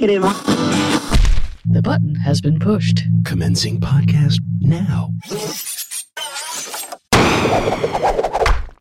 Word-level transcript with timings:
Negative. 0.00 0.22
The 1.66 1.82
button 1.84 2.14
has 2.14 2.40
been 2.40 2.58
pushed. 2.58 3.02
Commencing 3.22 3.80
podcast 3.80 4.38
now. 4.58 5.10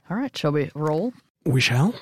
All 0.10 0.16
right, 0.16 0.38
shall 0.38 0.54
we 0.54 0.72
roll? 0.74 1.12
We 1.44 1.60
shall. 1.60 1.94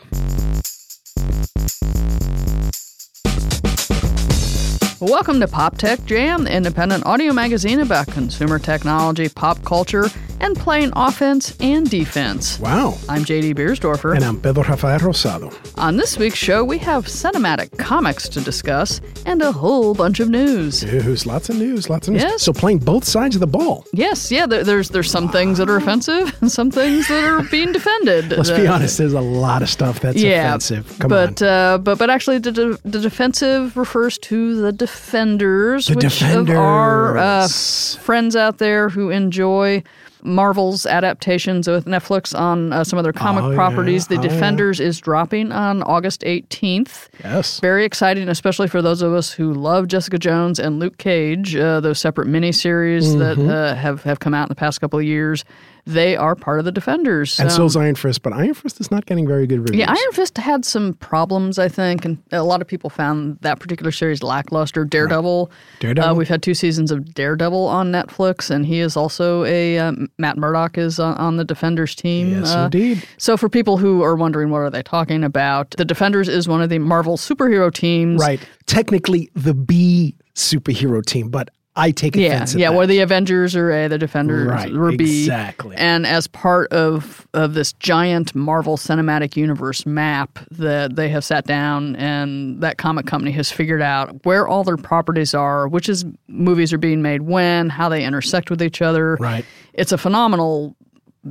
Welcome 4.99 5.39
to 5.41 5.47
Pop 5.47 5.77
Tech 5.77 6.03
Jam, 6.05 6.45
the 6.45 6.55
independent 6.55 7.05
audio 7.05 7.31
magazine 7.31 7.81
about 7.81 8.07
consumer 8.07 8.57
technology, 8.57 9.29
pop 9.29 9.63
culture, 9.63 10.07
and 10.39 10.55
playing 10.55 10.91
offense 10.95 11.55
and 11.59 11.87
defense. 11.89 12.59
Wow. 12.59 12.97
I'm 13.07 13.23
JD 13.23 13.55
Biersdorfer. 13.55 14.15
And 14.15 14.23
I'm 14.23 14.39
Pedro 14.41 14.63
Rafael 14.63 14.99
Rosado. 14.99 15.55
On 15.77 15.97
this 15.97 16.17
week's 16.17 16.37
show, 16.37 16.63
we 16.63 16.77
have 16.79 17.05
cinematic 17.05 17.77
comics 17.77 18.27
to 18.29 18.41
discuss 18.41 18.99
and 19.25 19.41
a 19.41 19.51
whole 19.51 19.93
bunch 19.93 20.19
of 20.19 20.29
news. 20.29 20.83
News, 20.83 21.25
lots 21.25 21.49
of 21.49 21.57
news, 21.57 21.89
lots 21.89 22.07
of 22.07 22.13
news. 22.13 22.23
Yes. 22.23 22.43
So 22.43 22.53
playing 22.53 22.79
both 22.79 23.03
sides 23.03 23.35
of 23.35 23.39
the 23.39 23.47
ball. 23.47 23.85
Yes, 23.93 24.31
yeah, 24.31 24.45
there, 24.47 24.63
there's 24.63 24.89
there's 24.89 25.11
some 25.11 25.29
things 25.29 25.57
that 25.59 25.69
are 25.69 25.77
offensive 25.77 26.35
and 26.41 26.51
some 26.51 26.71
things 26.71 27.07
that 27.07 27.23
are 27.23 27.43
being 27.43 27.71
defended. 27.71 28.31
Let's 28.37 28.51
be 28.51 28.67
honest, 28.67 28.97
there's 28.97 29.13
a 29.13 29.21
lot 29.21 29.61
of 29.61 29.69
stuff 29.69 29.99
that's 29.99 30.21
yeah, 30.21 30.47
offensive. 30.49 30.97
Come 30.99 31.09
but 31.09 31.41
on. 31.41 31.47
uh, 31.47 31.77
but 31.77 31.97
but 31.97 32.09
actually, 32.09 32.39
the, 32.39 32.51
de- 32.51 32.79
the 32.83 32.99
defensive 32.99 33.75
refers 33.77 34.17
to 34.19 34.61
the 34.61 34.71
defenders, 34.91 35.87
The 35.87 35.95
which 35.95 36.21
of 36.23 36.49
our 36.49 37.17
uh, 37.17 37.47
friends 37.47 38.35
out 38.35 38.57
there 38.57 38.89
who 38.89 39.09
enjoy 39.09 39.83
Marvel's 40.23 40.85
adaptations 40.85 41.67
with 41.67 41.85
Netflix 41.85 42.37
on 42.37 42.73
uh, 42.73 42.83
some 42.83 42.97
of 42.97 43.03
their 43.03 43.13
comic 43.13 43.43
Oh, 43.43 43.49
yeah. 43.51 43.55
properties. 43.55 44.07
The 44.07 44.17
Oh, 44.17 44.21
yeah. 44.23 44.29
Defenders 44.29 44.79
is 44.79 44.99
dropping 44.99 45.51
on 45.51 45.83
August 45.83 46.21
18th. 46.21 47.07
yes. 47.23 47.59
Very 47.59 47.85
exciting, 47.85 48.27
especially 48.27 48.67
for 48.67 48.81
those 48.81 49.01
of 49.01 49.13
us 49.13 49.31
who 49.31 49.53
love 49.53 49.87
Jessica 49.87 50.17
Jones 50.17 50.59
and 50.59 50.79
Luke 50.79 50.97
Cage, 50.97 51.55
uh, 51.55 51.79
those 51.79 51.99
separate 51.99 52.27
miniseries 52.27 53.17
that 53.19 53.37
Mm-hmm. 53.37 53.49
uh, 53.49 53.75
have, 53.75 54.03
have 54.03 54.19
come 54.19 54.33
out 54.33 54.43
in 54.43 54.49
the 54.49 54.55
past 54.55 54.81
couple 54.81 54.97
of 54.99 55.05
years. 55.05 55.45
They 55.87 56.15
are 56.17 56.35
part 56.35 56.59
of 56.59 56.65
the 56.65 56.71
Defenders. 56.71 57.39
And 57.39 57.51
so 57.51 57.61
Um, 57.61 57.67
is 57.67 57.75
Iron 57.77 57.95
Fist, 57.95 58.21
but 58.21 58.33
Iron 58.33 58.53
Fist 58.53 58.79
is 58.81 58.91
not 58.91 59.05
getting 59.05 59.25
very 59.27 59.47
good 59.47 59.59
reviews. 59.61 59.79
yeah, 59.79 59.89
Iron 59.89 60.11
Fist 60.11 60.37
had 60.37 60.65
some 60.65 60.93
problems, 60.95 61.57
I 61.57 61.69
think, 61.69 62.03
and 62.05 62.17
a 62.31 62.43
lot 62.43 62.61
of 62.61 62.67
people 62.67 62.89
found 62.89 63.37
that 63.41 63.59
particular 63.59 63.91
series 63.91 64.21
lackluster. 64.21 64.83
Daredevil, 64.83 65.49
Daredevil? 65.79 66.09
Uh, 66.09 66.13
we've 66.13 66.27
had 66.27 66.43
two 66.43 66.53
seasons 66.53 66.91
of 66.91 67.13
Daredevil 67.13 67.65
on 67.67 67.91
Netflix, 67.91 68.49
and 68.49 68.65
he 68.65 68.79
is 68.79 68.97
also 68.97 69.45
a 69.45 69.79
um, 69.79 70.09
Matt 70.17 70.37
Murdock 70.37 70.77
is 70.77 70.99
on, 70.99 71.15
on 71.17 71.37
the 71.37 71.45
Defenders 71.45 71.95
team. 71.95 72.31
Yes, 72.31 72.53
Uh, 72.53 72.63
indeed. 72.65 73.03
So, 73.17 73.37
for 73.37 73.47
people 73.49 73.77
who 73.77 74.03
are 74.03 74.15
wondering 74.15 74.49
what 74.49 74.59
are 74.59 74.69
they 74.69 74.83
talking 74.83 75.23
about, 75.23 75.71
the 75.77 75.85
Defenders 75.85 76.27
is 76.27 76.47
one 76.47 76.61
of 76.61 76.69
the 76.69 76.79
Marvel 76.79 77.15
superhero 77.17 77.73
teams. 77.73 78.21
Right. 78.21 78.39
Technically 78.65 79.29
the 79.33 79.53
B 79.53 80.15
superhero 80.35 81.03
team, 81.05 81.29
but 81.29 81.49
I 81.79 81.91
take 81.91 82.15
Yeah, 82.15 82.33
offense 82.35 82.55
yeah. 82.55 82.69
that. 82.71 82.75
Where 82.77 82.87
the 82.87 82.99
Avengers 82.99 83.55
are 83.55 83.71
A, 83.71 83.87
the 83.87 83.97
Defenders 83.99 84.47
Right, 84.47 84.73
were 84.73 84.91
B. 84.91 85.21
exactly. 85.21 85.75
And 85.77 86.05
as 86.07 86.27
part 86.27 86.71
of 86.73 87.25
of 87.33 87.53
this 87.53 87.71
giant 87.73 88.33
Marvel 88.33 88.77
Cinematic 88.77 89.35
Universe 89.37 89.85
map 89.85 90.39
that 90.51 90.95
they 90.95 91.07
have 91.09 91.23
sat 91.23 91.45
down 91.45 91.95
and 91.97 92.59
that 92.61 92.77
comic 92.79 93.05
company 93.05 93.31
has 93.31 93.51
figured 93.51 93.81
out 93.81 94.25
where 94.25 94.47
all 94.47 94.63
their 94.63 94.77
properties 94.77 95.35
are, 95.35 95.67
which 95.67 95.87
is 95.87 96.03
movies 96.27 96.73
are 96.73 96.79
being 96.79 97.01
made 97.03 97.21
when, 97.21 97.69
how 97.69 97.87
they 97.89 98.03
intersect 98.03 98.49
with 98.49 98.61
each 98.61 98.81
other. 98.81 99.15
Right. 99.19 99.45
It's 99.73 99.91
a 99.91 99.97
phenomenal 99.99 100.75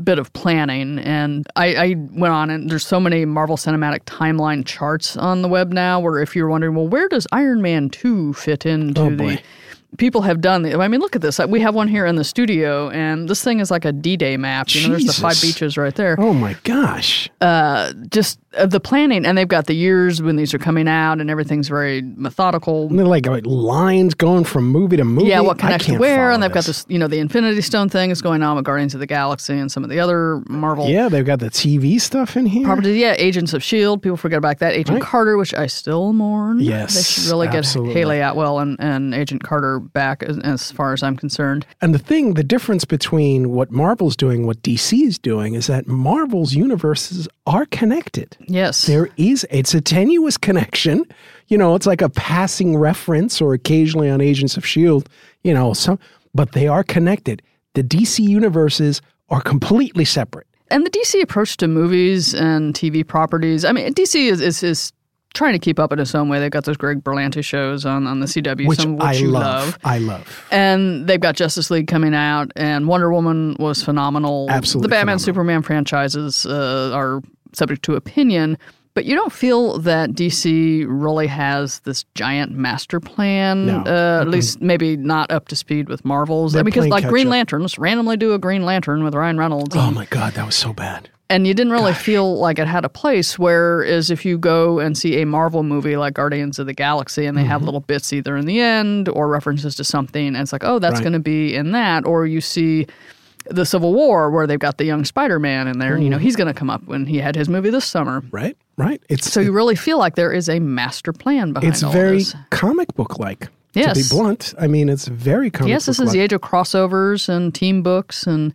bit 0.05 0.19
of 0.19 0.31
planning 0.35 0.99
and 0.99 1.47
I, 1.57 1.75
I 1.75 1.95
went 2.13 2.33
on 2.35 2.51
and 2.51 2.69
there's 2.71 2.87
so 2.87 3.01
many 3.01 3.25
Marvel 3.25 3.57
Cinematic 3.57 4.05
timeline 4.05 4.65
charts 4.67 5.17
on 5.17 5.41
the 5.43 5.49
web 5.49 5.73
now 5.73 5.99
where 6.01 6.21
if 6.21 6.37
you're 6.37 6.49
wondering, 6.49 6.75
well, 6.77 6.87
where 6.87 7.09
does 7.09 7.27
Iron 7.33 7.63
Man 7.63 7.89
2 7.89 8.35
fit 8.35 8.67
into 8.67 9.01
Oh, 9.01 9.11
the. 9.11 9.41
People 9.97 10.23
have 10.23 10.41
done 10.41 10.63
the, 10.63 10.79
I 10.79 10.89
mean, 10.89 11.01
look 11.01 11.17
at 11.17 11.23
this. 11.23 11.39
We 11.39 11.61
have 11.61 11.75
one 11.75 11.89
here 11.89 12.07
in 12.07 12.17
the 12.17 12.25
studio, 12.25 12.91
and 12.91 13.29
this 13.29 13.43
thing 13.43 13.61
is 13.61 13.71
like 13.71 13.85
a 13.85 13.93
D-Day 13.93 14.37
map. 14.37 14.75
You 14.75 14.83
know, 14.83 14.91
there's 14.91 15.07
the 15.07 15.13
five 15.13 15.41
beaches 15.41 15.77
right 15.77 15.95
there. 15.95 16.17
Oh 16.19 16.33
my 16.33 16.57
gosh. 16.65 17.29
Uh, 17.41 17.93
just 18.11 18.39
uh, 18.57 18.67
the 18.67 18.81
planning, 18.81 19.25
and 19.27 19.37
they've 19.37 19.47
got 19.49 19.67
the 19.67 19.75
years 19.75 20.21
when 20.23 20.37
these 20.37 20.53
are 20.55 20.59
coming 20.59 20.89
out, 20.89 21.21
and 21.21 21.31
everything's 21.31 21.69
very 21.69 22.03
methodical. 22.03 22.87
And 22.89 22.99
they're 22.99 23.07
like, 23.07 23.27
like 23.27 23.47
lines 23.47 24.15
going 24.15 24.45
from 24.45 24.69
movie 24.69 24.97
to 24.97 25.05
movie. 25.05 25.29
Yeah, 25.29 25.41
what 25.41 25.59
I 25.59 25.61
connects 25.61 25.87
to 25.87 25.99
where, 25.99 26.31
and 26.31 26.43
they've 26.43 26.53
got 26.53 26.65
this, 26.65 26.85
you 26.89 26.99
know, 26.99 27.09
the 27.09 27.19
Infinity 27.19 27.61
Stone 27.63 27.89
thing 27.89 28.11
is 28.11 28.23
going 28.23 28.43
on 28.43 28.57
with 28.57 28.65
Guardians 28.65 28.95
of 28.95 29.01
the 29.01 29.07
Galaxy 29.07 29.55
and 29.55 29.71
some 29.71 29.85
of 29.85 29.91
the 29.91 30.01
other 30.01 30.43
Marvel 30.49 30.89
Yeah, 30.89 31.09
they've 31.09 31.25
got 31.25 31.41
the 31.41 31.51
TV 31.51 32.01
stuff 32.01 32.37
in 32.37 32.47
here. 32.47 32.65
properties. 32.65 32.97
Yeah, 32.97 33.15
Agents 33.19 33.53
of 33.53 33.63
Shield. 33.63 34.03
People 34.03 34.17
forget 34.17 34.39
about 34.39 34.59
that. 34.59 34.73
Agent 34.75 34.97
Right. 34.97 35.03
Carter, 35.03 35.37
which 35.37 35.55
I 35.55 35.67
still 35.67 36.13
mourn. 36.13 36.61
Yes, 36.61 36.95
they 36.95 37.03
should 37.03 37.31
really 37.31 37.47
get 37.49 37.57
absolutely. 37.57 37.95
Hayley 37.95 38.21
Atwell 38.21 38.59
and, 38.61 38.77
and 38.81 39.15
Agent 39.15 39.43
Carter 39.43 39.79
back, 39.81 40.23
as, 40.23 40.39
as 40.41 40.71
far 40.73 40.93
as 40.93 41.03
I'm 41.03 41.17
concerned. 41.17 41.67
And 41.81 41.95
the 41.95 41.99
thing, 41.99 42.35
the 42.35 42.45
difference 42.45 42.85
between 42.85 43.51
what 43.53 43.71
Marvel's 43.71 44.17
doing, 44.17 44.47
what 44.47 44.63
DC 44.63 45.03
is 45.03 45.19
doing, 45.19 45.55
is 45.55 45.67
that 45.67 45.87
Marvel's 45.87 46.55
universes 46.55 47.29
are 47.47 47.67
connected. 47.67 48.37
Yes, 48.49 48.87
There 48.87 49.09
is, 49.17 49.47
it's 49.51 49.73
a 49.75 49.81
tenuous 49.81 50.37
connection. 50.37 51.05
You 51.49 51.57
know, 51.59 51.75
it's 51.77 51.87
like 51.87 52.03
a 52.03 52.09
passing 52.09 52.77
reference 52.77 53.41
or 53.41 53.55
occasionally 53.55 54.11
on 54.11 54.21
Agents 54.21 54.57
of 54.57 54.65
S.H.I.E.L.D., 54.65 55.07
you 55.45 55.55
know, 55.55 55.73
some, 55.73 55.99
but 56.35 56.53
they 56.53 56.67
are 56.67 56.83
connected. 56.83 57.43
The 57.75 57.85
DC 57.85 58.19
universes 58.19 59.01
are 59.29 59.41
completely 59.41 60.05
separate. 60.05 60.47
and 60.71 60.85
the 60.85 60.91
DC 60.91 61.23
approach 61.23 61.57
to 61.59 61.69
movies 61.69 62.35
and 62.35 62.75
TV 62.75 63.07
properties. 63.07 63.65
I 63.65 63.73
mean, 63.73 63.95
DC 63.95 64.17
is 64.31 64.41
is, 64.41 64.63
is 64.65 64.93
trying 65.35 65.53
to 65.53 65.59
keep 65.59 65.79
up 65.79 65.93
in 65.93 65.99
its 65.99 66.15
own 66.15 66.29
way. 66.31 66.41
They've 66.41 66.51
got 66.51 66.65
those 66.65 66.77
Greg 66.79 67.05
Berlanti 67.05 67.45
shows 67.45 67.85
on, 67.85 68.07
on 68.07 68.21
the 68.21 68.27
CW, 68.27 68.67
Which, 68.67 68.79
some 68.81 68.97
which 68.97 69.05
I 69.05 69.13
you 69.13 69.29
love. 69.29 69.67
love. 69.67 69.79
I 69.85 69.99
love. 69.99 70.45
And 70.51 71.07
they've 71.07 71.21
got 71.21 71.37
Justice 71.37 71.71
League 71.71 71.87
coming 71.89 72.15
out, 72.15 72.51
and 72.57 72.89
Wonder 72.89 73.13
Woman 73.13 73.55
was 73.61 73.83
phenomenal. 73.83 74.47
Absolutely 74.49 74.87
the 74.87 74.89
Batman 74.91 75.19
phenomenal. 75.19 75.25
Superman 75.25 75.63
franchises 75.63 76.47
uh, 76.47 76.91
are 76.95 77.21
subject 77.53 77.83
to 77.85 77.95
opinion. 77.95 78.59
But 78.95 79.05
you 79.05 79.15
don't 79.15 79.33
feel 79.33 79.79
that 79.81 80.13
DC 80.13 80.87
really 80.89 81.27
has 81.27 81.81
this 81.81 82.05
giant 82.15 82.53
master 82.53 82.99
plan, 82.99 83.67
No. 83.67 83.81
uh, 83.81 84.21
at 84.23 84.29
least 84.29 84.63
maybe 84.63 84.97
not 84.97 85.31
up 85.31 85.49
to 85.49 85.57
speed 85.57 85.91
with 85.91 86.03
Marvel's. 86.03 86.55
They're 86.55 86.65
because 86.65 86.87
playing 86.87 86.91
like 86.93 87.07
Green 87.07 87.27
catch-up. 87.27 87.53
Lantern, 87.53 87.67
randomly 87.79 88.17
do 88.17 88.33
a 88.33 88.39
Green 88.39 88.65
Lantern 88.65 89.05
with 89.05 89.15
Ryan 89.15 89.37
Reynolds. 89.37 89.77
Oh 89.77 89.81
and- 89.89 89.95
my 89.95 90.07
God, 90.07 90.33
that 90.35 90.47
was 90.47 90.55
so 90.55 90.73
bad. 90.73 91.11
and 91.29 91.47
you 91.47 91.53
didn't 91.53 91.73
really 91.73 91.93
feel 91.93 92.39
like 92.39 92.59
it 92.59 92.67
had 92.69 92.85
a 92.87 92.89
place. 92.89 93.39
Whereas 93.39 94.11
if 94.11 94.25
you 94.25 94.39
go 94.39 94.79
and 94.79 94.97
see 94.97 95.21
a 95.21 95.27
Marvel 95.27 95.63
movie 95.63 95.97
like 95.99 96.15
Guardians 96.15 96.59
of 96.59 96.65
the 96.67 96.73
Galaxy 96.73 97.27
and 97.27 97.37
they 97.37 97.43
have 97.45 97.59
Mm-hmm. 97.59 97.65
little 97.67 97.81
bits 97.81 98.13
either 98.15 98.35
in 98.37 98.47
the 98.47 98.61
end 98.61 99.09
or 99.11 99.29
references 99.29 99.75
to 99.75 99.85
something, 99.85 100.29
and 100.29 100.37
it's 100.39 100.53
like, 100.55 100.65
oh, 100.65 100.79
that's 100.79 100.95
Right. 100.95 101.03
going 101.03 101.13
to 101.13 101.19
be 101.19 101.55
in 101.55 101.73
that. 101.73 102.07
Or 102.07 102.25
you 102.27 102.41
see 102.41 102.87
the 103.51 103.65
Civil 103.65 103.93
War 103.95 104.31
where 104.31 104.47
they've 104.47 104.59
got 104.59 104.79
the 104.79 104.85
young 104.85 105.05
Spider 105.05 105.39
Man 105.39 105.69
in 105.69 105.79
there, 105.79 105.95
and 105.95 106.05
you 106.05 106.11
know, 106.11 106.19
he's 106.19 106.37
going 106.37 106.49
to 106.49 106.55
come 106.55 106.71
up 106.71 106.85
when 106.85 107.07
he 107.07 107.19
had 107.19 107.37
his 107.37 107.49
movie 107.49 107.71
this 107.71 107.85
summer. 107.85 108.23
Right? 108.31 108.57
Right? 108.77 109.03
It's 109.09 109.31
So 109.33 109.41
you 109.41 109.53
really 109.53 109.77
feel 109.77 109.99
like 109.99 110.17
there 110.17 110.33
is 110.33 110.49
a 110.49 110.61
master 110.61 111.13
plan 111.13 111.53
behind 111.53 111.73
it's 111.73 111.83
all 111.83 111.93
very 111.93 112.19
this. 112.19 112.35
comic 112.51 112.95
book 112.95 113.19
like. 113.19 113.49
Yes. 113.75 113.97
To 113.97 114.03
be 114.03 114.23
blunt, 114.23 114.55
I 114.59 114.69
mean, 114.69 114.89
it's 114.89 115.07
very 115.07 115.51
comic 115.51 115.69
Yes, 115.71 115.85
this 115.87 116.01
is 116.01 116.11
the 116.13 116.21
age 116.21 116.33
of 116.33 116.41
crossovers 116.41 117.29
and 117.29 117.55
team 117.55 117.83
books 117.83 118.27
and 118.27 118.55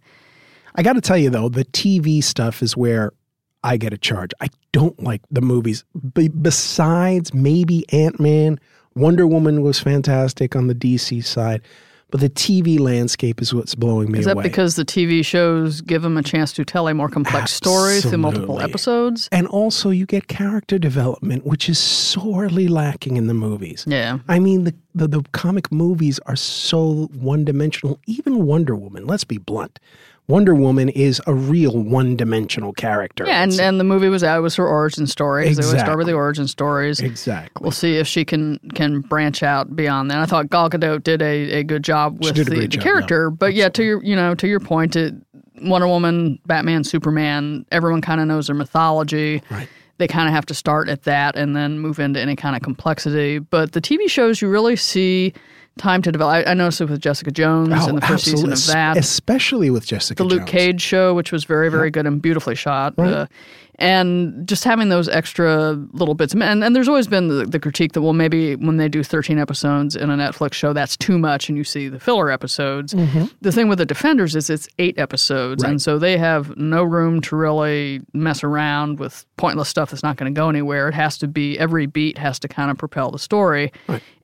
I 0.76 0.84
got 0.84 0.94
to 0.94 1.02
tell 1.02 1.18
you 1.18 1.30
though, 1.30 1.50
the 1.50 1.66
TV 1.66 2.24
stuff 2.24 2.64
is 2.64 2.76
where 2.76 3.12
I 3.64 3.78
get 3.78 3.94
a 3.94 3.98
charge. 3.98 4.32
I 4.42 4.50
don't 4.72 5.02
like 5.04 5.22
the 5.30 5.42
movies. 5.42 5.84
Be- 6.14 6.30
besides 6.30 7.34
maybe 7.34 7.86
Ant 7.94 8.20
Man, 8.20 8.60
Wonder 8.96 9.28
Woman 9.28 9.62
was 9.62 9.80
fantastic 9.80 10.56
on 10.56 10.68
the 10.68 10.76
DC 10.76 11.24
side, 11.24 11.62
but 12.12 12.20
the 12.20 12.30
TV 12.30 12.80
landscape 12.80 13.42
is 13.42 13.54
what's 13.54 13.74
blowing 13.74 14.12
me 14.12 14.18
away. 14.18 14.20
is 14.20 14.26
that 14.26 14.34
away. 14.34 14.44
because 14.44 14.76
the 14.76 14.86
TV 14.86 15.26
shows 15.26 15.82
give 15.82 16.02
them 16.02 16.18
a 16.18 16.24
chance 16.24 16.54
to 16.54 16.66
tell 16.66 16.88
a 16.88 16.94
more 16.94 17.10
complex 17.10 17.52
story 17.52 18.02
through 18.02 18.18
multiple 18.18 18.60
episodes? 18.60 19.28
and 19.32 19.48
also, 19.48 19.90
you 19.90 20.06
get 20.06 20.28
character 20.28 20.78
development, 20.78 21.46
which 21.46 21.70
is 21.70 21.80
sorely 21.80 22.68
lacking 22.68 23.18
in 23.18 23.28
the 23.28 23.34
movies. 23.34 23.86
Yeah. 23.88 24.20
I 24.28 24.40
mean, 24.40 24.66
the, 24.66 24.76
the, 24.94 25.08
the 25.08 25.24
comic 25.32 25.72
movies 25.72 26.20
are 26.26 26.36
so 26.36 27.10
one 27.14 27.46
dimensional. 27.46 28.00
Even 28.06 28.46
Wonder 28.46 28.76
Woman, 28.76 29.08
let's 29.08 29.24
be 29.24 29.38
blunt. 29.38 29.80
Wonder 30.28 30.56
Woman 30.56 30.88
is 30.90 31.22
a 31.28 31.34
real 31.34 31.78
one 31.78 32.16
dimensional 32.16 32.72
character. 32.74 33.26
Yeah, 33.26 33.44
and, 33.44 33.52
and 33.60 33.80
the 33.80 33.84
movie 33.84 34.08
was 34.08 34.24
out. 34.24 34.38
It 34.38 34.42
was 34.42 34.56
her 34.56 34.68
origin 34.68 35.06
story. 35.08 35.46
'cause 35.48 35.58
They 35.58 35.64
always 35.66 35.82
start 35.82 35.98
with 35.98 36.08
the 36.08 36.14
origin 36.14 36.48
stories. 36.48 37.00
exactly. 37.02 37.62
We'll 37.62 37.72
see 37.72 37.98
if 37.98 38.08
she 38.08 38.24
can 38.24 38.60
can 38.74 39.02
branch 39.02 39.44
out 39.44 39.76
beyond 39.76 40.10
that. 40.12 40.20
I 40.20 40.26
thought 40.26 40.50
Gal 40.50 40.70
Gadot 40.70 41.04
did 41.04 41.22
a, 41.22 41.52
a 41.60 41.64
good 41.64 41.84
job 41.84 42.24
with 42.24 42.36
the, 42.36 42.44
the 42.46 42.68
job, 42.68 42.82
character. 42.84 43.30
But 43.30 43.54
yeah, 43.56 43.68
to 43.70 43.84
your 43.84 44.04
you 44.04 44.16
know 44.16 44.34
to 44.36 44.48
your 44.48 44.60
point, 44.62 44.96
it, 44.96 45.14
Wonder 45.62 45.88
Woman, 45.88 46.40
Batman, 46.46 46.84
Superman, 46.86 47.66
everyone 47.72 48.02
kind 48.02 48.22
of 48.22 48.28
knows 48.28 48.48
their 48.48 48.56
mythology. 48.56 49.44
Right. 49.52 49.68
They 49.98 50.08
kind 50.08 50.28
of 50.28 50.34
have 50.34 50.46
to 50.48 50.54
start 50.56 50.90
at 50.90 51.04
that 51.04 51.36
and 51.36 51.56
then 51.56 51.78
move 51.78 52.00
into 52.00 52.20
any 52.20 52.36
kind 52.36 52.56
of 52.56 52.62
complexity. 52.64 53.38
But 53.38 53.74
the 53.74 53.82
TV 53.82 54.10
shows, 54.10 54.42
you 54.42 54.48
really 54.50 54.76
see 54.76 55.34
time 55.78 56.02
to 56.02 56.12
develop. 56.12 56.46
I, 56.48 56.52
I 56.52 56.54
noticed 56.54 56.82
it 56.82 56.90
with 56.90 57.00
Jessica 57.02 57.32
Jones 57.32 57.74
Oh, 57.76 57.90
in 57.90 57.96
the 57.96 58.02
first 58.02 58.26
season 58.26 58.52
of 58.52 58.66
that. 58.68 58.98
especially 58.98 59.70
with 59.70 59.86
Jessica 59.86 60.22
the 60.22 60.28
Luke 60.28 60.40
Jones. 60.42 60.50
Cage 60.52 60.82
show, 60.82 61.14
which 61.14 61.32
was 61.32 61.44
very, 61.46 61.70
very 61.70 61.90
good 61.90 62.06
and 62.06 62.22
beautifully 62.22 62.56
shot. 62.56 62.94
Uh, 63.00 63.26
and 63.80 64.48
just 64.48 64.64
having 64.64 64.90
those 64.90 65.10
extra 65.10 65.72
little 65.94 66.14
bits. 66.14 66.34
And, 66.36 66.64
and 66.64 66.76
there's 66.76 66.88
always 66.88 67.08
been 67.08 67.30
the, 67.30 67.46
the 67.46 67.60
critique 67.60 67.94
that, 67.94 68.02
well, 68.04 68.14
maybe 68.14 68.56
when 68.58 68.78
they 68.78 68.88
do 68.88 69.04
13 69.04 69.40
episodes 69.40 69.96
in 69.96 70.12
a 70.12 70.16
Netflix 70.18 70.54
show, 70.54 70.72
that's 70.72 70.96
too 70.96 71.18
much 71.18 71.50
and 71.50 71.58
you 71.58 71.64
see 71.64 71.88
the 71.88 72.00
filler 72.00 72.30
episodes. 72.30 72.94
The 73.42 73.52
thing 73.52 73.70
with 73.70 73.80
the 73.80 73.86
Defenders 73.86 74.36
is 74.36 74.50
it's 74.52 74.68
eight 74.78 75.00
episodes. 75.00 75.64
And 75.64 75.82
so 75.82 75.98
they 75.98 76.18
have 76.18 76.56
no 76.58 76.84
room 76.84 77.22
to 77.22 77.36
really 77.36 78.02
mess 78.14 78.44
around 78.44 79.00
with 79.00 79.26
pointless 79.38 79.70
stuff 79.70 79.90
that's 79.90 80.04
not 80.04 80.16
going 80.18 80.32
to 80.32 80.38
go 80.40 80.48
anywhere. 80.50 80.88
It 80.90 80.94
has 80.94 81.18
to 81.20 81.28
be, 81.28 81.58
every 81.58 81.88
beat 81.88 82.20
has 82.20 82.38
to 82.40 82.48
kind 82.48 82.70
of 82.70 82.78
propel 82.78 83.10
the 83.10 83.20
story. 83.20 83.72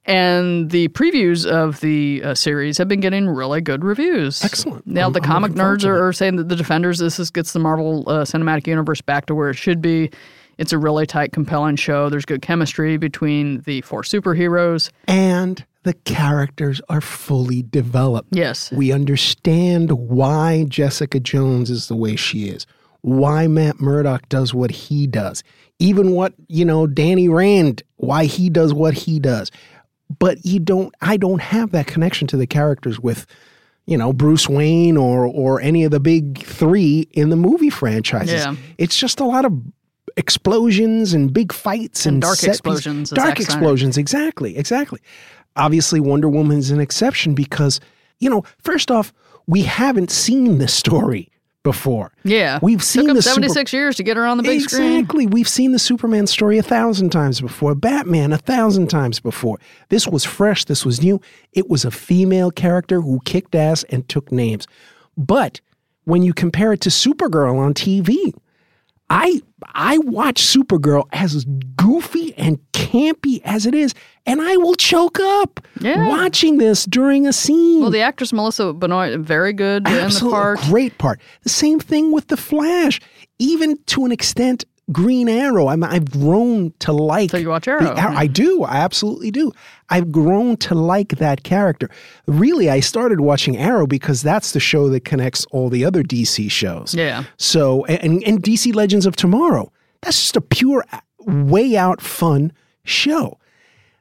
And 0.08 0.70
the 0.72 0.88
previews 0.90 1.46
of 1.46 1.82
the 1.82 2.22
uh, 2.24 2.34
series 2.34 2.78
have 2.78 2.88
been 2.88 3.02
getting 3.02 3.28
really 3.28 3.60
good 3.62 3.84
reviews. 3.84 4.44
Excellent. 4.44 4.88
Now, 4.88 5.04
I'm- 5.04 5.14
the 5.14 5.20
comic 5.22 5.52
nerds 5.52 5.84
are, 5.86 6.08
are 6.08 6.14
saying 6.14 6.38
that 6.38 6.48
the 6.50 6.56
Defenders, 6.56 7.00
this 7.00 7.20
is, 7.20 7.30
gets 7.30 7.52
the 7.54 7.60
Marvel 7.60 8.04
uh, 8.08 8.24
Cinematic 8.24 8.68
Universe 8.68 9.02
back 9.02 9.26
to 9.26 9.36
where 9.36 9.50
it 9.50 9.56
should 9.56 9.82
be. 9.82 10.10
It's 10.58 10.72
a 10.74 10.78
really 10.78 11.06
tight, 11.06 11.34
compelling 11.34 11.76
show. 11.76 12.10
There's 12.10 12.26
good 12.26 12.42
chemistry 12.42 12.98
between 12.98 13.62
the 13.62 13.82
four 13.82 14.02
superheroes. 14.02 14.90
And 15.08 15.64
the 15.84 15.94
characters 15.94 16.82
are 16.90 17.02
fully 17.02 17.62
developed. 17.64 18.30
Yes. 18.32 18.72
We 18.72 18.92
understand 18.92 19.92
why 19.92 20.66
Jessica 20.68 21.20
Jones 21.20 21.70
is 21.70 21.90
the 21.90 21.96
way 21.96 22.16
she 22.16 22.50
is, 22.50 22.66
why 23.02 23.46
Matt 23.48 23.80
Murdock 23.80 24.28
does 24.30 24.54
what 24.54 24.72
he 24.72 25.06
does, 25.06 25.44
even 25.80 26.12
what, 26.12 26.34
you 26.48 26.66
know, 26.66 26.88
Danny 26.88 27.30
Rand, 27.30 27.84
why 27.98 28.26
he 28.26 28.50
does 28.50 28.74
what 28.74 28.96
he 28.96 29.20
does. 29.20 29.52
But 30.20 30.46
you 30.46 30.60
don't, 30.60 30.94
I 31.02 31.18
don't 31.18 31.42
have 31.42 31.72
that 31.72 31.88
connection 31.88 32.28
to 32.30 32.38
the 32.38 32.48
characters 32.48 33.00
with, 33.00 33.26
you 33.86 33.98
know, 33.98 34.14
Bruce 34.14 34.48
Wayne 34.48 34.98
or 34.98 35.26
or 35.26 35.62
any 35.62 35.84
of 35.84 35.92
the 35.92 36.00
big 36.00 36.44
three 36.44 37.08
in 37.12 37.30
the 37.30 37.36
movie 37.36 37.70
franchises. 37.70 38.46
Yeah. 38.46 38.56
It's 38.78 38.98
just 38.98 39.20
a 39.20 39.26
lot 39.26 39.46
of 39.46 39.54
explosions 40.16 41.14
and 41.14 41.32
big 41.32 41.54
fights 41.54 42.06
and, 42.06 42.16
And 42.16 42.22
dark 42.22 42.44
explosions, 42.44 43.10
Dark 43.12 43.40
explosions, 43.40 43.98
exactly, 43.98 44.58
exactly. 44.58 45.00
Obviously, 45.56 46.00
Wonder 46.00 46.30
Woman's 46.30 46.72
an 46.72 46.80
exception 46.80 47.34
because, 47.36 47.80
you 48.20 48.30
know, 48.30 48.44
first 48.60 48.92
off, 48.92 49.14
we 49.46 49.64
haven't 49.64 50.12
seen 50.12 50.58
this 50.58 50.74
story 50.74 51.32
before. 51.68 52.14
Yeah. 52.24 52.60
We've 52.62 52.80
Took 52.80 52.86
seen 52.88 53.08
the 53.08 53.22
super- 53.22 53.34
76 53.34 53.74
years 53.74 53.96
to 53.98 54.04
get 54.04 54.16
her 54.16 54.26
on 54.26 54.38
the 54.38 54.44
big 54.44 54.62
screen. 54.62 55.00
Exactly. 55.00 55.28
We've 55.28 55.50
seen 55.50 55.74
the 55.74 55.80
Superman 55.80 56.26
story 56.26 56.58
a 56.58 56.64
thousand 56.64 57.10
times 57.10 57.42
before, 57.42 57.76
Batman 57.76 58.32
a 58.32 58.38
thousand 58.38 58.88
times 58.88 59.20
before. 59.20 59.60
This 59.90 60.08
was 60.08 60.24
fresh. 60.24 60.64
This 60.64 60.86
was 60.86 61.02
new. 61.02 61.20
It 61.52 61.70
was 61.70 61.84
a 61.84 61.92
female 61.92 62.52
character 62.52 63.02
who 63.02 63.20
kicked 63.26 63.54
ass 63.54 63.84
and 63.90 64.08
took 64.08 64.32
names. 64.32 64.66
But 65.18 65.60
when 66.06 66.24
you 66.24 66.34
compare 66.34 66.72
it 66.72 66.80
to 66.82 66.90
Supergirl 66.90 67.58
on 67.58 67.74
TV, 67.74 68.34
I 69.10 69.42
I 69.74 69.98
watch 70.00 70.42
Supergirl 70.44 71.04
as 71.12 71.46
goofy 71.76 72.34
and 72.38 72.60
campy 72.74 73.42
as 73.46 73.66
it 73.66 73.74
is, 73.74 73.94
and 74.26 74.42
I 74.42 74.58
will 74.58 74.76
choke 74.76 75.20
up 75.20 75.62
Yeah. 75.80 76.08
watching 76.10 76.58
this 76.58 76.86
during 76.86 77.26
a 77.26 77.34
scene. 77.34 77.82
Well, 77.82 77.90
the 77.90 78.02
actress 78.02 78.34
Melissa 78.34 78.74
Benoist, 78.74 79.20
very 79.20 79.54
good 79.54 79.88
in 79.88 80.10
the 80.10 80.28
part. 80.30 80.60
great 80.70 80.98
part. 80.98 81.20
The 81.44 81.50
same 81.50 81.80
thing 81.80 82.12
with 82.12 82.28
the 82.28 82.38
Flash, 82.38 83.00
even 83.40 83.78
to 83.88 84.06
an 84.06 84.12
extent. 84.12 84.66
Green 84.92 85.28
Arrow. 85.28 85.68
I'm, 85.68 85.84
I've 85.84 86.10
grown 86.10 86.74
to 86.80 86.94
like. 86.94 87.32
So 87.32 87.38
you 87.38 87.50
watch 87.50 87.68
Arrow, 87.68 87.90
Ar- 87.90 88.14
I 88.16 88.28
do. 88.28 88.64
I 88.64 88.78
absolutely 88.78 89.32
do. 89.32 89.52
I've 89.90 90.12
grown 90.12 90.58
to 90.58 90.76
like 90.76 91.18
that 91.18 91.44
character. 91.44 91.90
Really, 92.26 92.70
I 92.70 92.80
started 92.80 93.20
watching 93.20 93.58
Arrow 93.58 93.88
because 93.88 94.22
that's 94.22 94.52
the 94.52 94.60
show 94.60 94.90
that 94.90 95.04
connects 95.04 95.46
all 95.52 95.70
the 95.70 95.84
other 95.84 96.04
DC 96.04 96.50
shows. 96.52 96.94
Yeah. 96.94 97.24
So, 97.38 97.86
and, 97.86 98.24
and 98.24 98.42
DC 98.42 98.74
Legends 98.74 99.06
of 99.06 99.16
Tomorrow. 99.16 99.72
That's 100.02 100.20
just 100.20 100.36
a 100.36 100.42
pure, 100.42 100.86
uh, 100.92 101.00
way 101.20 101.76
out 101.76 102.02
fun 102.02 102.54
show. 102.84 103.40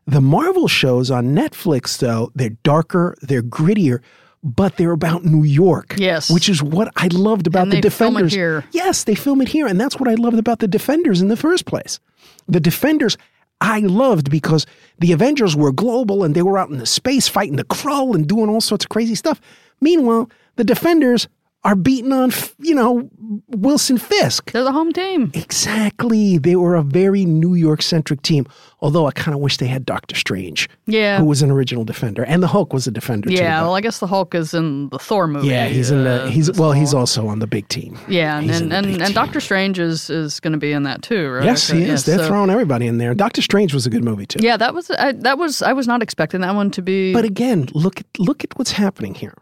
The 0.07 0.21
Marvel 0.21 0.69
shows 0.69 1.11
on 1.11 1.35
Netflix, 1.35 1.99
though, 1.99 2.31
they're 2.35 2.51
darker, 2.63 3.17
they're 3.23 3.43
grittier, 3.43 4.01
but 4.47 4.77
they're 4.77 4.93
about 4.93 5.25
New 5.25 5.43
York. 5.43 5.97
Yes. 5.99 6.31
Which 6.31 6.49
is 6.49 6.63
what 6.63 6.93
I 6.97 7.09
loved 7.09 7.49
about 7.49 7.69
the 7.69 7.81
they 7.81 7.91
film 7.91 8.17
it 8.17 8.23
Defenders. 8.23 8.33
here. 8.33 8.65
Yes, 8.71 9.03
they 9.05 9.17
film 9.17 9.41
it 9.41 9.49
here. 9.49 9.67
And 9.67 9.81
that's 9.81 9.99
what 9.99 10.09
I 10.09 10.15
loved 10.15 10.39
about 10.39 10.61
the 10.61 10.69
Defenders 10.69 11.21
in 11.21 11.29
the 11.29 11.37
first 11.37 11.67
place. 11.67 11.99
The 12.47 12.61
Defenders, 12.61 13.19
I 13.61 13.81
loved 13.81 14.31
because 14.31 14.65
the 15.01 15.11
Avengers 15.11 15.57
were 15.57 15.73
global 15.73 16.23
and 16.23 16.35
they 16.35 16.43
were 16.43 16.59
out 16.59 16.71
in 16.71 16.79
the 16.79 16.87
space 16.87 17.27
fighting 17.27 17.57
the 17.57 17.65
Krull 17.65 18.15
and 18.15 18.29
doing 18.29 18.49
all 18.49 18.61
sorts 18.61 18.85
of 18.85 18.89
crazy 18.89 19.17
stuff. 19.17 19.41
Meanwhile, 19.81 20.31
the 20.55 20.65
Defenders 20.65 21.27
are 21.67 21.75
beating 21.75 22.13
on, 22.13 22.31
you 22.59 22.75
know, 22.75 23.11
Wilson 23.49 23.99
Fisk. 23.99 24.53
They're 24.53 24.63
the 24.65 24.73
home 24.73 24.93
team. 24.93 25.33
Exactly. 25.35 26.39
They 26.39 26.55
were 26.57 26.77
a 26.77 26.83
very 26.83 27.25
New 27.25 27.55
York 27.55 27.83
centric 27.83 28.23
team. 28.23 28.47
Although 28.81 29.07
I 29.07 29.11
kind 29.11 29.35
of 29.35 29.41
wish 29.41 29.57
they 29.57 29.67
had 29.67 29.85
Doctor 29.87 30.15
Strange, 30.15 30.69
Yeah. 30.87 31.19
who 31.19 31.25
was 31.25 31.43
an 31.43 31.51
original 31.51 31.85
defender, 31.85 32.23
and 32.25 32.43
the 32.43 32.47
Hulk 32.47 32.73
was 32.73 32.87
a 32.87 32.91
defender 32.91 33.31
too. 33.31 33.35
Yeah, 33.35 33.59
but- 33.61 33.65
well, 33.67 33.75
I 33.75 33.81
guess 33.81 33.99
the 33.99 34.07
Hulk 34.07 34.35
is 34.35 34.53
in 34.55 34.91
the 34.91 34.99
Thor 34.99 35.27
movie. 35.27 35.49
yeah, 35.49 35.67
he's 35.67 35.91
in 35.91 36.05
the 36.05 36.25
uh, 36.25 36.27
he's 36.29 36.53
well, 36.53 36.73
he's 36.73 36.93
also 36.95 37.27
on 37.27 37.39
the 37.41 37.47
big 37.47 37.67
team. 37.69 37.99
yeah, 38.07 38.37
and 38.39 38.47
he's 38.47 38.61
and, 38.61 38.73
and, 38.73 39.03
and. 39.03 39.15
Doctor 39.15 39.41
Strange 39.41 39.79
is 39.79 40.09
is 40.11 40.39
going 40.41 40.53
to 40.53 40.59
be 40.59 40.73
in 40.73 40.83
that 40.85 41.03
too, 41.03 41.29
right? 41.31 41.45
Yes, 41.45 41.69
he 41.69 41.83
is. 41.83 42.05
They're 42.05 42.19
so- 42.19 42.27
throwing 42.29 42.51
everybody 42.51 42.87
in 42.87 42.99
there. 42.99 43.15
Doctor 43.15 43.43
Strange 43.43 43.73
was 43.75 43.87
a 43.87 43.91
good 43.91 44.05
movie 44.05 44.27
too. 44.27 44.39
Yeah, 44.43 44.57
that 44.59 44.75
was 44.75 44.91
I, 44.91 45.13
that 45.13 45.39
was 45.39 45.63
I 45.63 45.73
was 45.73 45.89
not 45.89 46.03
expecting 46.03 46.43
that 46.43 46.55
one 46.55 46.71
to 46.73 46.83
be. 46.83 47.13
But 47.13 47.25
again, 47.25 47.69
look 47.73 48.01
at 48.01 48.07
look 48.19 48.45
at 48.45 48.57
what's 48.59 48.73
happening 48.73 49.15
here. 49.15 49.35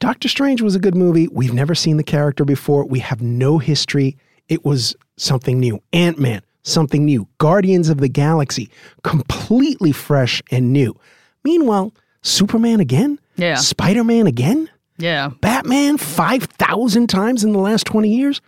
Doctor 0.00 0.28
Strange 0.28 0.62
was 0.62 0.76
a 0.76 0.78
good 0.78 0.94
movie. 0.94 1.26
We've 1.28 1.52
never 1.52 1.74
seen 1.74 1.96
the 1.96 2.04
character 2.04 2.44
before. 2.44 2.84
We 2.86 3.00
have 3.00 3.20
no 3.20 3.58
history. 3.58 4.16
It 4.48 4.64
was 4.64 4.94
something 5.16 5.58
new. 5.58 5.82
Ant 5.92 6.18
Man, 6.18 6.42
something 6.62 7.04
new. 7.04 7.26
Guardians 7.38 7.88
of 7.88 7.98
the 7.98 8.08
Galaxy, 8.08 8.70
completely 9.02 9.90
fresh 9.90 10.40
and 10.52 10.72
new. 10.72 10.94
Meanwhile, 11.42 11.92
Superman 12.22 12.78
again? 12.80 13.18
Yeah. 13.36 13.56
Spider 13.56 14.04
Man 14.04 14.26
again? 14.26 14.70
yeah, 15.00 15.30
Batman 15.40 15.96
5,000 15.96 17.06
times 17.08 17.44
in 17.44 17.52
the 17.52 17.58
last 17.60 17.84
20 17.86 18.08
years? 18.08 18.40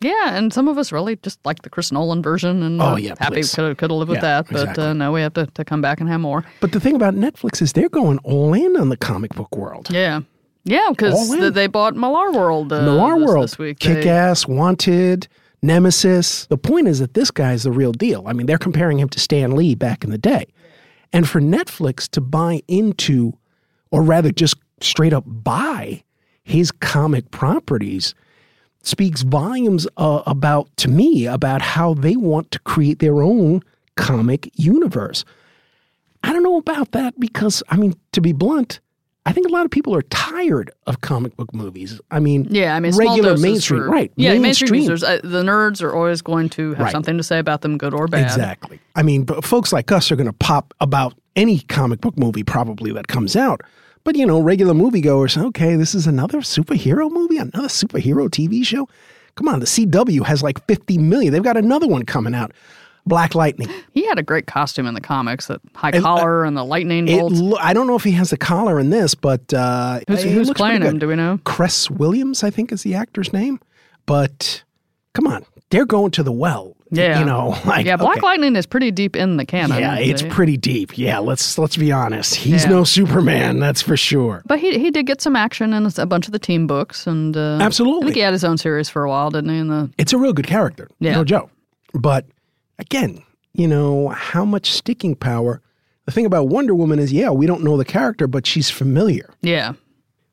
yeah, 0.00 0.36
and 0.36 0.52
some 0.52 0.68
of 0.68 0.78
us 0.78 0.92
really 0.92 1.16
just 1.16 1.38
like 1.44 1.60
the 1.62 1.68
Chris 1.70 1.90
Nolan 1.92 2.22
version, 2.22 2.62
and 2.62 2.80
Oh, 2.80 2.92
uh, 2.92 2.96
yeah, 2.96 3.14
happy 3.18 3.36
please. 3.36 3.54
could 3.54 3.64
have 3.68 3.76
could 3.76 3.90
lived 3.90 4.08
with 4.10 4.18
Yeah, 4.18 4.42
that, 4.42 4.46
but 4.46 4.60
exactly. 4.60 4.84
uh, 4.84 4.92
no, 4.94 5.10
we 5.12 5.20
have 5.22 5.34
to, 5.34 5.46
to 5.46 5.64
come 5.64 5.80
back 5.82 6.00
and 6.00 6.08
have 6.08 6.20
more. 6.20 6.44
But 6.60 6.72
the 6.72 6.80
thing 6.80 6.94
about 6.96 7.14
Netflix 7.14 7.60
is 7.60 7.72
they're 7.72 7.88
going 7.90 8.18
all 8.18 8.54
in 8.54 8.76
on 8.76 8.88
the 8.90 8.96
comic 8.96 9.34
book 9.34 9.54
world. 9.56 9.88
Yeah, 9.90 10.20
yeah, 10.64 10.88
because 10.90 11.30
they 11.54 11.66
bought 11.66 11.96
Millar 11.96 12.30
World. 12.32 12.72
Uh, 12.72 12.80
this, 12.80 13.26
World, 13.26 13.44
this 13.44 13.58
week. 13.58 13.78
Kick 13.78 14.04
They- 14.04 14.08
Ass, 14.10 14.46
Wanted, 14.46 15.28
Nemesis. 15.62 16.46
The 16.46 16.58
point 16.58 16.88
is 16.88 16.98
that 16.98 17.14
this 17.14 17.30
guy's 17.30 17.62
the 17.64 17.72
real 17.72 17.92
deal. 17.92 18.24
I 18.26 18.32
mean, 18.32 18.46
they're 18.46 18.58
comparing 18.58 18.98
him 18.98 19.08
to 19.10 19.20
Stan 19.20 19.52
Lee 19.52 19.74
back 19.74 20.04
in 20.04 20.10
the 20.10 20.18
day. 20.18 20.46
And 21.12 21.28
for 21.28 21.40
Netflix 21.40 22.08
to 22.10 22.20
buy 22.20 22.62
into, 22.68 23.32
or 23.90 24.02
rather 24.02 24.30
just 24.30 24.56
straight 24.80 25.12
up 25.12 25.24
buy 25.26 26.02
his 26.42 26.70
comic 26.70 27.30
properties, 27.30 28.14
speaks 28.82 29.22
volumes 29.22 29.86
uh, 29.96 30.22
about, 30.26 30.68
to 30.78 30.88
me, 30.88 31.26
about 31.26 31.62
how 31.62 31.94
they 31.94 32.16
want 32.16 32.50
to 32.50 32.58
create 32.60 32.98
their 33.00 33.22
own 33.22 33.62
comic 33.96 34.50
universe. 34.54 35.24
I 36.22 36.32
don't 36.32 36.42
know 36.42 36.58
about 36.58 36.92
that 36.92 37.18
because, 37.18 37.62
I 37.68 37.76
mean, 37.76 37.94
to 38.12 38.20
be 38.20 38.32
blunt, 38.32 38.80
I 39.28 39.32
think 39.32 39.46
a 39.46 39.50
lot 39.50 39.66
of 39.66 39.70
people 39.70 39.94
are 39.94 40.00
tired 40.02 40.70
of 40.86 41.02
comic 41.02 41.36
book 41.36 41.52
movies. 41.52 42.00
I 42.10 42.18
mean, 42.18 42.46
Yeah, 42.48 42.74
I 42.74 42.80
mean, 42.80 42.94
regular 42.96 43.36
mainstream, 43.36 43.82
for- 43.82 43.90
right? 43.90 44.10
Yeah, 44.16 44.30
mainstream, 44.38 44.42
mainstream. 44.42 44.80
users. 44.82 45.02
Uh, 45.04 45.20
the 45.22 45.42
nerds 45.42 45.82
are 45.82 45.94
always 45.94 46.22
going 46.22 46.48
to 46.50 46.70
have 46.70 46.84
Right. 46.84 46.92
something 46.92 47.16
to 47.18 47.22
say 47.22 47.38
about 47.38 47.60
them, 47.60 47.76
good 47.76 47.92
or 47.92 48.08
bad. 48.08 48.24
Exactly. 48.24 48.80
I 48.96 49.02
mean, 49.02 49.24
but 49.24 49.44
folks 49.44 49.70
like 49.72 49.92
us 49.92 50.10
are 50.10 50.16
going 50.16 50.28
to 50.28 50.32
pop 50.32 50.72
about 50.80 51.12
any 51.36 51.58
comic 51.60 52.00
book 52.00 52.16
movie 52.18 52.42
probably 52.42 52.90
that 52.92 53.08
comes 53.08 53.36
out. 53.36 53.60
But 54.02 54.16
you 54.16 54.24
know, 54.24 54.40
regular 54.40 54.72
moviegoers, 54.72 55.36
okay, 55.48 55.76
this 55.76 55.94
is 55.94 56.06
another 56.06 56.38
superhero 56.38 57.10
movie, 57.10 57.36
another 57.36 57.68
superhero 57.68 58.30
TV 58.30 58.64
show. 58.64 58.88
Come 59.34 59.46
on, 59.48 59.60
the 59.60 59.66
CW 59.66 60.24
has 60.24 60.42
like 60.42 60.64
50 60.66 60.96
million. 60.98 61.32
They've 61.34 61.42
got 61.42 61.56
another 61.58 61.86
one 61.86 62.04
coming 62.04 62.34
out. 62.34 62.52
Black 63.08 63.34
Lightning. 63.34 63.68
He 63.92 64.06
had 64.06 64.18
a 64.18 64.22
great 64.22 64.46
costume 64.46 64.86
in 64.86 64.94
the 64.94 65.00
comics, 65.00 65.46
that 65.46 65.60
high 65.74 65.92
collar 65.92 66.44
and 66.44 66.56
the 66.56 66.64
lightning 66.64 67.08
uh, 67.12 67.18
bolts. 67.18 67.40
lo- 67.40 67.58
I 67.60 67.72
don't 67.72 67.86
know 67.86 67.96
if 67.96 68.04
he 68.04 68.12
has 68.12 68.30
the 68.30 68.36
collar 68.36 68.78
in 68.78 68.90
this, 68.90 69.14
but 69.14 69.52
uh, 69.52 70.00
Who's, 70.08 70.22
who's 70.22 70.50
playing 70.52 70.82
him? 70.82 70.98
Do 70.98 71.08
we 71.08 71.16
know? 71.16 71.40
Cress 71.44 71.90
Williams, 71.90 72.44
I 72.44 72.50
think 72.50 72.70
is 72.72 72.82
the 72.82 72.94
actor's 72.94 73.32
name. 73.32 73.58
But 74.06 74.62
come 75.14 75.26
on, 75.26 75.44
they're 75.70 75.86
going 75.86 76.10
to 76.12 76.22
the 76.22 76.32
well. 76.32 76.74
Yeah. 76.90 77.18
you 77.18 77.26
know, 77.26 77.48
like 77.66 77.84
yeah, 77.84 77.96
Black 77.98 78.16
okay. 78.16 78.26
Lightning 78.26 78.56
is 78.56 78.64
pretty 78.64 78.90
deep 78.90 79.14
in 79.14 79.36
the 79.36 79.44
canon. 79.44 79.78
Yeah, 79.78 79.96
it's 79.98 80.22
They- 80.22 80.28
pretty 80.30 80.56
deep. 80.56 80.96
Yeah, 80.96 81.18
let's 81.18 81.58
let's 81.58 81.76
be 81.76 81.92
honest. 81.92 82.34
He's 82.34 82.64
Yeah. 82.64 82.70
no 82.70 82.84
Superman, 82.84 83.60
that's 83.60 83.82
for 83.82 83.94
sure. 83.94 84.42
But 84.46 84.58
he 84.58 84.78
he 84.78 84.90
did 84.90 85.06
get 85.06 85.20
some 85.20 85.36
action 85.36 85.74
in 85.74 85.86
a 85.98 86.06
bunch 86.06 86.24
of 86.26 86.32
the 86.32 86.38
team 86.38 86.66
books, 86.66 87.06
and 87.06 87.36
uh, 87.36 87.58
I 87.60 87.64
Absolutely. 87.64 88.04
think 88.04 88.14
he 88.16 88.20
had 88.22 88.32
his 88.32 88.42
own 88.44 88.56
series 88.56 88.88
for 88.88 89.04
a 89.04 89.10
while, 89.10 89.28
didn't 89.30 89.50
he? 89.50 89.58
In 89.58 89.68
the 89.68 89.90
It's 89.98 90.14
a 90.14 90.18
real 90.18 90.32
good 90.32 90.46
character, 90.46 90.88
Yeah. 90.98 91.12
no 91.12 91.24
joke. 91.24 91.50
But 91.92 92.24
again, 92.78 93.22
you 93.52 93.66
know 93.68 94.08
how 94.08 94.44
much 94.44 94.72
sticking 94.72 95.14
power. 95.16 95.60
The 96.06 96.12
thing 96.12 96.26
about 96.26 96.48
Wonder 96.48 96.74
Woman 96.74 96.98
is, 96.98 97.12
yeah, 97.12 97.30
we 97.30 97.46
don't 97.46 97.62
know 97.62 97.76
the 97.76 97.84
character, 97.84 98.26
but 98.26 98.46
she's 98.46 98.70
familiar. 98.70 99.30
yeah, 99.42 99.74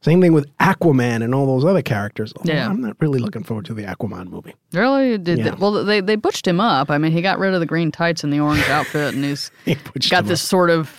Same 0.01 0.21
thing 0.21 0.33
with 0.33 0.45
Aquaman 0.59 1.23
and 1.23 1.33
all 1.35 1.45
those 1.47 1.65
other 1.65 1.81
characters. 1.81 2.31
Although 2.37 2.53
Yeah. 2.53 2.69
I'm 2.69 2.79
not 2.79 2.95
really 3.01 3.19
looking 3.19 3.43
forward 3.43 3.65
to 3.65 3.73
the 3.73 3.83
Aquaman 3.83 4.27
movie. 4.29 4.53
Really? 4.71 5.17
Did 5.17 5.39
Yeah. 5.39 5.55
well, 5.55 5.83
they 5.83 5.99
they 5.99 6.15
butched 6.15 6.47
him 6.47 6.59
up. 6.61 6.89
I 6.91 6.97
mean, 6.99 7.11
he 7.11 7.21
got 7.21 7.39
rid 7.39 7.53
of 7.55 7.59
the 7.59 7.65
green 7.65 7.91
tights 7.91 8.23
and 8.23 8.31
the 8.31 8.39
orange 8.39 8.69
outfit, 8.69 9.15
and 9.15 9.23
he's 9.25 9.51
got 10.09 10.25
this 10.25 10.41
sort 10.41 10.69
of 10.69 10.89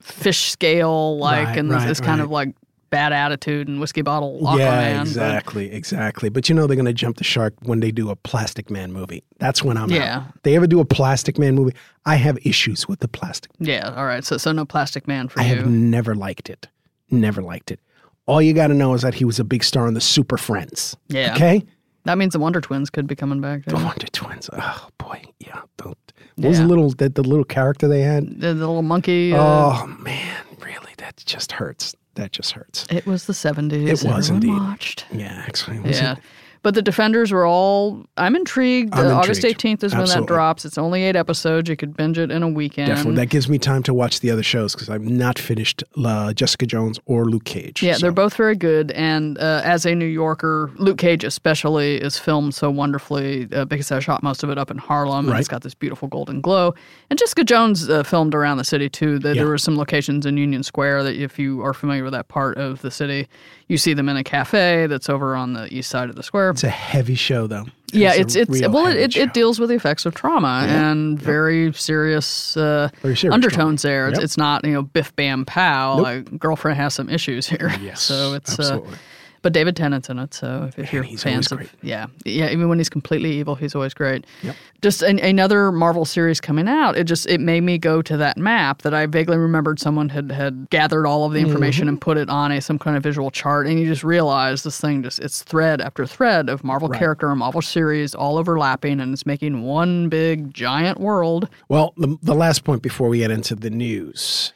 fish 0.00 0.50
scale 0.50 1.18
like, 1.18 1.48
Right, 1.48 1.58
and 1.58 1.70
this, 1.70 1.76
right, 1.78 1.88
this 1.88 2.00
kind 2.00 2.20
right. 2.20 2.24
of 2.24 2.30
like 2.30 2.54
bad 2.92 3.12
attitude 3.12 3.66
and 3.66 3.80
whiskey 3.80 4.02
bottle 4.02 4.38
yeah, 4.56 4.92
but- 4.98 5.00
exactly, 5.08 5.72
exactly. 5.72 6.28
But 6.28 6.48
you 6.48 6.54
know 6.54 6.68
they're 6.68 6.76
going 6.76 6.86
to 6.86 6.92
jump 6.92 7.16
the 7.16 7.24
shark 7.24 7.54
when 7.62 7.80
they 7.80 7.90
do 7.90 8.10
a 8.10 8.14
Plastic 8.16 8.70
Man 8.70 8.92
movie. 8.92 9.24
That's 9.38 9.64
when 9.64 9.76
I'm 9.76 9.90
Yeah. 9.90 10.18
out. 10.18 10.42
They 10.44 10.54
ever 10.54 10.66
do 10.68 10.78
a 10.78 10.84
Plastic 10.84 11.38
Man 11.38 11.54
movie? 11.56 11.74
I 12.06 12.14
have 12.16 12.38
issues 12.46 12.86
with 12.86 13.00
the 13.00 13.08
Plastic. 13.08 13.50
yeah. 13.58 13.92
All 13.96 14.04
right. 14.04 14.24
So 14.24 14.36
so 14.36 14.52
no 14.52 14.64
Plastic 14.64 15.08
Man 15.08 15.26
for 15.28 15.40
I 15.40 15.44
you. 15.46 15.52
I 15.52 15.56
have 15.56 15.66
never 15.66 16.14
liked 16.14 16.48
it. 16.48 16.68
Never 17.10 17.42
liked 17.42 17.70
it. 17.72 17.80
All 18.26 18.40
you 18.40 18.52
got 18.52 18.68
to 18.68 18.74
know 18.74 18.94
is 18.94 19.02
that 19.02 19.14
he 19.14 19.24
was 19.24 19.40
a 19.40 19.44
big 19.44 19.64
star 19.64 19.88
in 19.88 19.94
the 19.94 20.00
Super 20.00 20.36
Friends. 20.36 20.96
Yeah. 21.08 21.34
Okay. 21.34 21.64
That 22.04 22.18
means 22.18 22.32
the 22.34 22.38
Wonder 22.40 22.60
Twins 22.60 22.90
could 22.90 23.06
be 23.06 23.14
coming 23.16 23.40
back. 23.40 23.64
The. 23.64 23.74
Wonder 23.76 24.06
Twins. 24.08 24.48
Oh 24.52 24.88
boy, 24.98 25.22
yeah. 25.40 25.60
Don't. 25.78 25.96
What 26.36 26.48
was 26.48 26.58
the 26.58 26.66
little 26.66 26.90
that 26.90 27.14
the 27.14 27.22
little 27.22 27.44
character 27.44 27.88
they 27.88 28.02
had? 28.02 28.26
The, 28.40 28.48
the 28.48 28.66
little 28.66 28.82
monkey. 28.82 29.32
Uh, 29.32 29.38
Oh 29.40 29.86
man, 30.00 30.44
really? 30.60 30.92
That 30.98 31.22
just 31.26 31.52
hurts. 31.52 31.94
That 32.14 32.32
just 32.32 32.52
hurts. 32.52 32.86
It 32.90 33.06
was 33.06 33.26
the 33.26 33.32
70s. 33.32 33.72
It 33.72 33.90
was 33.90 34.04
Everyone 34.04 34.34
indeed. 34.34 34.48
Watched. 34.50 35.06
Yeah, 35.12 35.44
actually. 35.46 35.78
Yeah. 35.90 36.12
it? 36.12 36.18
But 36.62 36.74
the 36.74 36.82
Defenders 36.82 37.32
were 37.32 37.44
all. 37.44 38.04
I'm 38.16 38.36
intrigued. 38.36 38.94
I'm 38.94 39.06
Uh, 39.08 39.14
August 39.14 39.42
intrigued. 39.44 39.80
18th 39.80 39.84
is 39.84 39.94
when 39.96 40.04
that 40.06 40.26
drops. 40.26 40.64
It's 40.64 40.78
only 40.78 41.02
eight 41.02 41.16
episodes. 41.16 41.68
You 41.68 41.76
could 41.76 41.96
binge 41.96 42.18
it 42.18 42.30
in 42.30 42.42
a 42.44 42.48
weekend. 42.48 42.86
Definitely. 42.88 43.16
That 43.16 43.26
gives 43.30 43.48
me 43.48 43.58
time 43.58 43.82
to 43.82 43.92
watch 43.94 44.20
the 44.20 44.30
other 44.30 44.44
shows 44.44 44.74
because 44.74 44.88
I've 44.88 45.02
not 45.02 45.40
finished 45.40 45.82
uh, 46.04 46.32
Jessica 46.32 46.64
Jones 46.66 47.00
or 47.06 47.24
Luke 47.24 47.44
Cage. 47.44 47.82
Yeah, 47.82 47.94
so. 47.94 48.02
they're 48.02 48.12
both 48.12 48.34
very 48.34 48.54
good. 48.54 48.92
And 48.92 49.38
uh, 49.38 49.60
as 49.64 49.84
a 49.84 49.94
New 49.96 50.06
Yorker, 50.06 50.70
Luke 50.76 50.98
Cage 50.98 51.24
especially 51.24 51.96
is 51.96 52.16
filmed 52.16 52.54
so 52.54 52.70
wonderfully 52.70 53.48
uh, 53.52 53.64
because 53.64 53.90
I 53.90 53.98
shot 53.98 54.22
most 54.22 54.44
of 54.44 54.50
it 54.50 54.56
up 54.58 54.70
in 54.70 54.78
Harlem 54.78 55.24
and 55.26 55.32
Right. 55.32 55.40
it's 55.40 55.48
got 55.48 55.62
this 55.62 55.74
beautiful 55.74 56.06
golden 56.06 56.40
glow. 56.40 56.74
And 57.10 57.18
Jessica 57.18 57.42
Jones 57.42 57.90
uh, 57.90 58.04
filmed 58.04 58.34
around 58.36 58.58
the 58.58 58.64
city 58.64 58.88
too. 58.88 59.18
There, 59.18 59.34
Yeah. 59.34 59.42
there 59.42 59.48
were 59.50 59.58
some 59.58 59.76
locations 59.76 60.26
in 60.26 60.36
Union 60.36 60.62
Square 60.62 61.02
that, 61.04 61.16
if 61.16 61.38
you 61.40 61.60
are 61.62 61.74
familiar 61.74 62.04
with 62.04 62.12
that 62.12 62.28
part 62.28 62.56
of 62.56 62.82
the 62.82 62.90
city, 62.92 63.26
you 63.66 63.78
see 63.78 63.94
them 63.94 64.08
in 64.08 64.16
a 64.16 64.24
cafe 64.24 64.86
that's 64.86 65.08
over 65.08 65.34
on 65.34 65.54
the 65.54 65.72
east 65.74 65.90
side 65.90 66.08
of 66.08 66.14
the 66.14 66.22
square. 66.22 66.51
It's 66.52 66.64
a 66.64 66.68
heavy 66.70 67.14
show, 67.14 67.46
though. 67.46 67.66
yeah, 67.92 68.14
it's 68.14 68.34
it's 68.36 68.48
well, 68.68 68.86
it, 68.86 69.12
show. 69.14 69.20
it 69.20 69.34
deals 69.34 69.58
with 69.58 69.68
the 69.68 69.74
effects 69.76 70.06
of 70.06 70.14
trauma 70.14 70.64
and 70.68 71.20
very 71.20 71.72
serious, 71.74 72.56
uh, 72.56 72.88
Very 73.02 73.16
serious 73.16 73.34
undertones 73.34 73.82
trauma. 73.82 73.92
there. 73.92 74.08
It's, 74.08 74.18
Yep. 74.18 74.24
it's 74.24 74.36
not 74.38 74.64
you 74.64 74.72
know 74.72 74.82
biff 74.82 75.14
bam 75.16 75.44
pow. 75.44 75.96
Nope. 75.96 76.04
Like, 76.04 76.38
girlfriend 76.38 76.78
has 76.78 76.94
some 76.94 77.08
issues 77.10 77.46
here. 77.46 77.70
Yes, 77.82 78.00
so 78.02 78.32
it's 78.34 78.58
uh, 78.58 78.62
absolutely. 78.62 78.98
But 79.42 79.52
David 79.52 79.76
Tennant's 79.76 80.08
in 80.08 80.18
it. 80.18 80.32
So 80.34 80.64
if, 80.68 80.78
if 80.78 80.92
you're 80.92 81.02
he's 81.02 81.22
fans 81.22 81.50
of 81.52 81.58
great. 81.58 81.70
yeah 81.82 82.06
yeah 82.24 82.48
even 82.48 82.68
when 82.68 82.78
he's 82.78 82.88
completely 82.88 83.32
evil, 83.32 83.54
he's 83.54 83.74
always 83.74 83.92
great. 83.94 84.24
Yep. 84.42 84.56
Just 84.80 85.02
an, 85.02 85.18
another 85.18 85.70
Marvel 85.72 86.04
series 86.04 86.40
coming 86.40 86.68
out. 86.68 86.96
It 86.96 87.04
just 87.04 87.26
it 87.26 87.40
made 87.40 87.60
me 87.62 87.78
go 87.78 88.02
to 88.02 88.16
that 88.16 88.36
map 88.38 88.82
that 88.82 88.94
I 88.94 89.06
vaguely 89.06 89.36
remembered 89.36 89.78
someone 89.80 90.08
had 90.08 90.30
had 90.32 90.68
gathered 90.70 91.06
all 91.06 91.24
of 91.26 91.32
the 91.32 91.40
information 91.40 91.82
Mm-hmm. 91.82 91.88
and 91.88 92.00
put 92.00 92.18
it 92.18 92.28
on 92.28 92.52
a 92.52 92.60
some 92.60 92.78
kind 92.78 92.96
of 92.96 93.02
visual 93.02 93.30
chart, 93.30 93.66
and 93.66 93.78
you 93.80 93.86
just 93.86 94.04
realize 94.04 94.62
this 94.62 94.80
thing 94.80 95.02
just 95.02 95.18
it's 95.20 95.42
thread 95.42 95.80
after 95.80 96.06
thread 96.06 96.48
of 96.48 96.62
Marvel 96.64 96.88
character 96.88 97.30
and 97.30 97.38
Marvel 97.38 97.62
series 97.62 98.14
all 98.14 98.36
overlapping, 98.38 99.00
and 99.00 99.12
it's 99.12 99.24
making 99.26 99.62
one 99.62 100.08
big 100.08 100.52
giant 100.52 101.00
world. 101.00 101.48
Well, 101.68 101.94
the, 101.96 102.16
the 102.22 102.34
last 102.34 102.64
point 102.64 102.82
before 102.82 103.08
we 103.08 103.18
get 103.18 103.30
into 103.30 103.54
the 103.54 103.70
news 103.70 104.52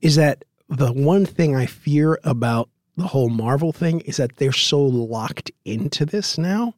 is 0.00 0.16
that 0.16 0.44
the 0.68 0.92
one 0.92 1.24
thing 1.26 1.56
I 1.56 1.66
fear 1.66 2.18
about 2.24 2.68
the 3.00 3.08
whole 3.08 3.28
Marvel 3.28 3.72
thing 3.72 4.00
is 4.00 4.16
that 4.18 4.36
they're 4.36 4.52
so 4.52 4.80
locked 4.80 5.50
into 5.64 6.04
this 6.06 6.38
now. 6.38 6.74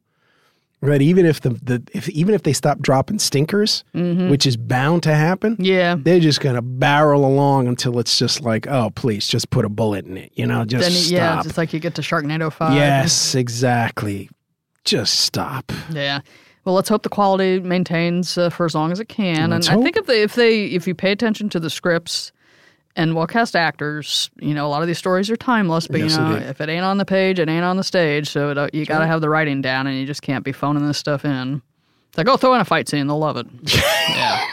Right, 0.81 1.01
even 1.01 1.25
if 1.25 1.39
the, 1.39 1.51
the 1.51 1.81
if 1.93 2.09
even 2.09 2.35
if 2.35 2.43
they 2.43 2.51
stop 2.51 2.79
dropping 2.79 3.19
stinkers, 3.19 3.85
which 3.93 4.45
is 4.45 4.57
bound 4.57 5.03
to 5.03 5.15
happen, 5.15 5.55
Yeah. 5.57 5.95
they're 5.97 6.19
just 6.19 6.41
gonna 6.41 6.61
barrel 6.61 7.23
along 7.25 7.69
until 7.69 7.99
it's 7.99 8.19
just 8.19 8.41
like, 8.41 8.67
oh, 8.67 8.89
please, 8.93 9.25
just 9.25 9.49
put 9.49 9.63
a 9.63 9.69
bullet 9.69 10.05
in 10.05 10.17
it, 10.17 10.33
you 10.35 10.45
know, 10.45 10.65
just 10.65 10.83
Then 10.83 10.91
yeah, 11.17 11.35
stop. 11.35 11.45
it's 11.45 11.57
like 11.57 11.71
you 11.71 11.79
get 11.79 11.95
to 11.95 12.01
Sharknado 12.01 12.51
five. 12.51 12.73
yes, 12.73 13.33
exactly. 13.33 14.29
Just 14.83 15.21
stop. 15.21 15.71
Yeah. 15.89 16.19
Well, 16.65 16.75
let's 16.75 16.89
hope 16.89 17.03
the 17.03 17.09
quality 17.09 17.61
maintains 17.61 18.37
uh, 18.37 18.49
for 18.49 18.65
as 18.65 18.75
long 18.75 18.91
as 18.91 18.99
it 18.99 19.07
can. 19.07 19.51
Let's 19.51 19.69
and 19.69 19.79
I 19.79 19.83
think 19.83 19.95
if 19.95 20.05
they 20.05 20.21
if 20.21 20.35
they 20.35 20.65
if 20.65 20.85
you 20.85 20.93
pay 20.95 21.13
attention 21.13 21.47
to 21.49 21.61
the 21.61 21.69
scripts 21.69 22.33
and 22.95 23.15
well 23.15 23.27
cast 23.27 23.55
actors, 23.55 24.29
you 24.39 24.53
know 24.53 24.65
a 24.65 24.69
lot 24.69 24.81
of 24.81 24.87
these 24.87 24.97
stories 24.97 25.29
are 25.29 25.35
timeless. 25.35 25.87
But 25.87 26.01
Yes, 26.01 26.11
you 26.11 26.17
know 26.19 26.35
indeed. 26.35 26.49
if 26.49 26.61
it 26.61 26.69
ain't 26.69 26.83
on 26.85 26.97
the 26.97 27.05
page, 27.05 27.39
it 27.39 27.49
ain't 27.49 27.63
on 27.65 27.77
the 27.77 27.83
stage. 27.83 28.29
So 28.29 28.49
it, 28.51 28.57
uh, 28.57 28.67
you 28.73 28.85
got 28.85 28.99
to 28.99 29.07
have 29.07 29.21
the 29.21 29.29
writing 29.29 29.61
down, 29.61 29.87
and 29.87 29.97
you 29.99 30.05
just 30.05 30.21
can't 30.21 30.43
be 30.43 30.51
phoning 30.51 30.85
this 30.87 30.97
stuff 30.97 31.25
in. 31.25 31.61
It's 32.09 32.17
like, 32.19 32.27
oh, 32.27 32.37
throw 32.37 32.53
in 32.53 32.61
a 32.61 32.65
fight 32.65 32.87
scene, 32.87 33.07
they'll 33.07 33.17
love 33.17 33.37
it. 33.37 33.47
yeah. 34.09 34.45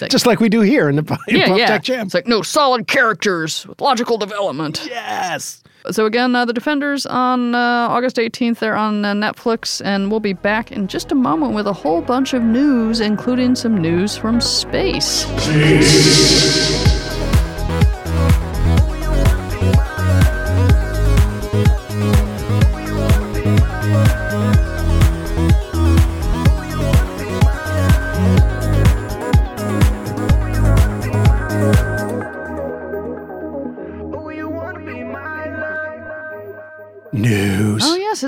Like, 0.00 0.10
Just 0.10 0.26
like 0.26 0.38
we 0.40 0.50
do 0.50 0.60
here 0.60 0.88
in 0.90 0.96
the 0.96 1.18
in 1.28 1.36
yeah, 1.36 1.46
Pop 1.46 1.58
yeah. 1.58 1.66
Tech 1.66 1.82
Jam. 1.82 2.04
It's 2.06 2.14
like 2.14 2.26
no 2.26 2.42
solid 2.42 2.86
characters 2.86 3.66
with 3.66 3.80
logical 3.80 4.18
development. 4.18 4.86
yes. 4.86 5.62
So 5.92 6.04
again, 6.04 6.36
uh, 6.36 6.44
the 6.44 6.52
Defenders 6.52 7.06
on 7.06 7.54
uh, 7.54 7.58
August 7.88 8.16
18th. 8.16 8.58
They're 8.58 8.76
on 8.76 9.02
uh, 9.02 9.14
Netflix, 9.14 9.80
and 9.82 10.10
we'll 10.10 10.20
be 10.20 10.34
back 10.34 10.72
in 10.72 10.88
just 10.88 11.10
a 11.10 11.14
moment 11.14 11.54
with 11.54 11.66
a 11.66 11.72
whole 11.72 12.02
bunch 12.02 12.34
of 12.34 12.42
news, 12.42 13.00
including 13.00 13.54
some 13.54 13.78
news 13.78 14.14
from 14.18 14.42
space. 14.42 15.24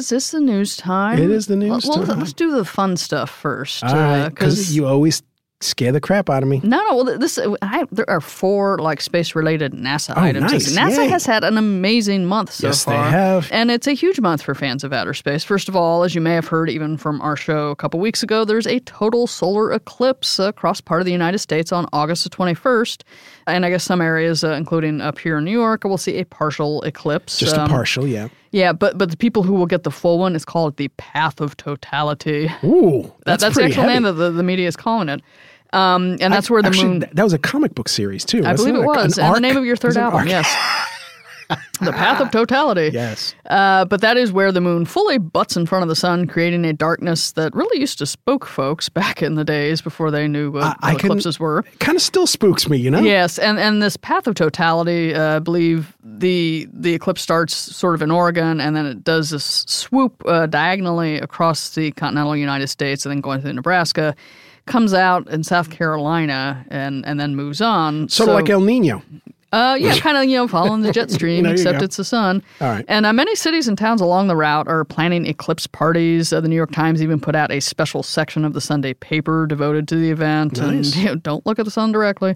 Yes, 0.02 0.12
it's 0.12 0.22
it's 0.24 0.30
the 0.32 0.40
news 0.40 0.76
time. 0.76 1.18
It 1.18 1.30
is 1.30 1.46
the 1.46 1.56
news 1.56 1.86
well, 1.86 2.04
time. 2.04 2.18
Let's 2.18 2.32
do 2.32 2.50
the 2.50 2.64
fun 2.64 2.96
stuff 2.96 3.30
first, 3.30 3.80
because 3.82 4.28
because 4.30 4.76
you 4.76 4.86
always 4.86 5.22
scare 5.60 5.92
the 5.92 6.00
crap 6.00 6.28
out 6.28 6.42
of 6.42 6.48
me. 6.48 6.60
No, 6.64 6.76
no. 6.88 6.96
Well, 6.96 7.18
this 7.18 7.38
I, 7.62 7.84
there 7.92 8.08
are 8.10 8.20
four 8.20 8.78
like 8.78 9.00
space-related 9.00 9.72
NASA 9.74 10.12
Oh, 10.16 10.20
items. 10.20 10.50
nice. 10.50 10.76
NASA 10.76 11.04
Yay. 11.04 11.08
has 11.08 11.24
had 11.24 11.44
an 11.44 11.56
amazing 11.56 12.26
month 12.26 12.50
so 12.52 12.66
Yes, 12.66 12.84
they 12.84 12.90
far. 12.92 13.08
have. 13.10 13.48
and 13.52 13.70
it's 13.70 13.86
a 13.86 13.92
huge 13.92 14.18
month 14.18 14.42
for 14.42 14.56
fans 14.56 14.82
of 14.82 14.92
outer 14.92 15.14
space. 15.14 15.44
First 15.44 15.68
of 15.68 15.76
all, 15.76 16.02
as 16.02 16.16
you 16.16 16.20
may 16.20 16.34
have 16.34 16.48
heard 16.48 16.68
even 16.68 16.96
from 16.96 17.20
our 17.20 17.36
show 17.36 17.70
a 17.70 17.76
couple 17.76 18.00
weeks 18.00 18.24
ago, 18.24 18.44
there's 18.44 18.66
a 18.66 18.80
total 18.80 19.28
solar 19.28 19.70
eclipse 19.70 20.40
across 20.40 20.80
part 20.80 21.00
of 21.00 21.04
the 21.06 21.12
United 21.12 21.38
States 21.38 21.70
on 21.70 21.86
August 21.92 22.24
the 22.24 22.30
21st, 22.30 23.02
and 23.46 23.64
I 23.64 23.70
guess 23.70 23.84
some 23.84 24.00
areas, 24.00 24.42
uh, 24.42 24.54
including 24.54 25.00
up 25.00 25.18
here 25.20 25.38
in 25.38 25.44
New 25.44 25.52
York, 25.52 25.84
will 25.84 25.96
see 25.96 26.18
a 26.18 26.24
partial 26.24 26.82
eclipse. 26.82 27.38
Just 27.38 27.56
a 27.56 27.62
Um, 27.62 27.70
partial, 27.70 28.04
yeah. 28.08 28.26
Yeah, 28.52 28.72
but 28.72 28.96
but 28.98 29.10
the 29.10 29.16
people 29.16 29.42
who 29.42 29.54
will 29.54 29.66
get 29.66 29.82
the 29.82 29.90
full 29.90 30.18
one 30.18 30.36
is 30.36 30.44
called 30.44 30.76
the 30.76 30.88
Path 30.98 31.40
of 31.40 31.56
Totality. 31.56 32.50
Ooh, 32.62 33.02
That- 33.02 33.40
that's, 33.40 33.42
that's 33.42 33.56
the 33.56 33.64
actual 33.64 33.82
heavy. 33.82 33.94
name 33.94 34.02
that 34.04 34.12
the, 34.12 34.30
the 34.30 34.42
media 34.42 34.68
is 34.68 34.76
calling 34.76 35.08
it. 35.08 35.20
Um, 35.72 36.18
and 36.20 36.32
that's 36.34 36.50
where 36.50 36.60
the 36.60 36.68
Actually, 36.68 36.88
moon. 36.88 37.04
that 37.14 37.22
was 37.24 37.32
a 37.32 37.38
comic 37.38 37.74
book 37.74 37.88
series 37.88 38.26
too. 38.26 38.44
I 38.44 38.52
believe 38.54 38.74
it 38.74 38.84
was. 38.84 39.16
And 39.18 39.34
the 39.34 39.40
name 39.40 39.56
of 39.56 39.64
your 39.64 39.74
third 39.76 39.96
album, 39.96 40.20
arc. 40.20 40.28
yes. 40.28 40.88
the 41.80 41.92
Path 41.92 42.20
of 42.20 42.30
Totality. 42.30 42.90
Yes. 42.92 43.34
Uh, 43.50 43.84
but 43.84 44.00
that 44.00 44.16
is 44.16 44.32
where 44.32 44.52
the 44.52 44.60
moon 44.60 44.84
fully 44.84 45.18
butts 45.18 45.56
in 45.56 45.66
front 45.66 45.82
of 45.82 45.88
the 45.88 45.96
sun, 45.96 46.26
creating 46.26 46.64
a 46.64 46.72
darkness 46.72 47.32
that 47.32 47.54
really 47.54 47.80
used 47.80 47.98
to 47.98 48.06
spook 48.06 48.46
folks 48.46 48.88
back 48.88 49.22
in 49.22 49.34
the 49.34 49.44
days 49.44 49.80
before 49.82 50.10
they 50.10 50.26
knew 50.28 50.50
what, 50.50 50.76
I 50.80 50.92
what 50.92 51.00
can- 51.00 51.10
eclipses 51.10 51.38
were. 51.40 51.62
Kind 51.78 51.96
of 51.96 52.02
still 52.02 52.26
spooks 52.26 52.68
me, 52.68 52.76
you 52.78 52.90
know. 52.90 53.00
Yes, 53.00 53.38
and, 53.38 53.58
and 53.58 53.82
this 53.82 53.96
path 53.96 54.26
of 54.26 54.34
totality, 54.34 55.14
uh, 55.14 55.36
I 55.36 55.38
believe 55.38 55.96
the 56.04 56.68
the 56.72 56.94
eclipse 56.94 57.22
starts 57.22 57.54
sort 57.56 57.94
of 57.94 58.02
in 58.02 58.10
Oregon, 58.10 58.60
and 58.60 58.74
then 58.76 58.86
it 58.86 59.04
does 59.04 59.30
this 59.30 59.64
swoop 59.66 60.22
uh, 60.26 60.46
diagonally 60.46 61.16
across 61.16 61.74
the 61.74 61.92
continental 61.92 62.36
United 62.36 62.68
States, 62.68 63.04
and 63.04 63.10
then 63.12 63.20
going 63.20 63.40
through 63.40 63.52
Nebraska, 63.54 64.14
comes 64.66 64.94
out 64.94 65.28
in 65.28 65.42
South 65.42 65.70
Carolina, 65.70 66.64
and 66.68 67.04
and 67.06 67.18
then 67.20 67.34
moves 67.36 67.60
on. 67.60 68.08
Sort 68.08 68.26
So- 68.26 68.32
of 68.32 68.40
like 68.40 68.50
El 68.50 68.60
Nino. 68.60 69.02
Uh, 69.52 69.76
yeah, 69.78 69.96
kind 69.98 70.16
of, 70.16 70.24
you 70.24 70.36
know, 70.36 70.48
following 70.48 70.80
the 70.80 70.92
jet 70.92 71.10
stream, 71.10 71.44
except 71.44 71.78
go. 71.78 71.84
it's 71.84 71.96
the 71.96 72.04
sun. 72.04 72.42
All 72.60 72.68
right. 72.68 72.84
And 72.88 73.04
uh, 73.04 73.12
many 73.12 73.34
cities 73.34 73.68
and 73.68 73.76
towns 73.76 74.00
along 74.00 74.28
the 74.28 74.36
route 74.36 74.66
are 74.66 74.84
planning 74.84 75.26
eclipse 75.26 75.66
parties. 75.66 76.32
Uh, 76.32 76.40
the 76.40 76.48
New 76.48 76.56
York 76.56 76.72
Times 76.72 77.02
even 77.02 77.20
put 77.20 77.34
out 77.34 77.50
a 77.50 77.60
special 77.60 78.02
section 78.02 78.44
of 78.44 78.54
the 78.54 78.60
Sunday 78.60 78.94
paper 78.94 79.46
devoted 79.46 79.86
to 79.88 79.96
the 79.96 80.10
event. 80.10 80.56
Nice. 80.56 80.64
And 80.64 80.96
you 80.96 81.04
know, 81.04 81.14
don't 81.16 81.44
look 81.44 81.58
at 81.58 81.66
the 81.66 81.70
sun 81.70 81.92
directly. 81.92 82.34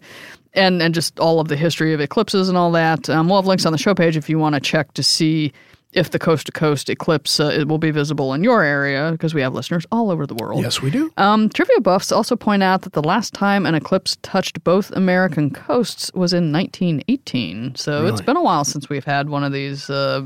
And, 0.53 0.81
and 0.83 0.95
just 0.95 1.19
all 1.19 1.41
of 1.41 1.49
the 1.49 1.57
history 1.57 1.93
of 1.93 2.01
eclipses 2.01 2.49
and 2.49 2.57
all 2.57 2.71
that. 2.73 3.09
Um, 3.11 3.29
we'll 3.29 3.37
have 3.37 3.47
links 3.47 3.67
on 3.67 3.73
the 3.73 3.79
show 3.79 3.95
page 3.95 4.17
if 4.17 4.29
you 4.29 4.39
want 4.39 4.55
to 4.55 4.61
check 4.61 4.93
to 4.95 5.03
see 5.03 5.53
if 5.97 6.11
the 6.11 6.19
coast 6.19 6.47
to 6.47 6.53
coast 6.53 6.91
eclipse 6.91 7.41
uh, 7.41 7.47
it 7.47 7.67
will 7.67 7.79
be 7.79 7.91
visible 7.91 8.35
in 8.35 8.45
your 8.45 8.63
area 8.63 9.11
because 9.13 9.35
we 9.35 9.41
have 9.41 9.55
listeners 9.55 9.87
all 9.91 10.11
over 10.11 10.27
the 10.27 10.35
world. 10.35 10.63
Yes, 10.63 10.83
we 10.83 10.91
do. 10.91 11.11
Um, 11.17 11.49
trivia 11.49 11.81
buffs 11.81 12.13
also 12.13 12.37
point 12.37 12.63
out 12.63 12.83
that 12.83 12.93
the 12.93 13.03
last 13.03 13.33
time 13.33 13.67
an 13.67 13.75
eclipse 13.75 14.17
touched 14.23 14.63
both 14.63 14.91
American 14.93 15.51
coasts 15.51 16.13
was 16.15 16.33
in 16.33 16.53
1918. 16.53 17.75
So 17.77 18.07
it's 18.07 18.21
been 18.21 18.37
a 18.37 18.43
while 18.43 18.65
since 18.65 18.89
we've 18.89 19.05
had 19.05 19.31
one 19.31 19.43
of 19.43 19.53
these 19.53 19.89
uh, 19.89 20.23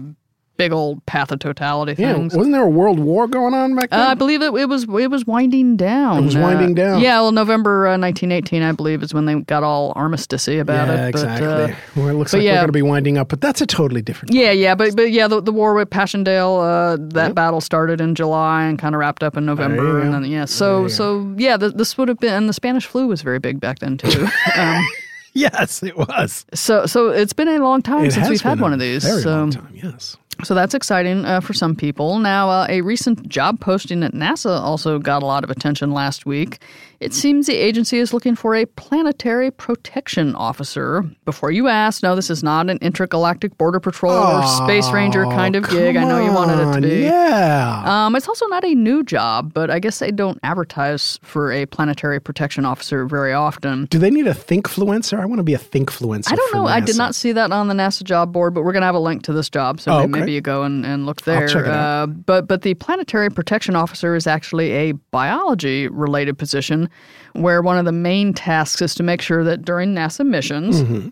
big 0.61 0.73
old 0.73 1.05
path 1.07 1.33
of 1.33 1.39
totality 1.39 1.95
Yeah, 1.97 2.13
things. 2.13 2.37
wasn't 2.37 2.53
there 2.53 2.65
a 2.65 2.69
world 2.69 2.99
war 2.99 3.27
going 3.27 3.55
on 3.55 3.75
back 3.75 3.89
then? 3.89 3.99
Uh, 4.01 4.09
I 4.09 4.15
believe 4.15 4.43
it, 4.43 4.53
it 4.53 4.69
was 4.69 4.85
it 4.85 5.11
was 5.11 5.27
winding 5.27 5.79
down. 5.79 6.19
It 6.19 6.27
was 6.27 6.37
winding 6.37 6.73
Uh, 6.79 6.83
down. 6.83 7.01
Yeah, 7.01 7.21
well, 7.21 7.33
November 7.33 7.87
uh, 7.87 7.97
1918, 7.97 8.63
I 8.63 8.73
believe, 8.73 9.03
is 9.03 9.15
when 9.15 9.25
they 9.25 9.37
got 9.41 9.63
all 9.63 9.95
armisticey 9.95 10.61
about 10.61 10.89
yeah, 10.89 11.07
it. 11.07 11.13
But, 11.13 11.23
exactly. 11.23 11.47
uh, 11.47 11.77
well, 11.97 12.09
it 12.09 12.13
looks 12.13 12.35
like 12.35 12.43
yeah. 12.43 12.53
we're 12.53 12.57
going 12.57 12.67
to 12.69 12.73
be 12.73 12.83
winding 12.83 13.17
up, 13.17 13.29
but 13.31 13.41
that's 13.41 13.63
a 13.63 13.67
totally 13.67 14.03
different. 14.03 14.35
yeah, 14.35 14.51
yeah, 14.51 14.75
but 14.75 14.95
but 14.95 15.11
yeah, 15.11 15.27
the, 15.29 15.41
the 15.41 15.53
war 15.53 15.73
with 15.73 15.89
Passchendaele, 15.89 16.61
uh, 16.61 16.97
that 17.01 17.35
battle 17.35 17.63
started 17.63 18.01
in 18.03 18.15
July 18.15 18.65
and 18.65 18.79
kind 18.79 18.95
of 18.95 18.99
wrapped 18.99 19.23
up 19.23 19.39
in 19.39 19.47
November, 19.47 20.01
and 20.01 20.13
then 20.13 20.25
yeah, 20.27 20.45
so 20.45 20.89
so 20.89 21.35
yeah, 21.39 21.57
th- 21.57 21.73
this 21.75 21.97
would 21.97 22.09
have 22.09 22.19
been, 22.19 22.35
and 22.35 22.49
the 22.49 22.53
Spanish 22.53 22.85
flu 22.85 23.07
was 23.07 23.23
very 23.23 23.39
big 23.39 23.61
back 23.61 23.79
then 23.79 23.97
too. 23.97 24.27
um, 24.57 24.85
Yes, 25.33 25.83
it 25.83 25.97
was. 25.97 26.45
so 26.55 26.87
so 26.87 27.11
it's 27.11 27.33
been 27.33 27.49
a 27.49 27.59
long 27.59 27.83
time 27.83 28.05
It 28.05 28.13
since 28.13 28.29
we've 28.29 28.41
had 28.41 28.61
one 28.61 28.73
of 28.73 28.81
these. 28.81 29.05
Very 29.05 29.23
so 29.23 29.31
long 29.31 29.51
time. 29.51 29.73
Yes. 29.73 30.17
So 30.45 30.55
that's 30.55 30.75
exciting 30.75 31.25
uh, 31.25 31.41
for 31.41 31.53
some 31.53 31.77
people. 31.77 32.19
Now, 32.19 32.49
uh, 32.51 32.67
a 32.69 32.81
recent 32.81 33.29
job 33.29 33.61
posting 33.61 34.03
at 34.03 34.13
NASA 34.13 34.59
also 34.61 34.99
got 34.99 35.23
a 35.23 35.27
lot 35.27 35.45
of 35.45 35.51
attention 35.51 35.93
last 35.93 36.27
week. 36.27 36.61
It 37.01 37.15
seems 37.15 37.47
the 37.47 37.55
agency 37.57 37.99
is 37.99 38.13
looking 38.13 38.37
for 38.37 38.55
a 38.55 38.67
planetary 38.67 39.51
protection 39.51 40.35
officer. 40.35 41.03
Before 41.25 41.51
you 41.51 41.67
ask, 41.67 42.03
no, 42.03 42.15
this 42.15 42.29
is 42.29 42.43
not 42.43 42.69
an 42.69 42.77
intergalactic 42.83 43.57
border 43.57 43.81
patrol 43.81 44.13
or 44.13 44.47
space 44.47 44.91
ranger 44.91 45.25
kind 45.25 45.57
of 45.57 45.67
gig. 45.71 45.97
I 45.97 46.05
know 46.05 46.23
you 46.23 46.31
wanted 46.31 46.59
it 46.61 46.75
to 46.75 46.81
be. 46.83 47.01
Yeah. 47.05 47.83
Um, 47.87 48.15
it's 48.17 48.29
also 48.29 48.47
not 48.49 48.65
a 48.67 48.75
new 48.75 49.03
job, 49.03 49.55
but 49.55 49.71
I 49.71 49.79
guess 49.79 49.99
they 49.99 50.11
don't 50.11 50.39
advertise 50.43 51.19
for 51.23 51.51
a 51.51 51.65
planetary 51.65 52.21
protection 52.21 52.67
officer 52.67 53.07
very 53.07 53.33
often. 53.33 53.87
Do 53.87 53.99
they 53.99 54.11
need 54.11 54.27
a 54.27 54.35
thinkfluencer? 54.35 55.19
I 55.19 55.25
want 55.25 55.39
to 55.39 55.43
be 55.43 55.55
a 55.55 55.59
thinkfluencer. 55.59 56.31
I 56.33 56.37
don't 56.37 56.53
know. 56.55 56.67
I 56.67 56.81
did 56.81 56.99
not 56.99 57.15
see 57.15 57.33
that 57.33 57.51
on 57.51 57.69
the 57.69 57.75
NASA 57.75 58.03
job 58.05 58.31
board, 58.31 58.53
but 58.53 58.63
we're 58.63 58.73
going 58.73 58.83
to 58.83 58.87
have 58.87 58.95
a 58.95 58.99
link 59.01 59.23
to 59.23 59.33
this 59.33 59.49
job, 59.49 59.81
so 59.81 59.91
Oh, 59.93 59.95
maybe, 60.01 60.11
okay. 60.11 60.21
maybe 60.21 60.33
you 60.33 60.41
go 60.43 60.65
and, 60.65 60.85
and 60.85 61.07
look 61.07 61.23
there. 61.23 61.49
check 61.49 61.65
it 61.65 61.71
out. 61.71 62.03
Uh, 62.03 62.07
but 62.09 62.47
but 62.47 62.61
the 62.61 62.75
planetary 62.75 63.31
protection 63.31 63.75
officer 63.75 64.15
is 64.15 64.27
actually 64.27 64.73
a 64.73 64.93
biology 65.13 65.89
related 65.89 66.37
position, 66.37 66.90
where 67.35 67.63
one 67.63 67.79
of 67.79 67.85
the 67.85 67.93
main 67.93 68.33
tasks 68.33 68.83
is 68.83 68.95
to 68.97 69.03
make 69.03 69.23
sure 69.23 69.45
that 69.45 69.65
during 69.65 69.95
NASA 69.95 70.27
missions. 70.27 70.83
Mm-hmm. 70.83 71.09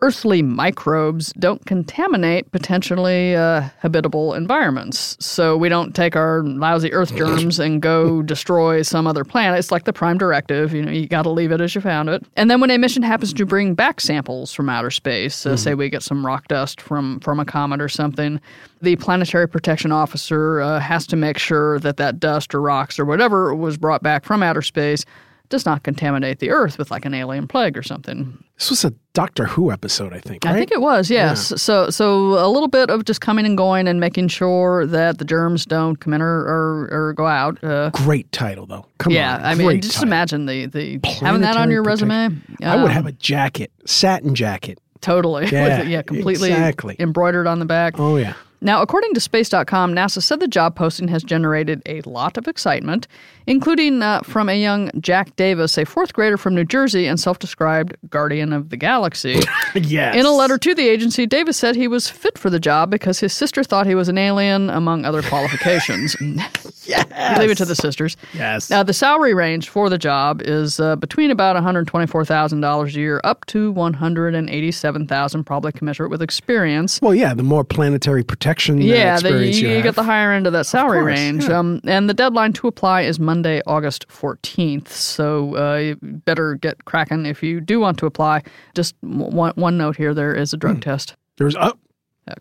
Earthly 0.00 0.42
microbes 0.42 1.32
don't 1.40 1.64
contaminate 1.66 2.52
potentially 2.52 3.34
uh, 3.34 3.62
habitable 3.80 4.32
environments. 4.34 5.16
So 5.18 5.56
we 5.56 5.68
don't 5.68 5.92
take 5.92 6.14
our 6.14 6.44
lousy 6.44 6.92
Earth 6.92 7.16
germs 7.16 7.58
and 7.58 7.82
go 7.82 8.22
destroy 8.22 8.82
some 8.82 9.08
other 9.08 9.24
planet. 9.24 9.58
It's 9.58 9.72
like 9.72 9.86
the 9.86 9.92
prime 9.92 10.16
directive. 10.16 10.72
You 10.72 10.82
know, 10.82 10.92
you 10.92 11.08
got 11.08 11.22
to 11.22 11.30
leave 11.30 11.50
it 11.50 11.60
as 11.60 11.74
you 11.74 11.80
found 11.80 12.08
it. 12.08 12.24
And 12.36 12.48
then 12.48 12.60
when 12.60 12.70
a 12.70 12.78
mission 12.78 13.02
happens 13.02 13.32
to 13.32 13.44
bring 13.44 13.74
back 13.74 14.00
samples 14.00 14.52
from 14.52 14.68
outer 14.68 14.92
space, 14.92 15.44
uh, 15.44 15.56
say 15.56 15.74
we 15.74 15.88
get 15.88 16.04
some 16.04 16.24
rock 16.24 16.46
dust 16.46 16.80
from 16.80 17.18
from 17.18 17.40
a 17.40 17.44
comet 17.44 17.80
or 17.80 17.88
something, 17.88 18.40
the 18.80 18.94
planetary 18.96 19.48
protection 19.48 19.90
officer 19.90 20.60
uh, 20.60 20.78
has 20.78 21.08
to 21.08 21.16
make 21.16 21.38
sure 21.38 21.80
that 21.80 21.96
that 21.96 22.20
dust 22.20 22.54
or 22.54 22.60
rocks 22.60 23.00
or 23.00 23.04
whatever 23.04 23.52
was 23.52 23.76
brought 23.76 24.04
back 24.04 24.24
from 24.24 24.44
outer 24.44 24.62
space 24.62 25.04
does 25.48 25.64
not 25.64 25.82
contaminate 25.82 26.38
the 26.40 26.50
Earth 26.50 26.78
with 26.78 26.90
like 26.90 27.04
an 27.04 27.14
alien 27.14 27.48
plague 27.48 27.76
or 27.76 27.82
something. 27.82 28.42
This 28.58 28.70
was 28.70 28.84
a 28.84 28.92
Doctor 29.14 29.46
Who 29.46 29.72
episode, 29.72 30.12
I 30.12 30.20
think. 30.20 30.44
Right? 30.44 30.54
I 30.54 30.58
think 30.58 30.70
it 30.72 30.80
was, 30.80 31.10
yes. 31.10 31.52
So, 31.60 31.90
so 31.90 32.44
a 32.44 32.48
little 32.48 32.68
bit 32.68 32.90
of 32.90 33.04
just 33.04 33.20
coming 33.20 33.46
and 33.46 33.56
going 33.56 33.88
and 33.88 33.98
making 34.00 34.28
sure 34.28 34.86
that 34.86 35.18
the 35.18 35.24
germs 35.24 35.64
don't 35.64 35.96
come 35.96 36.12
in 36.12 36.20
or, 36.22 36.40
or, 36.40 36.88
or 36.90 37.12
go 37.14 37.26
out. 37.26 37.62
Uh, 37.64 37.90
Great 37.90 38.30
title, 38.32 38.66
though. 38.66 38.86
Come 38.98 39.12
yeah, 39.12 39.36
on. 39.36 39.44
I 39.44 39.54
mean, 39.54 39.66
great 39.66 39.82
just 39.82 39.94
title. 39.94 40.08
imagine 40.08 40.46
the, 40.46 40.66
the 40.66 41.00
having 41.20 41.40
that 41.42 41.56
on 41.56 41.70
your 41.70 41.82
resume. 41.82 42.30
I 42.62 42.82
would 42.82 42.92
have 42.92 43.06
a 43.06 43.12
jacket, 43.12 43.72
satin 43.86 44.34
jacket. 44.34 44.78
totally, 45.00 45.46
Yeah, 45.52 45.82
yeah, 45.82 46.02
completely 46.02 46.50
exactly. 46.50 46.96
embroidered 46.98 47.46
on 47.46 47.58
the 47.58 47.64
back. 47.66 47.94
Oh 47.98 48.16
yeah. 48.16 48.34
Now, 48.60 48.82
according 48.82 49.14
to 49.14 49.20
Space.com, 49.20 49.94
NASA 49.94 50.20
said 50.20 50.40
the 50.40 50.48
job 50.48 50.74
posting 50.74 51.06
has 51.08 51.22
generated 51.22 51.80
a 51.86 52.00
lot 52.02 52.36
of 52.36 52.48
excitement, 52.48 53.06
including 53.46 54.02
uh, 54.02 54.22
from 54.22 54.48
a 54.48 54.60
young 54.60 54.90
Jack 55.00 55.36
Davis, 55.36 55.78
a 55.78 55.84
fourth 55.84 56.12
grader 56.12 56.36
from 56.36 56.56
New 56.56 56.64
Jersey 56.64 57.06
and 57.06 57.20
self 57.20 57.38
described 57.38 57.96
guardian 58.10 58.52
of 58.52 58.70
the 58.70 58.76
galaxy. 58.76 59.40
Yes. 59.74 60.16
In 60.16 60.24
a 60.24 60.32
letter 60.32 60.56
to 60.58 60.74
the 60.74 60.88
agency, 60.88 61.26
Davis 61.26 61.56
said 61.56 61.76
he 61.76 61.86
was 61.88 62.08
fit 62.08 62.38
for 62.38 62.48
the 62.48 62.58
job 62.58 62.90
because 62.90 63.20
his 63.20 63.32
sister 63.34 63.62
thought 63.62 63.86
he 63.86 63.94
was 63.94 64.08
an 64.08 64.16
alien, 64.16 64.70
among 64.70 65.04
other 65.04 65.22
qualifications. 65.22 66.16
Yes. 66.20 66.66
Leave 67.38 67.50
it 67.50 67.58
to 67.58 67.64
the 67.66 67.74
sisters. 67.76 68.16
Yes. 68.32 68.70
Now, 68.70 68.82
the 68.82 68.94
salary 68.94 69.34
range 69.34 69.68
for 69.68 69.90
the 69.90 69.98
job 69.98 70.40
is 70.42 70.80
uh, 70.80 70.96
between 70.96 71.30
about 71.30 71.54
$124,000 71.62 72.86
a 72.86 72.90
year 72.98 73.20
up 73.24 73.44
to 73.46 73.70
187,000, 73.72 75.44
probably 75.44 75.70
commensurate 75.70 76.10
with 76.10 76.22
experience. 76.22 76.98
well, 77.02 77.14
yeah. 77.14 77.34
The 77.34 77.42
more 77.42 77.62
planetary 77.62 78.24
protection 78.24 78.47
uh, 78.48 78.94
Yeah, 78.94 79.18
the, 79.18 79.46
you, 79.46 79.68
you, 79.68 79.82
get 79.82 79.94
the 79.94 80.02
higher 80.02 80.32
end 80.32 80.46
of 80.46 80.52
that 80.52 80.66
salary 80.66 81.00
course, 81.00 81.18
range. 81.18 81.44
yeah. 81.48 81.58
Um, 81.58 81.80
and 81.84 82.08
the 82.08 82.14
deadline 82.14 82.52
to 82.54 82.68
apply 82.68 83.02
is 83.02 83.18
Monday, 83.20 83.60
August 83.66 84.08
14th. 84.08 84.88
So 84.88 85.56
uh, 85.56 85.76
you 85.76 85.96
better 86.02 86.54
get 86.54 86.84
cracking 86.84 87.26
if 87.26 87.42
you 87.42 87.60
do 87.60 87.80
want 87.80 87.98
to 87.98 88.06
apply. 88.06 88.42
Just 88.74 88.94
one, 89.00 89.52
one 89.56 89.76
note 89.76 89.96
here 89.96 90.14
there 90.14 90.34
is 90.34 90.52
a 90.52 90.56
drug 90.56 90.80
test. 90.80 91.16
There's 91.36 91.56
oh, 91.56 91.74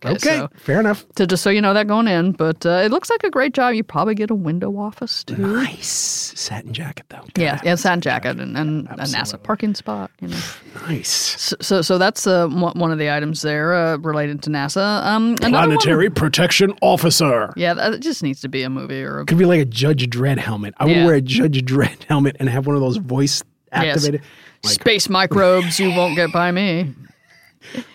Okay, 0.06 0.10
okay. 0.15 0.38
so 0.38 0.50
Fair 0.58 0.80
enough. 0.80 1.06
to 1.15 1.26
just 1.28 1.43
so 1.43 1.50
you 1.50 1.62
know 1.62 1.73
that 1.73 1.88
going 1.88 2.08
in, 2.08 2.32
but 2.34 2.65
uh, 2.65 2.82
it 2.86 2.91
looks 2.91 3.10
like 3.10 3.23
a 3.23 3.30
great 3.30 3.54
job. 3.54 3.73
You 3.73 3.84
probably 3.84 4.15
get 4.15 4.30
a 4.30 4.36
window 4.36 4.78
office 4.78 5.23
too. 5.23 5.38
Nice 5.38 5.88
satin 6.36 6.73
jacket, 6.73 7.06
though. 7.10 7.23
Yeah, 7.36 7.60
yeah, 7.63 7.76
satin 7.76 8.02
jacket 8.02 8.39
and, 8.39 8.58
and 8.58 8.88
a 8.88 9.04
NASA 9.06 9.41
parking 9.41 9.76
spot. 9.76 10.12
You 10.21 10.30
know, 10.30 10.39
Nice. 10.88 11.10
so 11.39 11.56
so, 11.62 11.82
so 11.82 11.97
that's 11.97 12.26
uh, 12.28 12.47
one 12.47 12.91
of 12.91 12.97
the 13.00 13.12
items 13.12 13.41
there 13.41 13.73
uh, 13.73 13.97
related 13.97 14.41
to 14.43 14.50
NASA. 14.50 15.04
Um, 15.06 15.36
another 15.41 15.52
one- 15.52 15.78
Planetary 15.78 16.10
protection 16.10 16.73
officer. 16.82 17.54
yeah, 17.56 17.73
that 17.73 18.00
just 18.00 18.23
needs 18.23 18.41
to 18.41 18.50
be 18.50 18.63
a 18.63 18.69
movie 18.69 19.04
or 19.04 19.19
a 19.19 19.26
Could 19.26 19.38
be 19.38 19.45
like 19.45 19.62
a 19.62 19.65
Judge 19.65 20.08
Dredd 20.10 20.38
helmet. 20.38 20.73
I 20.78 20.86
would 20.86 20.95
Yeah. 20.95 21.06
wear 21.06 21.15
a 21.15 21.21
Judge 21.21 21.63
Dredd 21.63 22.04
helmet 22.08 22.36
and 22.39 22.50
have 22.50 22.67
one 22.67 22.76
of 22.76 22.82
those 22.82 22.97
voice 22.97 23.43
yes. 23.73 23.97
activated. 23.97 24.21
Like, 24.63 24.73
space 24.73 25.08
microbes. 25.10 25.80
you 25.80 25.89
won't 25.91 26.15
get 26.15 26.32
by 26.32 26.52
me. 26.52 26.93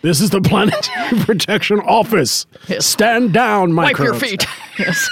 This 0.02 0.20
is 0.20 0.30
the 0.30 0.40
planetary 0.40 1.18
protection 1.24 1.80
office. 1.80 2.46
Yes. 2.68 2.86
Stand 2.86 3.32
down, 3.32 3.74
Wipe 3.74 3.96
microbes. 3.96 4.20
your 4.20 4.30
feet. 4.30 4.46
yes. 4.78 5.08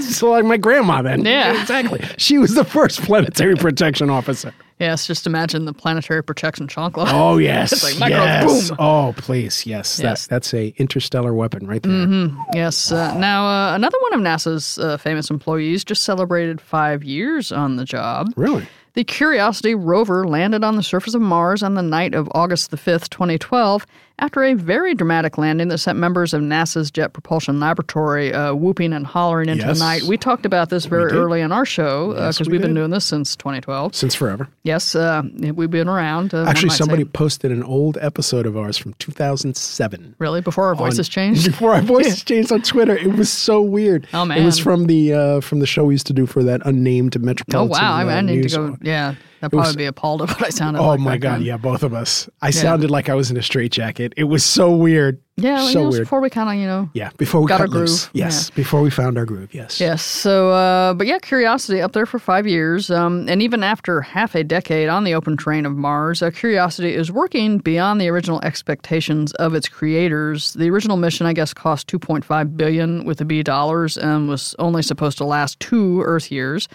So 0.00 0.30
like 0.30 0.44
my 0.44 0.56
grandma 0.56 1.02
then. 1.02 1.24
Yeah. 1.24 1.60
exactly. 1.60 2.00
She 2.18 2.38
was 2.38 2.54
the 2.54 2.64
first 2.64 3.00
planetary 3.02 3.54
protection 3.56 4.10
officer. 4.10 4.52
Yes. 4.80 5.06
Just 5.06 5.26
imagine 5.26 5.64
the 5.66 5.72
planetary 5.72 6.22
protection 6.22 6.66
chocolate. 6.66 7.08
Oh 7.12 7.38
yes, 7.38 7.72
It's 7.72 8.00
like 8.00 8.10
yes. 8.10 8.68
boom. 8.70 8.76
Oh 8.80 9.14
please, 9.16 9.64
yes. 9.66 9.98
Yes. 10.00 10.26
That, 10.26 10.30
that's 10.30 10.54
a 10.54 10.68
interstellar 10.78 11.32
weapon 11.34 11.66
right 11.66 11.82
there. 11.82 12.28
Yes. 12.54 12.90
Uh, 12.90 13.16
now, 13.18 13.46
uh, 13.46 13.74
another 13.74 13.98
one 14.10 14.14
of 14.14 14.20
NASA's 14.20 14.78
uh, 14.78 14.96
famous 14.96 15.30
employees 15.30 15.84
just 15.84 16.02
celebrated 16.02 16.60
five 16.60 17.04
years 17.04 17.52
on 17.52 17.76
the 17.76 17.84
job. 17.84 18.28
Really? 18.36 18.66
The 18.94 19.04
Curiosity 19.04 19.74
rover 19.74 20.26
landed 20.26 20.64
on 20.64 20.74
the 20.74 20.82
surface 20.82 21.14
of 21.14 21.22
Mars 21.22 21.62
on 21.62 21.74
the 21.74 21.82
night 21.82 22.12
of 22.12 22.28
August 22.34 22.72
the 22.72 22.76
5th, 22.76 23.08
2012, 23.10 23.86
after 24.20 24.44
a 24.44 24.54
very 24.54 24.94
dramatic 24.94 25.36
landing 25.38 25.68
that 25.68 25.78
sent 25.78 25.98
members 25.98 26.32
of 26.32 26.42
NASA's 26.42 26.90
Jet 26.90 27.12
Propulsion 27.12 27.58
Laboratory 27.58 28.32
uh, 28.32 28.54
whooping 28.54 28.92
and 28.92 29.06
hollering 29.06 29.48
into 29.48 29.66
Yes. 29.66 29.78
the 29.78 29.84
night. 29.84 30.02
We 30.04 30.16
talked 30.16 30.46
about 30.46 30.68
this 30.70 30.84
very 30.84 31.10
early 31.10 31.40
in 31.40 31.50
our 31.52 31.64
show 31.64 32.10
because 32.10 32.38
Yes, 32.38 32.46
we 32.46 32.52
we've 32.52 32.62
been 32.62 32.74
doing 32.74 32.90
this 32.90 33.04
since 33.04 33.34
2012. 33.36 33.94
Since 33.94 34.14
forever. 34.14 34.48
Yes, 34.62 34.94
uh, 34.94 35.22
we've 35.54 35.70
been 35.70 35.88
around. 35.88 36.32
Uh, 36.34 36.44
Actually, 36.44 36.68
might 36.68 36.72
say. 36.74 36.78
somebody 36.78 37.04
posted 37.04 37.50
an 37.50 37.62
old 37.64 37.98
episode 38.00 38.46
of 38.46 38.56
ours 38.56 38.76
from 38.78 38.92
2007. 38.94 40.14
Really? 40.18 40.40
Before 40.40 40.66
our 40.66 40.74
voices 40.74 41.08
on- 41.08 41.10
changed? 41.10 41.44
Before 41.50 41.74
our 41.74 41.80
voices 41.82 42.22
changed 42.24 42.52
on 42.52 42.62
Twitter, 42.62 42.96
it 42.96 43.14
was 43.16 43.30
so 43.32 43.60
weird. 43.62 44.06
Oh, 44.14 44.24
man. 44.24 44.38
It 44.38 44.44
was 44.44 44.58
from 44.58 44.84
the 44.86 45.12
uh, 45.14 45.40
from 45.40 45.60
the 45.60 45.66
show 45.66 45.84
we 45.84 45.94
used 45.94 46.06
to 46.08 46.12
do 46.12 46.26
for 46.26 46.42
that 46.44 46.60
unnamed 46.64 47.20
Metropolitan 47.20 47.74
Oh, 47.74 47.80
wow. 47.80 47.94
I, 47.94 48.04
mean, 48.04 48.12
uh, 48.12 48.16
I 48.16 48.20
need 48.20 48.48
to 48.48 48.56
go. 48.56 48.76
Yeah. 48.82 49.14
That'd 49.40 49.56
was- 49.56 49.68
probably 49.68 49.82
be 49.82 49.86
appalled 49.86 50.22
at 50.22 50.28
what 50.30 50.44
I 50.44 50.50
sounded 50.50 50.80
Oh 50.80 50.88
like. 50.88 51.00
Oh 51.00 51.02
my 51.02 51.16
god, 51.18 51.42
yeah, 51.42 51.56
both 51.56 51.82
of 51.82 51.94
us. 51.94 52.28
I 52.42 52.50
sounded 52.50 52.90
like 52.90 53.08
I 53.08 53.14
was 53.14 53.30
in 53.30 53.36
a 53.36 53.42
straitjacket. 53.42 54.12
It 54.16 54.24
was 54.24 54.44
so 54.44 54.74
weird. 54.74 55.20
Yeah, 55.36 55.54
well, 55.54 55.66
so 55.66 55.68
you 55.70 55.84
know, 55.84 55.90
weird. 55.90 56.02
before 56.02 56.20
we 56.20 56.28
kind 56.28 56.50
of, 56.50 56.56
you 56.56 56.66
know. 56.66 56.90
yeah, 56.92 57.08
before 57.16 57.40
we 57.40 57.46
got 57.46 57.62
our 57.62 57.66
groove. 57.66 57.88
loose. 57.88 58.10
Yes, 58.12 58.50
before 58.50 58.82
we 58.82 58.90
found 58.90 59.16
our 59.16 59.24
groove. 59.24 59.54
Yes. 59.54 59.80
Yes. 59.80 60.02
So, 60.02 60.50
uh, 60.50 60.92
but 60.92 61.06
yeah, 61.06 61.18
Curiosity 61.18 61.80
up 61.80 61.92
there 61.92 62.04
for 62.04 62.18
five 62.18 62.46
years. 62.46 62.90
Um, 62.90 63.26
and 63.26 63.40
even 63.40 63.62
after 63.62 64.02
half 64.02 64.34
a 64.34 64.44
decade 64.44 64.90
on 64.90 65.04
the 65.04 65.14
open 65.14 65.38
terrain 65.38 65.64
of 65.64 65.74
Mars, 65.74 66.20
uh, 66.20 66.30
Curiosity 66.30 66.94
is 66.94 67.10
working 67.10 67.56
beyond 67.56 68.02
the 68.02 68.08
original 68.08 68.42
expectations 68.42 69.32
of 69.34 69.54
its 69.54 69.66
creators. 69.66 70.52
The 70.52 70.68
original 70.68 70.98
mission, 70.98 71.24
I 71.26 71.32
guess, 71.32 71.54
cost 71.54 71.88
2.5 71.88 72.56
billion 72.58 73.06
with 73.06 73.16
the 73.16 73.24
B 73.24 73.42
dollars 73.42 73.96
and 73.96 74.28
was 74.28 74.54
only 74.58 74.82
supposed 74.82 75.16
to 75.18 75.24
last 75.24 75.58
two 75.58 76.02
Earth 76.02 76.30
years. 76.30 76.68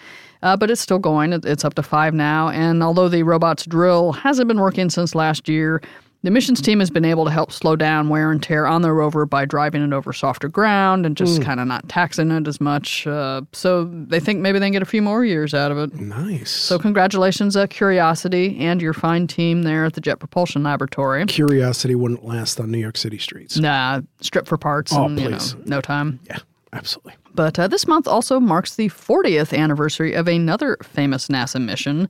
Uh, 0.46 0.56
but 0.56 0.70
it's 0.70 0.80
still 0.80 0.98
going. 1.00 1.32
It's 1.32 1.64
up 1.64 1.74
to 1.74 1.82
five 1.82 2.14
now. 2.14 2.48
And 2.50 2.82
although 2.82 3.08
the 3.08 3.24
robot's 3.24 3.66
drill 3.66 4.12
hasn't 4.12 4.46
been 4.46 4.60
working 4.60 4.90
since 4.90 5.14
last 5.14 5.48
year, 5.48 5.82
The 6.22 6.30
missions 6.32 6.60
team 6.60 6.80
has 6.80 6.90
been 6.90 7.04
able 7.04 7.24
to 7.26 7.30
help 7.30 7.52
slow 7.52 7.76
down 7.76 8.08
wear 8.08 8.32
and 8.32 8.42
tear 8.42 8.66
on 8.66 8.82
the 8.82 8.92
rover 8.92 9.26
by 9.26 9.44
driving 9.44 9.82
it 9.82 9.92
over 9.92 10.12
softer 10.12 10.48
ground 10.48 11.06
and 11.06 11.16
just 11.16 11.40
kind 11.42 11.60
of 11.60 11.68
not 11.68 11.88
taxing 11.88 12.32
it 12.32 12.48
as 12.48 12.60
much. 12.60 13.06
Uh, 13.06 13.42
so 13.52 13.84
they 13.84 14.18
think 14.18 14.40
maybe 14.40 14.58
they 14.58 14.66
can 14.66 14.72
get 14.72 14.82
a 14.82 14.86
few 14.86 15.02
more 15.02 15.24
years 15.24 15.54
out 15.54 15.70
of 15.70 15.78
it. 15.78 15.94
Nice. 16.00 16.50
So 16.50 16.78
congratulations, 16.80 17.54
uh, 17.56 17.68
Curiosity, 17.68 18.56
and 18.58 18.82
your 18.82 18.94
fine 18.94 19.28
team 19.28 19.62
there 19.62 19.84
at 19.84 19.92
the 19.92 20.00
Jet 20.00 20.18
Propulsion 20.18 20.64
Laboratory. 20.64 21.24
Curiosity 21.26 21.94
wouldn't 21.94 22.24
last 22.24 22.58
on 22.58 22.72
New 22.72 22.78
York 22.78 22.96
City 22.96 23.18
streets. 23.18 23.56
Nah, 23.58 24.00
strip 24.20 24.46
for 24.48 24.56
parts 24.56 24.92
Oh, 24.92 25.06
in 25.06 25.18
you 25.18 25.24
know, 25.28 25.36
please. 25.36 25.54
no 25.64 25.80
time. 25.80 26.18
Yeah, 26.26 26.38
absolutely. 26.76 27.14
But 27.34 27.58
uh, 27.58 27.68
this 27.68 27.86
month 27.86 28.06
also 28.06 28.40
marks 28.40 28.76
the 28.76 28.88
40th 28.88 29.56
anniversary 29.56 30.14
of 30.14 30.28
another 30.28 30.76
famous 30.82 31.28
NASA 31.28 31.62
mission, 31.62 32.08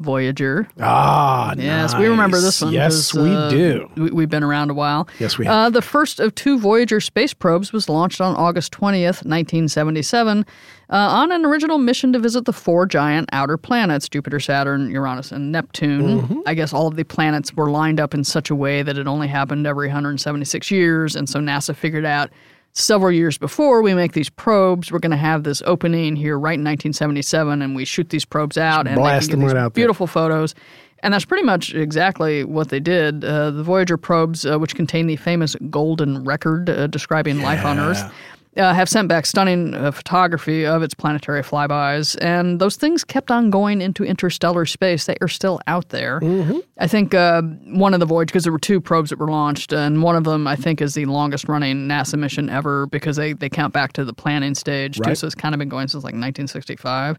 Voyager. 0.00 0.68
Ah, 0.80 1.54
Yes, 1.56 1.94
we 1.94 2.06
remember 2.06 2.40
this 2.40 2.60
one. 2.60 2.72
Yes, 2.72 3.14
we 3.14 3.30
uh, 3.30 3.48
do. 3.48 3.88
We, 3.96 4.10
we've 4.10 4.28
been 4.28 4.42
around 4.42 4.70
a 4.70 4.74
while. 4.74 5.08
Yes, 5.20 5.38
we 5.38 5.46
have. 5.46 5.54
Uh, 5.54 5.70
the 5.70 5.82
first 5.82 6.18
of 6.18 6.34
two 6.34 6.58
Voyager 6.58 7.00
space 7.00 7.32
probes 7.32 7.72
was 7.72 7.88
launched 7.88 8.20
on 8.20 8.34
August 8.34 8.72
20th, 8.72 9.24
1977, 9.24 10.44
uh, 10.90 10.96
on 10.96 11.30
an 11.30 11.44
original 11.44 11.78
mission 11.78 12.12
to 12.12 12.18
visit 12.18 12.44
the 12.44 12.52
four 12.52 12.86
giant 12.86 13.28
outer 13.32 13.56
planets 13.56 14.08
Jupiter, 14.08 14.40
Saturn, 14.40 14.90
Uranus, 14.90 15.30
and 15.30 15.52
Neptune. 15.52 16.22
Mm-hmm. 16.22 16.40
I 16.44 16.54
guess 16.54 16.72
all 16.72 16.88
of 16.88 16.96
the 16.96 17.04
planets 17.04 17.54
were 17.54 17.70
lined 17.70 18.00
up 18.00 18.14
in 18.14 18.24
such 18.24 18.50
a 18.50 18.54
way 18.54 18.82
that 18.82 18.98
it 18.98 19.06
only 19.06 19.28
happened 19.28 19.64
every 19.64 19.86
176 19.86 20.72
years, 20.72 21.14
and 21.14 21.28
so 21.28 21.38
NASA 21.38 21.74
figured 21.74 22.04
out. 22.04 22.30
Several 22.76 23.12
years 23.12 23.38
before 23.38 23.82
we 23.82 23.94
make 23.94 24.14
these 24.14 24.28
probes, 24.28 24.90
we're 24.90 24.98
going 24.98 25.12
to 25.12 25.16
have 25.16 25.44
this 25.44 25.62
opening 25.64 26.16
here 26.16 26.36
right 26.36 26.58
in 26.58 26.64
1977, 26.64 27.62
and 27.62 27.76
we 27.76 27.84
shoot 27.84 28.10
these 28.10 28.24
probes 28.24 28.58
out 28.58 28.88
and 28.88 28.96
blast 28.96 29.30
them 29.30 29.42
right 29.42 29.50
out 29.56 29.74
there. 29.74 29.82
beautiful 29.82 30.08
photos. 30.08 30.56
And 31.04 31.14
that's 31.14 31.24
pretty 31.24 31.44
much 31.44 31.72
exactly 31.72 32.42
what 32.42 32.70
they 32.70 32.80
did. 32.80 33.24
Uh, 33.24 33.52
the 33.52 33.62
Voyager 33.62 33.96
probes, 33.96 34.44
uh, 34.44 34.58
which 34.58 34.74
contain 34.74 35.06
the 35.06 35.14
famous 35.16 35.54
golden 35.70 36.24
record 36.24 36.68
uh, 36.68 36.88
describing 36.88 37.42
life 37.42 37.64
on 37.64 37.78
Earth, 37.78 38.12
uh, 38.56 38.72
have 38.74 38.88
sent 38.88 39.08
back 39.08 39.26
stunning 39.26 39.74
uh, 39.74 39.90
photography 39.90 40.64
of 40.64 40.82
its 40.82 40.94
planetary 40.94 41.42
flybys. 41.42 42.16
And 42.20 42.60
those 42.60 42.76
things 42.76 43.04
kept 43.04 43.30
on 43.30 43.50
going 43.50 43.80
into 43.80 44.04
interstellar 44.04 44.66
space. 44.66 45.06
They 45.06 45.16
are 45.20 45.28
still 45.28 45.60
out 45.66 45.88
there. 45.88 46.20
Mm-hmm. 46.20 46.58
I 46.78 46.86
think 46.86 47.14
uh, 47.14 47.42
one 47.42 47.94
of 47.94 48.00
the 48.00 48.06
voyages, 48.06 48.32
because 48.32 48.44
there 48.44 48.52
were 48.52 48.58
two 48.58 48.80
probes 48.80 49.10
that 49.10 49.18
were 49.18 49.30
launched, 49.30 49.72
and 49.72 50.02
one 50.02 50.16
of 50.16 50.24
them, 50.24 50.46
I 50.46 50.56
think, 50.56 50.80
is 50.80 50.94
the 50.94 51.06
longest 51.06 51.48
running 51.48 51.88
NASA 51.88 52.18
mission 52.18 52.48
ever 52.48 52.86
because 52.86 53.16
they, 53.16 53.32
they 53.32 53.48
count 53.48 53.72
back 53.72 53.92
to 53.94 54.04
the 54.04 54.14
planning 54.14 54.54
stage, 54.54 54.96
too. 54.96 55.02
Right. 55.08 55.18
So 55.18 55.26
it's 55.26 55.34
kind 55.34 55.54
of 55.54 55.58
been 55.58 55.68
going 55.68 55.88
since 55.88 56.04
like 56.04 56.14
1965 56.14 57.18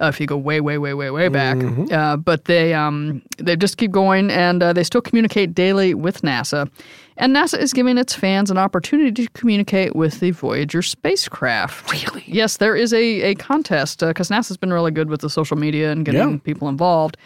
uh, 0.00 0.06
if 0.06 0.20
you 0.20 0.26
go 0.26 0.36
way, 0.36 0.60
way, 0.60 0.78
way, 0.78 0.94
way, 0.94 1.10
way 1.10 1.28
back. 1.28 1.56
Mm-hmm. 1.56 1.92
Uh, 1.92 2.16
but 2.16 2.44
they 2.44 2.74
um, 2.74 3.22
they 3.38 3.56
just 3.56 3.76
keep 3.76 3.90
going, 3.90 4.30
and 4.30 4.62
uh, 4.62 4.72
they 4.72 4.84
still 4.84 5.00
communicate 5.00 5.54
daily 5.54 5.94
with 5.94 6.22
NASA. 6.22 6.70
And 7.16 7.34
NASA 7.34 7.58
is 7.58 7.72
giving 7.72 7.98
its 7.98 8.14
fans 8.14 8.48
an 8.50 8.58
opportunity 8.58 9.10
to 9.26 9.30
communicate 9.32 9.96
with 9.96 10.20
the 10.20 10.30
Voyager 10.30 10.82
spacecraft. 10.82 11.90
Really? 11.90 12.22
Yes, 12.26 12.58
there 12.58 12.76
is 12.76 12.92
a, 12.92 13.22
a 13.22 13.34
contest 13.34 14.00
because 14.00 14.28
NASA's 14.28 14.56
been 14.56 14.72
really 14.72 14.92
good 14.92 15.10
with 15.10 15.20
the 15.20 15.30
social 15.30 15.56
media 15.56 15.90
and 15.90 16.04
getting 16.04 16.30
Yeah. 16.32 16.38
people 16.44 16.68
involved. 16.68 17.16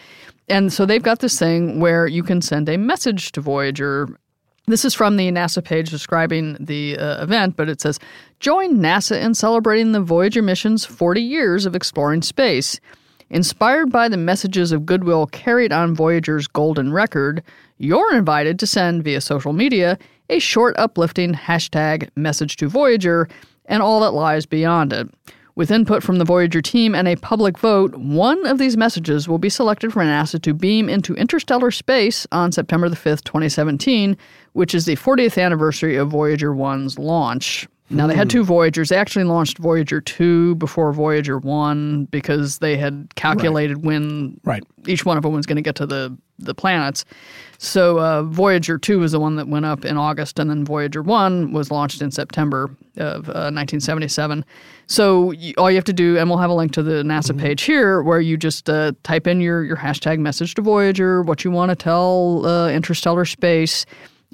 And 0.48 0.72
so 0.72 0.86
they've 0.86 1.02
got 1.02 1.18
this 1.20 1.38
thing 1.38 1.78
where 1.78 2.06
you 2.06 2.22
can 2.22 2.40
send 2.40 2.68
a 2.68 2.76
message 2.78 3.32
to 3.32 3.40
Voyager. 3.42 4.08
This 4.66 4.84
is 4.84 4.94
from 4.94 5.16
the 5.16 5.28
NASA 5.32 5.62
page 5.62 5.90
describing 5.90 6.56
the 6.60 6.96
uh, 6.96 7.20
event, 7.20 7.56
but 7.56 7.68
it 7.68 7.80
says 7.80 7.98
Join 8.38 8.76
NASA 8.76 9.20
in 9.20 9.34
celebrating 9.34 9.90
the 9.90 10.00
Voyager 10.00 10.40
mission's 10.40 10.84
40 10.84 11.20
years 11.20 11.66
of 11.66 11.74
exploring 11.74 12.22
space. 12.22 12.78
Inspired 13.28 13.90
by 13.90 14.08
the 14.08 14.16
messages 14.16 14.70
of 14.70 14.86
goodwill 14.86 15.26
carried 15.26 15.72
on 15.72 15.96
Voyager's 15.96 16.46
golden 16.46 16.92
record, 16.92 17.42
you're 17.78 18.14
invited 18.14 18.60
to 18.60 18.66
send 18.66 19.02
via 19.02 19.20
social 19.20 19.52
media 19.52 19.98
a 20.30 20.38
short, 20.38 20.76
uplifting 20.78 21.34
hashtag 21.34 22.08
message 22.14 22.54
to 22.56 22.68
Voyager 22.68 23.28
and 23.64 23.82
all 23.82 23.98
that 24.00 24.12
lies 24.12 24.46
beyond 24.46 24.92
it. 24.92 25.08
With 25.54 25.70
input 25.70 26.02
from 26.02 26.16
the 26.16 26.24
Voyager 26.24 26.62
team 26.62 26.94
and 26.94 27.06
a 27.06 27.16
public 27.16 27.58
vote, 27.58 27.94
one 27.96 28.46
of 28.46 28.56
these 28.56 28.76
messages 28.76 29.28
will 29.28 29.38
be 29.38 29.50
selected 29.50 29.92
for 29.92 30.02
NASA 30.02 30.40
to 30.40 30.54
beam 30.54 30.88
into 30.88 31.14
interstellar 31.14 31.70
space 31.70 32.26
on 32.32 32.52
September 32.52 32.88
the 32.88 32.96
5th, 32.96 33.24
2017, 33.24 34.16
which 34.52 34.74
is 34.74 34.84
the 34.84 34.96
40th 34.96 35.42
anniversary 35.42 35.96
of 35.96 36.08
Voyager 36.10 36.52
1's 36.52 36.98
launch. 36.98 37.66
Now, 37.90 38.06
they 38.06 38.14
had 38.14 38.30
two 38.30 38.42
Voyagers. 38.42 38.88
They 38.88 38.96
actually 38.96 39.24
launched 39.24 39.58
Voyager 39.58 40.00
2 40.00 40.54
before 40.54 40.94
Voyager 40.94 41.36
1 41.38 42.06
because 42.06 42.58
they 42.58 42.78
had 42.78 43.14
calculated 43.16 43.84
when 43.84 44.40
Right. 44.44 44.64
each 44.86 45.04
one 45.04 45.18
of 45.18 45.24
them 45.24 45.34
was 45.34 45.44
going 45.44 45.56
to 45.56 45.62
get 45.62 45.74
to 45.74 45.84
the, 45.84 46.16
the 46.38 46.54
planets. 46.54 47.04
So 47.58 47.98
uh, 48.00 48.22
Voyager 48.22 48.78
2 48.78 48.98
was 48.98 49.12
the 49.12 49.20
one 49.20 49.36
that 49.36 49.46
went 49.46 49.66
up 49.66 49.84
in 49.84 49.98
August, 49.98 50.38
and 50.38 50.48
then 50.48 50.64
Voyager 50.64 51.02
1 51.02 51.52
was 51.52 51.70
launched 51.70 52.00
in 52.00 52.10
September 52.10 52.64
of 52.96 53.28
uh, 53.28 53.52
1977. 53.52 54.42
So 54.86 55.32
you, 55.32 55.52
all 55.58 55.70
you 55.70 55.76
have 55.76 55.84
to 55.84 55.92
do, 55.92 56.16
and 56.16 56.30
we'll 56.30 56.38
have 56.38 56.50
a 56.50 56.54
link 56.54 56.72
to 56.72 56.82
the 56.82 57.02
NASA 57.02 57.38
page 57.38 57.62
here, 57.62 58.02
where 58.02 58.20
you 58.20 58.38
just 58.38 58.70
uh, 58.70 58.92
type 59.02 59.26
in 59.26 59.42
your, 59.42 59.64
your 59.64 59.76
hashtag 59.76 60.18
message 60.18 60.54
to 60.54 60.62
Voyager, 60.62 61.22
what 61.22 61.44
you 61.44 61.50
want 61.50 61.68
to 61.70 61.76
tell 61.76 62.46
uh, 62.46 62.70
interstellar 62.70 63.26
space. 63.26 63.84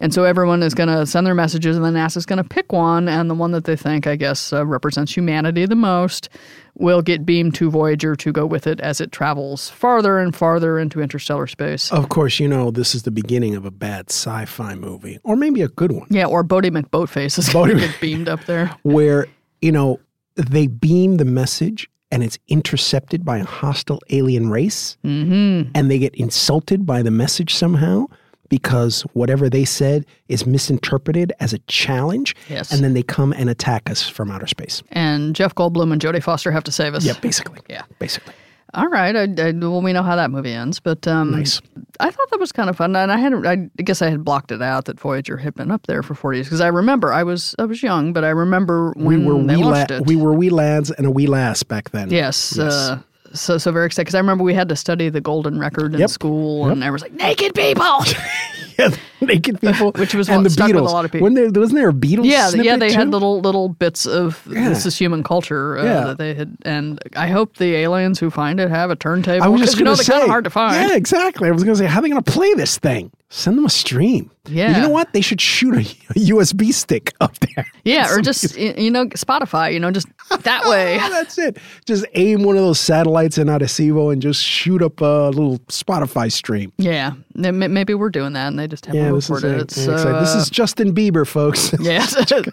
And 0.01 0.15
so 0.15 0.25
everyone 0.25 0.63
is 0.63 0.75
going 0.75 0.89
to 0.89 1.05
send 1.07 1.27
their 1.27 1.35
messages, 1.35 1.77
and 1.77 1.85
then 1.85 1.95
NASA's 1.95 2.25
going 2.27 2.43
to 2.43 2.49
pick 2.49 2.73
one, 2.73 3.09
and 3.09 3.29
the 3.29 3.35
one 3.35 3.51
that 3.53 3.65
they 3.65 3.75
think, 3.77 4.07
I 4.07 4.15
guess, 4.17 4.53
uh, 4.53 4.65
represents 4.65 5.17
humanity 5.17 5.67
the 5.67 5.75
most 5.75 6.29
will 6.75 7.03
get 7.03 7.27
beamed 7.27 7.57
to 7.57 7.69
Voyager 7.71 8.15
to 8.15 8.31
go 8.33 8.47
with 8.47 8.69
it 8.69 8.79
as 8.79 9.01
it 9.01 9.11
travels 9.11 9.69
farther 9.69 10.19
and 10.21 10.37
farther 10.37 10.79
into 10.79 11.01
interstellar 11.01 11.49
space. 11.49 11.91
Of 11.91 12.09
course, 12.09 12.39
you 12.39 12.47
know 12.47 12.71
this 12.71 12.95
is 12.95 13.03
the 13.03 13.11
beginning 13.11 13.57
of 13.57 13.65
a 13.65 13.73
bad 13.73 14.11
sci-fi 14.11 14.77
movie, 14.77 15.19
or 15.25 15.35
maybe 15.35 15.63
a 15.63 15.69
good 15.69 15.91
one, 15.91 16.07
Yeah, 16.11 16.27
or 16.27 16.45
Boaty 16.45 16.71
McBoatface 16.71 17.37
is 17.39 17.49
going 17.49 17.71
to 17.71 17.81
get 17.81 18.01
beamed 18.01 18.29
up 18.29 18.45
there. 18.45 18.67
where 18.83 19.27
you 19.61 19.73
know 19.73 19.99
they 20.37 20.69
beam 20.69 21.17
the 21.17 21.25
message 21.25 21.91
and 22.13 22.23
it's 22.23 22.39
intercepted 22.47 23.25
by 23.25 23.39
a 23.39 23.45
hostile 23.45 24.01
alien 24.11 24.49
race, 24.49 24.97
Mm-hmm. 25.05 25.73
and 25.75 25.91
they 25.91 25.99
get 25.99 26.15
insulted 26.15 26.87
by 26.87 27.03
the 27.03 27.11
message 27.11 27.55
somehow 27.57 28.07
because 28.49 29.03
whatever 29.13 29.49
they 29.51 29.65
said 29.65 30.05
is 30.29 30.47
misinterpreted 30.47 31.33
as 31.41 31.53
a 31.53 31.59
challenge, 31.67 32.35
Yes. 32.49 32.73
and 32.73 32.83
then 32.85 32.95
they 32.95 33.03
come 33.03 33.33
and 33.33 33.49
attack 33.51 33.91
us 33.91 34.09
from 34.09 34.31
outer 34.31 34.47
space. 34.47 34.83
And 34.93 35.35
Jeff 35.35 35.55
Goldblum 35.55 35.93
and 35.93 36.01
Jodie 36.01 36.23
Foster 36.23 36.51
have 36.51 36.65
to 36.65 36.73
save 36.73 36.95
us. 36.95 37.05
Yeah, 37.05 37.15
basically. 37.21 37.61
Yeah. 37.69 37.83
basically. 37.99 38.35
All 38.75 38.87
right. 38.89 39.17
I, 39.17 39.23
I, 39.23 39.53
well, 39.53 39.81
we 39.81 39.95
know 39.95 40.03
how 40.03 40.15
that 40.17 40.31
movie 40.31 40.53
ends, 40.53 40.79
but 40.79 41.09
um, 41.09 41.31
Nice. 41.31 41.59
I 42.01 42.11
thought 42.11 42.31
that 42.31 42.39
was 42.39 42.53
kind 42.53 42.69
of 42.69 42.77
fun, 42.77 42.95
and 42.97 43.11
I 43.11 43.17
had 43.17 43.33
I 43.47 43.57
guess 43.83 44.03
I 44.03 44.11
had 44.11 44.23
blocked 44.25 44.53
it 44.53 44.61
out 44.61 44.85
that 44.85 45.01
Voyager 45.01 45.39
had 45.39 45.55
been 45.55 45.71
up 45.71 45.87
there 45.87 46.03
for 46.03 46.15
forty 46.15 46.37
years 46.37 46.49
because 46.49 46.61
I 46.61 46.67
remember 46.69 47.11
I 47.11 47.23
was 47.23 47.55
I 47.59 47.65
was 47.65 47.83
young, 47.83 48.13
but 48.13 48.25
I 48.25 48.29
remember 48.29 48.93
when 48.95 49.25
We 49.25 49.33
were 49.33 49.43
they 49.43 49.57
wee 49.57 49.65
la- 49.65 49.87
it. 49.89 50.05
we 50.07 50.17
were 50.17 50.35
wee 50.35 50.51
lads 50.51 50.91
and 50.91 51.07
a 51.07 51.11
wee 51.11 51.27
lass 51.27 51.63
back 51.63 51.93
then. 51.93 52.11
yes. 52.11 52.59
Uh, 52.59 52.99
so 53.33 53.59
so 53.59 53.73
very 53.73 53.87
excited 53.87 54.07
because 54.07 54.15
I 54.15 54.19
remember 54.19 54.45
we 54.45 54.55
had 54.55 54.69
to 54.71 54.77
study 54.77 55.09
the 55.09 55.21
golden 55.21 55.59
record 55.59 55.95
in 55.95 56.01
Yep. 56.01 56.11
school, 56.11 56.69
and 56.69 56.83
everyone's 56.83 57.03
like 57.03 57.13
naked 57.15 57.55
people. 57.55 57.85
yeah, 58.79 58.91
naked 59.21 59.61
people, 59.61 59.93
Which 59.93 60.15
was 60.15 60.29
and 60.29 60.43
what 60.45 60.53
the 60.53 60.63
Beatles. 60.63 60.67
with 60.75 60.77
a 60.77 60.83
lot 60.85 61.05
of 61.05 61.13
people. 61.13 61.25
When 61.25 61.35
there 61.35 61.51
wasn't 61.51 61.79
there 61.79 61.89
a 61.89 61.93
Beatles? 61.93 62.25
yeah, 62.25 62.51
yeah, 62.51 62.77
they 62.77 62.93
had 62.93 63.09
little 63.11 63.41
little 63.41 63.69
bits 63.69 64.07
of 64.07 64.47
Yeah. 64.51 64.69
this 64.69 64.87
is 64.87 64.97
human 64.99 65.23
culture 65.23 65.79
uh, 65.79 65.85
Yeah. 65.85 66.05
that 66.05 66.19
they 66.19 66.35
had, 66.35 66.57
and 66.63 67.01
I 67.17 67.29
hope 67.29 67.57
the 67.57 67.75
aliens 67.77 68.19
who 68.19 68.31
find 68.31 68.61
it 68.61 68.71
have 68.71 68.91
a 68.91 68.97
turntable. 68.97 69.43
I 69.45 69.49
was 69.49 69.61
just 69.61 69.79
going 69.79 69.95
to 69.95 70.03
say, 70.03 70.13
kind 70.13 70.23
of 70.25 70.29
hard 70.31 70.45
to 70.45 70.51
find. 70.51 70.89
Yeah, 70.91 70.97
exactly. 70.97 71.49
I 71.49 71.53
was 71.53 71.65
going 71.65 71.77
to 71.77 71.83
say, 71.83 71.87
how 71.87 71.99
are 71.99 72.03
they 72.03 72.09
going 72.11 72.23
to 72.23 72.31
play 72.33 72.53
this 72.55 72.79
thing? 72.79 73.11
Send 73.31 73.59
them 73.59 73.67
a 73.67 73.71
stream. 73.71 74.31
Yeah. 74.49 74.77
You 74.77 74.83
know 74.83 74.89
what? 74.91 75.13
They 75.13 75.21
should 75.21 75.41
shoot 75.41 75.75
a, 75.75 75.81
USB 76.19 76.73
stick 76.73 77.13
up 77.21 77.39
there. 77.41 77.67
Yeah, 77.85 78.13
or 78.13 78.21
just 78.23 78.57
you 78.57 78.91
know 78.91 79.07
Spotify, 79.07 79.73
you 79.73 79.81
know, 79.81 79.91
just 79.91 80.07
that 80.43 80.65
way. 80.69 80.99
Oh, 81.09 81.11
that's 81.11 81.39
it. 81.39 81.59
Just 81.87 82.05
aim 82.15 82.43
one 82.43 82.57
of 82.57 82.63
those 82.63 82.81
satellites 82.81 83.39
in 83.39 83.47
Arecibo 83.49 84.13
and 84.13 84.21
just 84.21 84.43
shoot 84.43 84.83
up 84.83 85.01
a 85.01 85.29
little 85.31 85.59
Spotify 85.69 86.31
stream. 86.31 86.73
Yeah, 86.79 87.13
maybe 87.35 87.95
we're 87.95 88.11
doing 88.11 88.33
that, 88.35 88.49
and 88.49 88.59
they 88.59 88.67
just 88.67 88.87
haven't 88.87 89.01
Yeah, 89.03 89.13
this 89.13 89.25
is, 89.25 89.31
reported 89.31 89.61
it. 89.63 89.77
Yeah, 89.77 89.85
So, 89.85 89.93
excited. 89.95 90.21
this 90.23 90.35
is 90.35 90.51
Justin 90.51 90.95
Bieber, 90.95 91.27
folks. 91.27 91.73
yeah, 91.81 92.05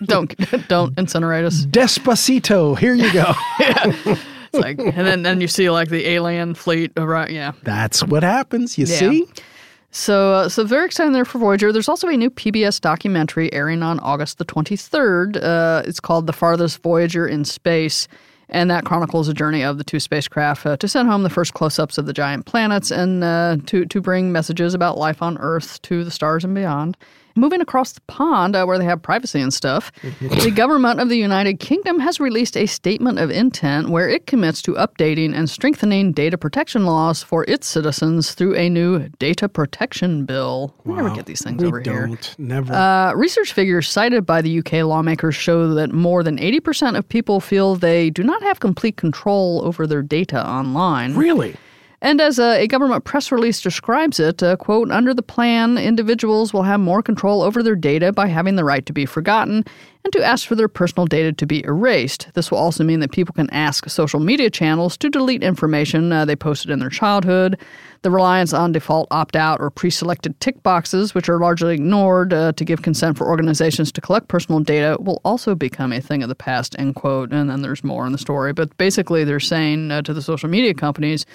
don't 0.05 0.67
don't 0.67 0.95
incinerate 0.95 1.43
us. 1.45 1.65
Despacito. 1.65 2.77
Here 2.77 2.93
you 2.93 3.12
go. 3.13 3.34
It's 3.60 4.63
like, 4.63 4.79
and 4.79 5.05
then 5.05 5.23
then 5.23 5.41
you 5.41 5.47
see 5.47 5.69
like 5.69 5.89
the 5.89 6.08
alien 6.08 6.53
fleet 6.55 6.91
around. 6.97 7.31
Yeah, 7.31 7.53
That's 7.63 8.03
what 8.03 8.23
happens. 8.23 8.77
You 8.77 8.86
Yeah. 8.86 8.95
see? 8.99 9.25
So, 9.95 10.34
uh, 10.34 10.49
so 10.49 10.65
very 10.65 10.86
exciting 10.86 11.13
there 11.13 11.23
for 11.23 11.38
Voyager. 11.38 11.71
There's 11.71 11.88
also 11.88 12.10
a 12.10 12.17
new 12.17 12.29
PBS 12.29 12.81
documentary 12.81 13.51
airing 13.53 13.81
on 13.81 13.97
August 14.01 14.39
the 14.39 14.45
23rd. 14.45 15.41
Uh, 15.41 15.84
it's 15.86 16.01
called 16.01 16.27
"The 16.27 16.34
Farthest 16.34 16.84
Voyager 16.84 17.25
in 17.25 17.45
Space," 17.45 18.10
and 18.49 18.69
that 18.69 18.84
chronicles 18.84 19.27
the 19.27 19.34
journey 19.34 19.63
of 19.63 19.77
the 19.77 19.86
two 19.86 20.01
spacecraft 20.01 20.65
uh, 20.65 20.75
to 20.75 20.88
send 20.89 21.08
home 21.08 21.23
the 21.23 21.29
first 21.29 21.53
close-ups 21.53 21.97
of 21.97 22.08
the 22.08 22.13
giant 22.13 22.45
planets 22.45 22.91
and 22.91 23.23
uh, 23.23 23.55
to 23.67 23.86
to 23.86 24.01
bring 24.01 24.34
messages 24.34 24.73
about 24.73 24.97
life 24.97 25.21
on 25.21 25.38
Earth 25.38 25.81
to 25.84 26.03
the 26.03 26.12
stars 26.12 26.43
and 26.43 26.53
beyond. 26.53 26.97
Moving 27.38 27.60
across 27.60 27.91
the 27.91 28.02
pond, 28.08 28.56
uh, 28.56 28.65
where 28.65 28.78
they 28.78 28.86
have 28.86 29.02
privacy 29.02 29.41
and 29.41 29.54
stuff, 29.54 29.91
the 30.21 30.52
government 30.52 31.02
of 31.02 31.10
the 31.10 31.17
United 31.17 31.60
Kingdom 31.60 32.00
has 32.00 32.19
released 32.19 32.56
a 32.56 32.65
statement 32.65 33.19
of 33.19 33.30
intent 33.30 33.89
where 33.89 34.08
it 34.08 34.26
commits 34.26 34.62
to 34.62 34.74
updating 34.76 35.36
and 35.36 35.50
strengthening 35.50 36.13
data 36.13 36.38
protection 36.38 36.86
laws 36.86 37.21
for 37.24 37.43
its 37.50 37.67
citizens 37.67 38.34
through 38.34 38.56
a 38.56 38.69
new 38.69 39.10
data 39.19 39.50
protection 39.50 40.26
bill. 40.26 40.74
We 40.86 40.93
never 40.93 41.13
get 41.13 41.26
these 41.26 41.43
things 41.43 41.62
we 41.62 41.67
over 41.67 41.82
don't. 41.82 42.26
here. 42.26 42.36
Never. 42.38 42.74
Uh, 42.74 43.13
research 43.15 43.52
figures 43.52 43.89
cited 43.89 44.26
by 44.26 44.41
the 44.41 44.60
UK 44.60 44.86
lawmakers 44.86 45.36
show 45.36 45.74
that 45.74 45.91
more 45.91 46.24
than 46.24 46.38
80% 46.38 46.98
of 46.98 47.08
people 47.10 47.41
feel 47.41 47.76
they 47.76 48.10
do 48.10 48.24
not 48.24 48.41
have 48.43 48.62
complete 48.62 48.95
control 48.95 49.62
over 49.65 49.86
their 49.86 50.02
data 50.02 50.48
online. 50.48 51.15
really? 51.15 51.56
And 52.01 52.19
as 52.19 52.39
a, 52.39 52.63
a 52.63 52.67
government 52.67 53.05
press 53.05 53.31
release 53.31 53.62
describes 53.62 54.19
it, 54.19 54.43
uh, 54.43 54.58
quote, 54.58 54.91
under 54.91 55.13
the 55.13 55.21
plan, 55.21 55.77
individuals 55.77 56.53
will 56.53 56.63
have 56.63 56.79
more 56.79 57.01
control 57.01 57.41
over 57.41 57.63
their 57.63 57.75
data 57.75 58.12
by 58.12 58.27
having 58.27 58.55
the 58.55 58.65
right 58.65 58.86
to 58.86 58.93
be 58.93 59.05
forgotten 59.05 59.63
and 60.03 60.13
to 60.13 60.23
ask 60.23 60.47
for 60.47 60.53
their 60.55 60.67
personal 60.67 61.08
data 61.08 61.34
to 61.34 61.45
be 61.47 61.63
erased. 61.63 62.27
This 62.36 62.51
will 62.51 62.60
also 62.60 62.84
mean 62.84 62.99
that 62.99 63.12
people 63.12 63.34
can 63.34 63.49
ask 63.49 63.89
social 63.89 64.19
media 64.19 64.51
channels 64.51 64.97
to 64.97 65.10
delete 65.10 65.41
information 65.41 66.12
uh, 66.12 66.25
they 66.25 66.36
posted 66.36 66.69
in 66.69 66.79
their 66.79 66.89
childhood. 66.89 67.60
The 68.03 68.12
reliance 68.12 68.53
on 68.53 68.71
default 68.71 69.08
opt 69.10 69.36
out 69.36 69.60
or 69.60 69.71
pre 69.71 69.89
selected 69.89 70.39
tick 70.39 70.62
boxes, 70.62 71.15
which 71.15 71.27
are 71.27 71.39
largely 71.39 71.73
ignored 71.73 72.34
uh, 72.34 72.51
to 72.51 72.63
give 72.63 72.84
consent 72.84 73.17
for 73.17 73.27
organizations 73.27 73.91
to 73.93 74.01
collect 74.01 74.27
personal 74.27 74.60
data, 74.60 74.95
will 74.99 75.21
also 75.25 75.55
become 75.55 75.91
a 75.91 75.99
thing 75.99 76.21
of 76.21 76.29
the 76.29 76.36
past, 76.36 76.75
end 76.77 76.93
quote. 76.93 77.31
And 77.31 77.49
then 77.49 77.63
there's 77.63 77.84
more 77.84 78.05
in 78.05 78.12
the 78.12 78.19
story. 78.19 78.53
But 78.53 78.77
basically, 78.77 79.23
they're 79.23 79.39
saying 79.39 79.91
uh, 79.91 80.03
to 80.03 80.13
the 80.13 80.21
social 80.21 80.49
media 80.49 80.75
companies, 80.75 81.25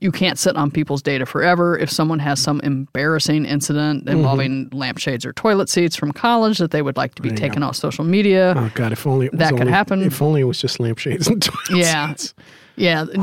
you 0.00 0.12
can't 0.12 0.38
sit 0.38 0.56
on 0.56 0.70
people's 0.70 1.02
data 1.02 1.26
forever. 1.26 1.76
If 1.78 1.90
someone 1.90 2.18
has 2.20 2.40
some 2.40 2.60
embarrassing 2.60 3.44
incident 3.44 4.04
mm-hmm. 4.04 4.16
involving 4.16 4.68
lampshades 4.72 5.26
or 5.26 5.32
toilet 5.32 5.68
seats 5.68 5.96
from 5.96 6.12
college 6.12 6.58
that 6.58 6.70
they 6.70 6.82
would 6.82 6.96
like 6.96 7.14
to 7.16 7.22
be 7.22 7.30
taken 7.30 7.62
off 7.62 7.76
social 7.76 8.04
media, 8.04 8.54
Oh 8.56 8.70
God! 8.74 8.92
If 8.92 9.06
only 9.06 9.26
it 9.26 9.32
was 9.32 9.38
That 9.38 9.56
could 9.56 9.66
happen. 9.66 10.02
If 10.02 10.22
only 10.22 10.40
it 10.40 10.44
was 10.44 10.60
just 10.60 10.80
lampshades 10.80 11.26
and 11.26 11.42
toilets. 11.68 11.70
Yeah. 11.70 12.08
yeah, 12.08 12.14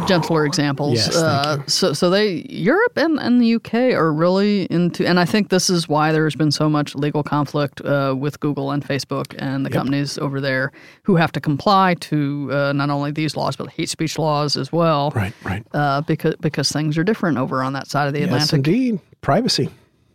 gentler 0.07 0.45
examples. 0.45 0.95
Yes, 0.95 1.15
uh, 1.15 1.65
so, 1.67 1.93
so 1.93 2.09
they 2.09 2.45
Europe 2.49 2.97
and, 2.97 3.19
and 3.19 3.41
the 3.41 3.55
UK 3.55 3.73
are 3.95 4.11
really 4.11 4.65
into, 4.65 5.07
and 5.07 5.19
I 5.19 5.25
think 5.25 5.49
this 5.49 5.69
is 5.69 5.87
why 5.87 6.11
there's 6.11 6.35
been 6.35 6.51
so 6.51 6.69
much 6.69 6.95
legal 6.95 7.23
conflict 7.23 7.81
uh, 7.81 8.15
with 8.17 8.39
Google 8.39 8.71
and 8.71 8.85
Facebook 8.85 9.35
and 9.39 9.65
the 9.65 9.69
companies 9.69 10.17
over 10.17 10.41
there 10.41 10.71
who 11.03 11.15
have 11.15 11.31
to 11.33 11.41
comply 11.41 11.95
to 12.01 12.49
uh, 12.51 12.73
not 12.73 12.89
only 12.89 13.11
these 13.11 13.35
laws 13.35 13.55
but 13.55 13.69
hate 13.69 13.89
speech 13.89 14.17
laws 14.17 14.57
as 14.57 14.71
well. 14.71 15.11
Right. 15.15 15.33
Right. 15.43 15.65
Uh, 15.73 16.01
because 16.01 16.35
because 16.37 16.71
things 16.71 16.97
are 16.97 17.03
different 17.03 17.37
over 17.37 17.63
on 17.63 17.73
that 17.73 17.87
side 17.87 18.07
of 18.07 18.13
the 18.13 18.19
yes, 18.19 18.27
Atlantic. 18.27 18.53
indeed. 18.53 18.99
Privacy. 19.21 19.69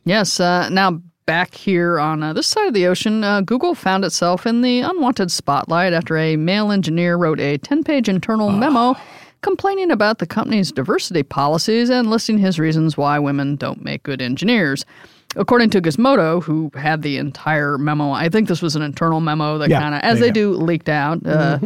Yes. 0.05 0.41
Uh, 0.41 0.69
now, 0.69 1.01
back 1.27 1.55
here 1.55 2.01
on 2.01 2.23
uh, 2.23 2.33
this 2.33 2.49
side 2.49 2.67
of 2.67 2.75
the 2.75 2.87
ocean, 2.87 3.23
uh, 3.23 3.41
Google 3.41 3.75
found 3.75 4.05
itself 4.05 4.47
in 4.47 4.63
the 4.63 4.81
unwanted 4.81 5.31
spotlight 5.31 5.93
after 5.93 6.17
a 6.17 6.37
male 6.37 6.73
engineer 6.73 7.17
wrote 7.17 7.41
a 7.41 7.59
10 7.59 7.85
page 7.85 8.09
internal 8.09 8.51
memo 8.51 8.97
complaining 9.43 9.91
about 9.91 10.19
the 10.19 10.27
company's 10.27 10.73
diversity 10.73 11.23
policies 11.23 11.91
and 11.91 12.11
listing 12.11 12.39
his 12.39 12.59
reasons 12.59 12.97
why 12.97 13.19
women 13.19 13.57
don't 13.57 13.83
make 13.85 14.03
good 14.03 14.21
engineers. 14.21 14.85
According 15.37 15.71
to 15.71 15.81
Gizmodo, 15.81 16.43
who 16.43 16.73
had 16.75 17.03
the 17.03 17.17
entire 17.17 17.79
memo, 17.79 18.11
I 18.11 18.29
think 18.29 18.49
this 18.49 18.63
was 18.63 18.75
an 18.75 18.83
internal 18.83 19.21
memo 19.21 19.59
that 19.59 19.71
Yeah, 19.71 19.81
kind 19.81 19.95
of, 19.95 20.01
as 20.03 20.19
they 20.19 20.31
do, 20.33 20.53
leaked 20.55 20.89
out. 20.89 21.25
Uh, 21.25 21.59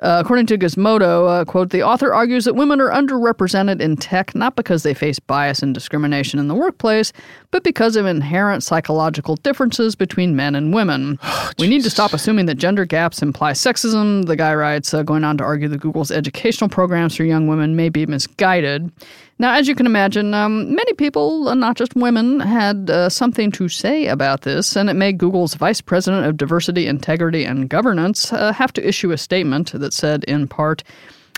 uh, 0.00 0.22
according 0.24 0.46
to 0.46 0.56
Gizmodo, 0.56 1.28
uh, 1.28 1.44
quote, 1.44 1.70
the 1.70 1.82
author 1.82 2.14
argues 2.14 2.44
that 2.44 2.54
women 2.54 2.80
are 2.80 2.90
underrepresented 2.90 3.80
in 3.80 3.96
tech 3.96 4.32
not 4.34 4.54
because 4.54 4.84
they 4.84 4.94
face 4.94 5.18
bias 5.18 5.60
and 5.60 5.74
discrimination 5.74 6.38
in 6.38 6.46
the 6.46 6.54
workplace, 6.54 7.12
but 7.50 7.64
because 7.64 7.96
of 7.96 8.06
inherent 8.06 8.62
psychological 8.62 9.34
differences 9.36 9.96
between 9.96 10.36
men 10.36 10.54
and 10.54 10.72
women. 10.72 11.18
we 11.58 11.68
need 11.68 11.82
to 11.82 11.90
stop 11.90 12.12
assuming 12.12 12.46
that 12.46 12.54
gender 12.54 12.84
gaps 12.84 13.22
imply 13.22 13.52
sexism, 13.52 14.26
the 14.26 14.36
guy 14.36 14.54
writes, 14.54 14.94
uh, 14.94 15.02
going 15.02 15.24
on 15.24 15.36
to 15.36 15.44
argue 15.44 15.68
that 15.68 15.78
Google's 15.78 16.12
educational 16.12 16.70
programs 16.70 17.16
for 17.16 17.24
young 17.24 17.48
women 17.48 17.74
may 17.74 17.88
be 17.88 18.06
misguided. 18.06 18.92
Now, 19.40 19.54
as 19.54 19.68
you 19.68 19.76
can 19.76 19.86
imagine, 19.86 20.34
um, 20.34 20.74
many 20.74 20.94
people, 20.94 21.54
not 21.54 21.76
just 21.76 21.94
women, 21.94 22.40
had 22.40 22.90
uh, 22.90 23.08
something 23.08 23.52
to 23.52 23.68
say 23.68 24.08
about 24.08 24.40
this, 24.42 24.74
and 24.74 24.90
it 24.90 24.94
made 24.94 25.18
Google's 25.18 25.54
vice 25.54 25.80
president 25.80 26.26
of 26.26 26.36
diversity, 26.36 26.88
integrity, 26.88 27.44
and 27.44 27.68
governance 27.68 28.32
uh, 28.32 28.52
have 28.52 28.72
to 28.72 28.86
issue 28.86 29.12
a 29.12 29.18
statement 29.18 29.70
that 29.72 29.92
said, 29.92 30.24
in 30.24 30.48
part, 30.48 30.82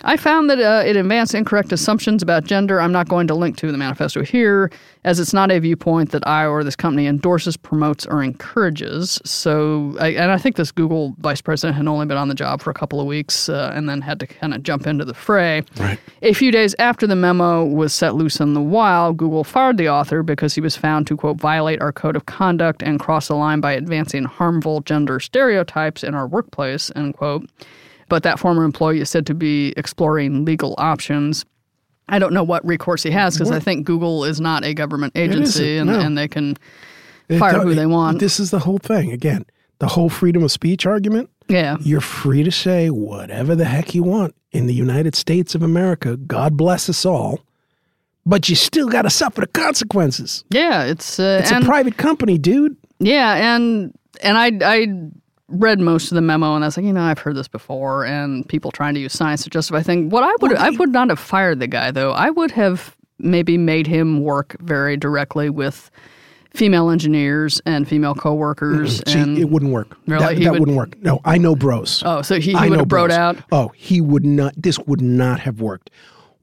I 0.03 0.17
found 0.17 0.49
that 0.49 0.59
uh, 0.59 0.83
it 0.87 0.97
advanced 0.97 1.35
incorrect 1.35 1.73
assumptions 1.73 2.23
about 2.23 2.45
gender. 2.45 2.81
I'm 2.81 2.93
not 2.93 3.09
going 3.09 3.27
to 3.27 3.35
link 3.35 3.59
to 3.59 3.71
the 3.71 3.77
manifesto 3.77 4.23
here, 4.23 4.71
as 5.05 5.21
it's 5.21 5.35
not 5.35 5.51
a 5.51 5.59
viewpoint 5.59 6.13
that 6.13 6.27
I 6.27 6.47
or 6.47 6.65
this 6.65 6.77
company 6.77 7.07
endorses, 7.07 7.57
promotes, 7.57 8.07
or 8.07 8.23
encourages. 8.23 9.21
So, 9.25 9.95
I, 10.01 10.09
and 10.09 10.31
I 10.31 10.39
think 10.39 10.57
this 10.57 10.73
Google 10.73 11.15
vice 11.19 11.43
president 11.43 11.77
had 11.77 11.87
only 11.87 12.07
been 12.07 12.17
on 12.17 12.29
the 12.29 12.35
job 12.35 12.63
for 12.63 12.71
a 12.71 12.75
couple 12.75 12.99
of 12.99 13.07
weeks 13.07 13.51
uh, 13.51 13.73
and 13.75 13.89
then 13.89 14.01
had 14.01 14.21
to 14.21 14.27
kind 14.27 14.55
of 14.55 14.63
jump 14.63 14.87
into 14.87 15.05
the 15.05 15.15
fray. 15.15 15.63
Right. 15.77 15.99
A 16.23 16.33
few 16.33 16.51
days 16.51 16.75
after 16.79 17.07
the 17.07 17.17
memo 17.17 17.65
was 17.65 17.93
set 17.93 18.15
loose 18.15 18.41
in 18.41 18.55
the 18.55 18.63
wild, 18.63 19.19
Google 19.19 19.45
fired 19.45 19.77
the 19.77 19.91
author 19.91 20.23
because 20.23 20.55
he 20.55 20.63
was 20.63 20.77
found 20.77 21.07
to, 21.09 21.17
quote, 21.17 21.37
violate 21.37 21.81
our 21.83 21.93
code 21.93 22.17
of 22.17 22.25
conduct 22.25 22.83
and 22.83 22.99
cross 22.99 23.29
the 23.29 23.35
line 23.37 23.61
by 23.61 23.73
advancing 23.73 24.25
harmful 24.25 24.81
gender 24.81 25.21
stereotypes 25.21 26.03
in 26.03 26.15
our 26.15 26.27
workplace, 26.27 26.91
end 26.97 27.15
quote. 27.15 27.47
But 28.11 28.25
that 28.25 28.39
former 28.39 28.65
employee 28.65 29.01
is 29.01 29.09
said 29.09 29.25
to 29.27 29.35
be 29.35 29.73
exploring 29.79 30.45
legal 30.45 30.75
options. 30.77 31.47
I 32.09 32.19
don't 32.19 32.35
know 32.35 32.43
what 32.43 32.67
recourse 32.67 33.05
he 33.05 33.11
has 33.13 33.39
because 33.39 33.53
I 33.53 33.61
think 33.61 33.87
Google 33.87 34.25
is 34.25 34.41
not 34.41 34.65
a 34.65 34.75
government 34.75 35.17
agency 35.17 35.79
and, 35.79 35.89
no. 35.89 36.01
and 36.01 36.19
they 36.19 36.27
can 36.27 36.59
fire 37.39 37.61
who 37.61 37.73
they 37.75 37.87
want. 37.87 38.19
This 38.19 38.41
is 38.41 38.51
the 38.51 38.59
whole 38.59 38.79
thing. 38.79 39.13
Again, 39.13 39.47
the 39.79 39.87
whole 39.87 40.11
freedom 40.11 40.43
of 40.43 40.51
speech 40.51 40.87
argument. 40.87 41.31
yeah. 41.49 41.77
You're 41.81 42.01
free 42.01 42.43
to 42.43 42.51
say 42.51 42.91
whatever 42.91 43.55
the 43.55 43.65
heck 43.65 43.95
you 43.95 44.03
want 44.03 44.35
in 44.51 44.67
the 44.67 44.75
United 44.75 45.15
States 45.15 45.55
of 45.55 45.63
America. 45.63 46.17
God 46.17 46.57
bless 46.57 46.89
us 46.89 47.07
all. 47.07 47.41
But 48.27 48.49
you 48.49 48.57
still 48.57 48.89
got 48.89 49.03
to 49.03 49.11
suffer 49.11 49.41
the 49.41 49.47
consequences. 49.47 50.45
Yeah, 50.51 50.85
it's 50.85 51.19
uh, 51.19 51.39
It's 51.41 51.53
and, 51.53 51.65
a 51.65 51.67
private 51.67 51.97
company, 51.97 52.39
dude. 52.39 52.77
Yeah, 52.99 53.55
and 53.55 53.97
and 54.23 54.37
I 54.37 54.51
I 54.63 54.87
read 55.51 55.81
most 55.81 56.11
of 56.11 56.15
the 56.15 56.21
memo, 56.23 56.55
and 56.55 56.65
I 56.65 56.69
was 56.69 56.77
like, 56.77 56.87
you 56.87 56.93
know, 56.93 57.03
I've 57.03 57.19
heard 57.19 57.37
this 57.37 57.49
before, 57.49 58.05
and 58.07 58.49
people 58.49 58.71
trying 58.71 58.95
to 58.95 59.01
use 59.01 59.13
science 59.13 59.43
to 59.45 59.51
justify 59.51 59.83
things. 59.83 60.11
What 60.13 60.25
I 60.25 60.33
would 60.41 60.55
I 60.57 60.71
would 60.71 60.91
not 60.91 61.09
have 61.11 61.19
fired 61.19 61.61
the 61.61 61.67
guy 61.67 61.91
though. 61.91 62.13
I 62.13 62.31
would 62.31 62.51
have 62.53 62.97
maybe 63.19 63.59
made 63.59 63.87
him 63.87 64.23
work 64.23 64.57
very 64.61 64.97
directly 64.97 65.51
with 65.51 65.91
female 66.55 66.91
engineers 66.91 67.61
and 67.67 67.87
female 67.87 68.15
coworkers, 68.15 69.03
See, 69.07 69.19
and 69.19 69.39
it 69.39 69.51
wouldn't 69.51 69.73
work. 69.73 69.97
Really? 70.07 70.35
That, 70.37 70.43
that 70.43 70.51
would- 70.53 70.61
wouldn't 70.61 70.77
work. 70.77 71.01
No, 71.03 71.21
I 71.25 71.39
know 71.39 71.55
bros. 71.55 72.03
oh, 72.05 72.23
so 72.23 72.41
he, 72.41 72.55
he 72.55 72.69
would 72.71 72.79
have 72.79 72.89
broed 72.89 73.11
out. 73.11 73.37
Oh, 73.53 73.69
he 73.77 74.01
would 74.01 74.25
not. 74.25 74.55
This 74.57 74.79
would 74.81 75.01
not 75.01 75.41
have 75.41 75.61
worked. 75.61 75.91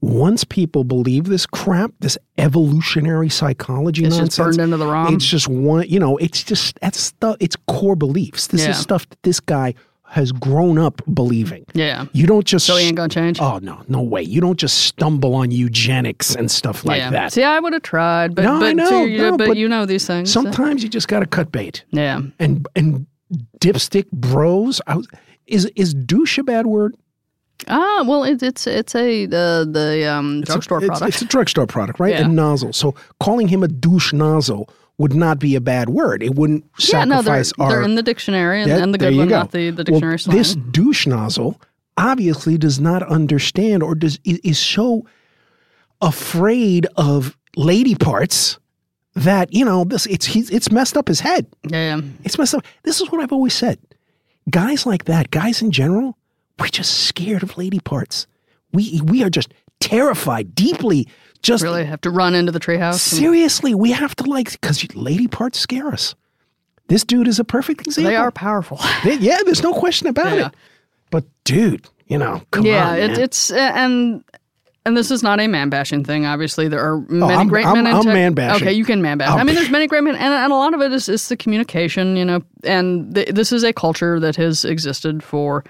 Once 0.00 0.44
people 0.44 0.84
believe 0.84 1.24
this 1.24 1.44
crap, 1.44 1.90
this 2.00 2.16
evolutionary 2.38 3.28
psychology 3.28 4.04
It's 4.04 4.16
nonsense, 4.16 4.36
just 4.36 4.58
burned 4.58 4.60
into 4.60 4.76
the 4.76 4.86
ROM. 4.86 5.14
It's 5.14 5.26
just 5.26 5.48
one. 5.48 5.88
You 5.88 5.98
know, 5.98 6.16
it's 6.18 6.42
just 6.44 6.78
that's 6.80 7.00
stuff. 7.00 7.36
It's 7.40 7.56
core 7.66 7.96
beliefs. 7.96 8.46
This 8.46 8.62
Yeah. 8.64 8.70
is 8.70 8.78
stuff 8.78 9.08
that 9.08 9.22
this 9.24 9.40
guy 9.40 9.74
has 10.10 10.30
grown 10.32 10.78
up 10.78 11.02
believing. 11.12 11.64
Yeah. 11.74 12.06
You 12.12 12.26
don't 12.26 12.46
just. 12.46 12.64
So 12.64 12.76
he 12.76 12.86
ain't 12.86 12.96
gonna 12.96 13.08
change. 13.08 13.40
Oh 13.40 13.58
no, 13.60 13.82
no 13.88 14.00
way! 14.00 14.22
You 14.22 14.40
don't 14.40 14.58
just 14.58 14.78
stumble 14.84 15.34
on 15.34 15.50
eugenics 15.50 16.34
and 16.34 16.48
stuff 16.50 16.84
like 16.84 16.98
yeah. 17.00 17.10
that. 17.10 17.32
See, 17.32 17.42
I 17.42 17.58
would 17.58 17.72
have 17.72 17.82
tried, 17.82 18.34
but 18.34 18.42
No, 18.44 18.60
but, 18.60 18.66
I 18.68 18.72
know, 18.74 18.88
so 18.88 19.04
you- 19.04 19.18
no, 19.18 19.36
but, 19.36 19.48
but 19.48 19.56
you 19.56 19.68
know 19.68 19.84
these 19.84 20.06
things. 20.06 20.32
Sometimes 20.32 20.82
you 20.82 20.88
just 20.88 21.08
got 21.08 21.20
to 21.20 21.26
cut 21.26 21.50
bait. 21.52 21.84
yeah. 21.90 22.20
And 22.38 22.66
and 22.76 23.06
dipstick 23.58 24.10
bros. 24.12 24.80
I 24.86 24.96
was, 24.96 25.08
is 25.46 25.66
is 25.76 25.92
douche 25.92 26.38
a 26.38 26.44
bad 26.44 26.66
word? 26.66 26.94
Ah, 27.66 28.04
well, 28.06 28.22
it, 28.24 28.42
it's 28.42 28.66
it's 28.66 28.94
a 28.94 29.26
the 29.26 29.68
the 29.70 30.06
um, 30.08 30.40
It's 30.42 30.50
a- 30.50 30.52
drugstore 30.54 30.78
it's, 30.78 30.86
product. 30.86 31.08
It's 31.08 31.22
a 31.22 31.24
drugstore 31.26 31.66
product, 31.66 31.98
right? 31.98 32.14
Yeah. 32.14 32.24
A 32.24 32.28
nozzle. 32.28 32.72
So 32.72 32.94
calling 33.20 33.48
him 33.48 33.62
a 33.62 33.68
douche 33.68 34.12
nozzle 34.12 34.70
would 34.98 35.14
not 35.14 35.38
be 35.38 35.54
a 35.54 35.60
bad 35.60 35.88
word. 35.88 36.22
It 36.22 36.34
wouldn't 36.34 36.64
yeah, 36.78 37.04
no, 37.04 37.22
they're, 37.22 37.42
our. 37.58 37.68
they're 37.70 37.82
in 37.82 37.94
the 37.94 38.02
dictionary, 38.02 38.62
and, 38.62 38.68
Yeah, 38.70 38.78
and 38.82 38.92
the 38.94 38.98
good 38.98 39.16
one, 39.16 39.28
go. 39.28 39.38
not 39.38 39.52
the, 39.52 39.70
the 39.70 39.76
Well, 39.76 39.84
dictionary 40.00 40.18
slang. 40.18 40.36
This 40.36 40.54
douche 40.56 41.06
nozzle 41.06 41.60
obviously 41.96 42.58
does 42.58 42.78
not 42.80 43.02
understand 43.04 43.82
or 43.82 43.94
does 43.94 44.18
is, 44.24 44.38
is 44.38 44.58
so 44.58 45.04
afraid 46.00 46.86
of 46.96 47.36
lady 47.56 47.94
parts 47.94 48.58
that 49.14 49.52
you 49.52 49.64
know 49.64 49.84
this 49.84 50.06
it's 50.06 50.26
he's 50.26 50.50
it's 50.50 50.70
messed 50.70 50.96
up 50.96 51.08
his 51.08 51.20
head. 51.20 51.46
yeah, 51.68 51.96
yeah. 51.96 52.02
It's 52.24 52.38
messed 52.38 52.54
up. 52.54 52.64
This 52.84 53.00
is 53.00 53.10
what 53.10 53.20
I've 53.20 53.32
always 53.32 53.54
said. 53.54 53.78
Guys 54.50 54.86
like 54.86 55.04
that, 55.04 55.30
guys 55.30 55.60
in 55.60 55.70
general, 55.72 56.16
we're 56.58 56.68
just 56.68 57.04
scared 57.04 57.42
of 57.42 57.56
lady 57.58 57.80
parts. 57.80 58.26
We 58.72 59.00
we 59.04 59.22
are 59.22 59.30
just 59.30 59.52
terrified, 59.80 60.54
deeply. 60.54 61.08
Just 61.42 61.62
really 61.62 61.84
have 61.84 62.00
to 62.00 62.10
run 62.10 62.34
into 62.34 62.50
the 62.52 62.58
treehouse. 62.60 62.92
and- 62.92 63.00
seriously, 63.20 63.74
we 63.74 63.92
have 63.92 64.14
to 64.16 64.24
like 64.24 64.50
because 64.52 64.94
lady 64.94 65.28
parts 65.28 65.58
scare 65.58 65.88
us. 65.88 66.14
This 66.88 67.04
dude 67.04 67.28
is 67.28 67.38
a 67.38 67.44
perfect 67.44 67.86
example. 67.86 68.10
They 68.10 68.16
are 68.16 68.30
powerful. 68.30 68.80
They- 69.04 69.18
yeah, 69.18 69.38
there's 69.44 69.62
no 69.62 69.72
question 69.72 70.08
about 70.08 70.36
Yeah. 70.36 70.46
it. 70.48 70.54
But 71.10 71.24
dude, 71.44 71.86
you 72.06 72.18
know, 72.18 72.42
come 72.50 72.66
yeah, 72.66 72.90
on, 72.90 72.98
it, 72.98 73.18
it's 73.18 73.50
uh, 73.52 73.56
and 73.56 74.24
and 74.84 74.96
this 74.96 75.10
is 75.10 75.22
not 75.22 75.38
a 75.38 75.46
man 75.46 75.68
bashing 75.70 76.02
thing. 76.02 76.26
Obviously, 76.26 76.66
there 76.68 76.80
are 76.80 76.96
oh, 76.96 77.06
many 77.08 77.34
I'm- 77.34 77.48
great 77.48 77.66
I'm- 77.66 77.74
men 77.76 77.86
in 77.86 77.94
I'm 77.94 78.02
tech. 78.02 78.12
man-bashing. 78.14 78.66
Okay, 78.66 78.72
you 78.76 78.84
can 78.84 79.00
man 79.00 79.18
bash. 79.18 79.28
I'll- 79.28 79.38
I 79.38 79.44
mean, 79.44 79.54
oh. 79.54 79.58
there's 79.60 79.70
many 79.70 79.86
great 79.86 80.02
men, 80.02 80.16
and, 80.16 80.34
and 80.34 80.52
a 80.52 80.56
lot 80.56 80.74
of 80.74 80.80
it 80.80 80.92
is, 80.92 81.08
is 81.08 81.28
the 81.28 81.36
communication, 81.36 82.16
you 82.16 82.24
know. 82.24 82.42
And 82.64 83.14
th- 83.14 83.28
this 83.28 83.52
is 83.52 83.62
a 83.64 83.72
culture 83.72 84.18
that 84.20 84.34
has 84.36 84.64
existed 84.64 85.22
for 85.22 85.62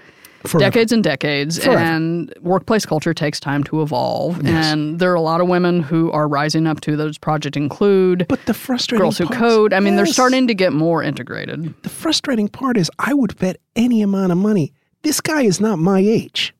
Forever. 0.43 0.59
decades 0.71 0.91
and 0.91 1.03
decades, 1.03 1.63
Forever. 1.63 1.79
and 1.79 2.33
workplace 2.41 2.85
culture 2.85 3.13
takes 3.13 3.39
time 3.39 3.63
to 3.65 3.81
evolve. 3.81 4.45
And 4.45 4.99
there 4.99 5.11
are 5.11 5.15
a 5.15 5.21
lot 5.21 5.41
of 5.41 5.47
women 5.47 5.81
who 5.81 6.11
are 6.11 6.27
rising 6.27 6.65
up 6.65 6.81
to 6.81 6.95
those. 6.95 7.17
Project 7.17 7.57
include 7.57 8.25
But 8.29 8.45
the 8.45 8.53
frustrating 8.53 9.03
girls 9.03 9.17
who 9.17 9.25
part 9.25 9.37
code. 9.37 9.73
I 9.73 9.79
mean, 9.79 9.95
they're 9.95 10.05
starting 10.05 10.47
to 10.47 10.53
get 10.53 10.71
more 10.71 11.03
integrated. 11.03 11.73
The 11.83 11.89
frustrating 11.89 12.47
part 12.47 12.77
is 12.77 12.89
I 12.99 13.13
would 13.13 13.37
bet 13.37 13.57
any 13.75 14.01
amount 14.01 14.31
of 14.31 14.37
money 14.37 14.73
this 15.01 15.21
guy 15.21 15.43
is 15.43 15.59
not 15.59 15.79
my 15.79 15.99
age. 15.99 16.53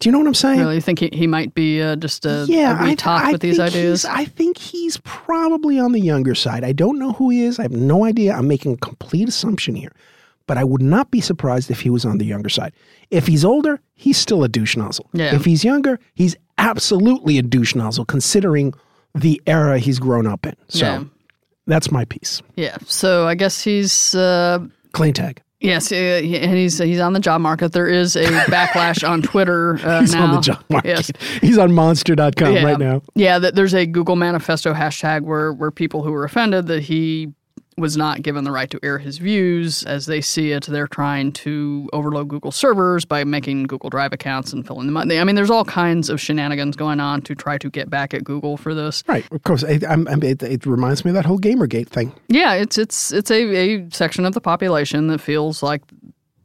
Do 0.00 0.08
you 0.08 0.12
know 0.12 0.18
what 0.18 0.28
I'm 0.28 0.34
saying? 0.34 0.60
Really, 0.60 0.76
you 0.76 0.80
think 0.80 1.00
he, 1.00 1.10
he 1.12 1.26
might 1.26 1.54
be 1.54 1.82
uh, 1.82 1.96
just 1.96 2.24
a, 2.24 2.44
yeah, 2.48 2.78
a 2.78 2.84
I, 2.90 2.94
retop 2.94 3.18
I 3.18 3.32
with 3.32 3.40
these 3.40 3.56
think 3.56 3.74
ideas? 3.74 4.04
I 4.04 4.26
think 4.26 4.56
he's 4.56 4.98
probably 4.98 5.78
on 5.80 5.90
the 5.90 6.00
younger 6.00 6.36
side. 6.36 6.62
I 6.62 6.70
don't 6.72 7.00
know 7.00 7.12
who 7.12 7.30
he 7.30 7.42
is. 7.42 7.58
I 7.58 7.62
have 7.62 7.72
no 7.72 8.04
idea. 8.04 8.32
I'm 8.32 8.46
making 8.46 8.74
a 8.74 8.76
complete 8.76 9.28
assumption 9.28 9.74
here. 9.74 9.92
But 10.48 10.58
I 10.58 10.64
would 10.64 10.82
not 10.82 11.12
be 11.12 11.20
surprised 11.20 11.70
if 11.70 11.82
he 11.82 11.90
was 11.90 12.04
on 12.04 12.18
the 12.18 12.24
younger 12.24 12.48
side. 12.48 12.72
If 13.12 13.28
he's 13.28 13.44
older, 13.44 13.80
he's 13.94 14.16
still 14.18 14.42
a 14.42 14.48
douche 14.48 14.76
nozzle. 14.76 15.08
Yeah. 15.12 15.34
If 15.36 15.44
he's 15.44 15.62
younger, 15.62 16.00
he's 16.14 16.34
absolutely 16.58 17.38
a 17.38 17.42
douche 17.42 17.74
nozzle 17.76 18.04
considering 18.04 18.74
the 19.14 19.40
era 19.46 19.78
he's 19.78 19.98
grown 20.00 20.26
up 20.26 20.44
in. 20.46 20.56
So 20.68 20.84
Yeah. 20.86 21.04
that's 21.66 21.90
my 21.92 22.04
piece. 22.06 22.42
Yeah. 22.56 22.76
So 22.86 23.26
I 23.28 23.34
guess 23.36 23.62
he's 23.62 24.14
uh, 24.14 24.58
Clean 24.92 25.12
tag. 25.14 25.42
yes, 25.60 25.92
uh, 25.92 25.96
and 25.96 26.54
he's 26.56 26.78
he's 26.78 27.00
on 27.00 27.12
the 27.12 27.20
job 27.20 27.40
market. 27.40 27.72
There 27.72 27.86
is 27.88 28.16
a 28.16 28.24
backlash 28.50 29.06
on 29.08 29.22
Twitter 29.22 29.78
uh, 29.84 30.00
He's 30.02 30.14
now. 30.14 30.24
on 30.24 30.34
the 30.36 30.40
job 30.40 30.64
market. 30.70 30.88
Yes. 30.88 31.12
He's 31.42 31.58
on 31.58 31.72
monster.com 31.74 32.54
Yeah. 32.54 32.64
right 32.64 32.78
now. 32.78 33.02
Yeah, 33.14 33.38
that 33.38 33.54
there's 33.54 33.74
a 33.74 33.86
Google 33.86 34.16
manifesto 34.16 34.72
hashtag 34.72 35.22
where 35.22 35.52
where 35.52 35.70
people 35.70 36.02
who 36.02 36.10
were 36.12 36.24
offended 36.24 36.66
that 36.68 36.82
he 36.84 37.28
was 37.78 37.96
not 37.96 38.22
given 38.22 38.44
the 38.44 38.50
right 38.50 38.70
to 38.70 38.78
air 38.82 38.98
his 38.98 39.18
views 39.18 39.82
as 39.84 40.06
they 40.06 40.20
see 40.20 40.52
it. 40.52 40.66
They're 40.66 40.86
trying 40.88 41.32
to 41.32 41.88
overload 41.92 42.28
Google 42.28 42.50
servers 42.50 43.04
by 43.04 43.24
making 43.24 43.64
Google 43.64 43.88
Drive 43.90 44.12
accounts 44.12 44.52
and 44.52 44.66
filling 44.66 44.86
them 44.86 44.96
up. 44.96 45.02
I 45.10 45.24
mean, 45.24 45.34
there's 45.36 45.50
all 45.50 45.64
kinds 45.64 46.10
of 46.10 46.20
shenanigans 46.20 46.76
going 46.76 47.00
on 47.00 47.22
to 47.22 47.34
try 47.34 47.56
to 47.58 47.70
get 47.70 47.88
back 47.88 48.12
at 48.14 48.24
Google 48.24 48.56
for 48.56 48.74
this. 48.74 49.04
Right. 49.06 49.24
Of 49.32 49.42
course. 49.44 49.64
I, 49.64 49.78
I'm, 49.88 50.06
I'm, 50.08 50.22
it, 50.22 50.42
it 50.42 50.66
reminds 50.66 51.04
me 51.04 51.10
of 51.10 51.14
that 51.14 51.24
whole 51.24 51.38
Gamergate 51.38 51.88
thing. 51.88 52.12
Yeah, 52.28 52.54
it's 52.54 52.76
it's 52.78 53.12
it's 53.12 53.30
a, 53.30 53.42
a 53.76 53.90
section 53.90 54.24
of 54.24 54.34
the 54.34 54.40
population 54.40 55.06
that 55.08 55.20
feels 55.20 55.62
like 55.62 55.82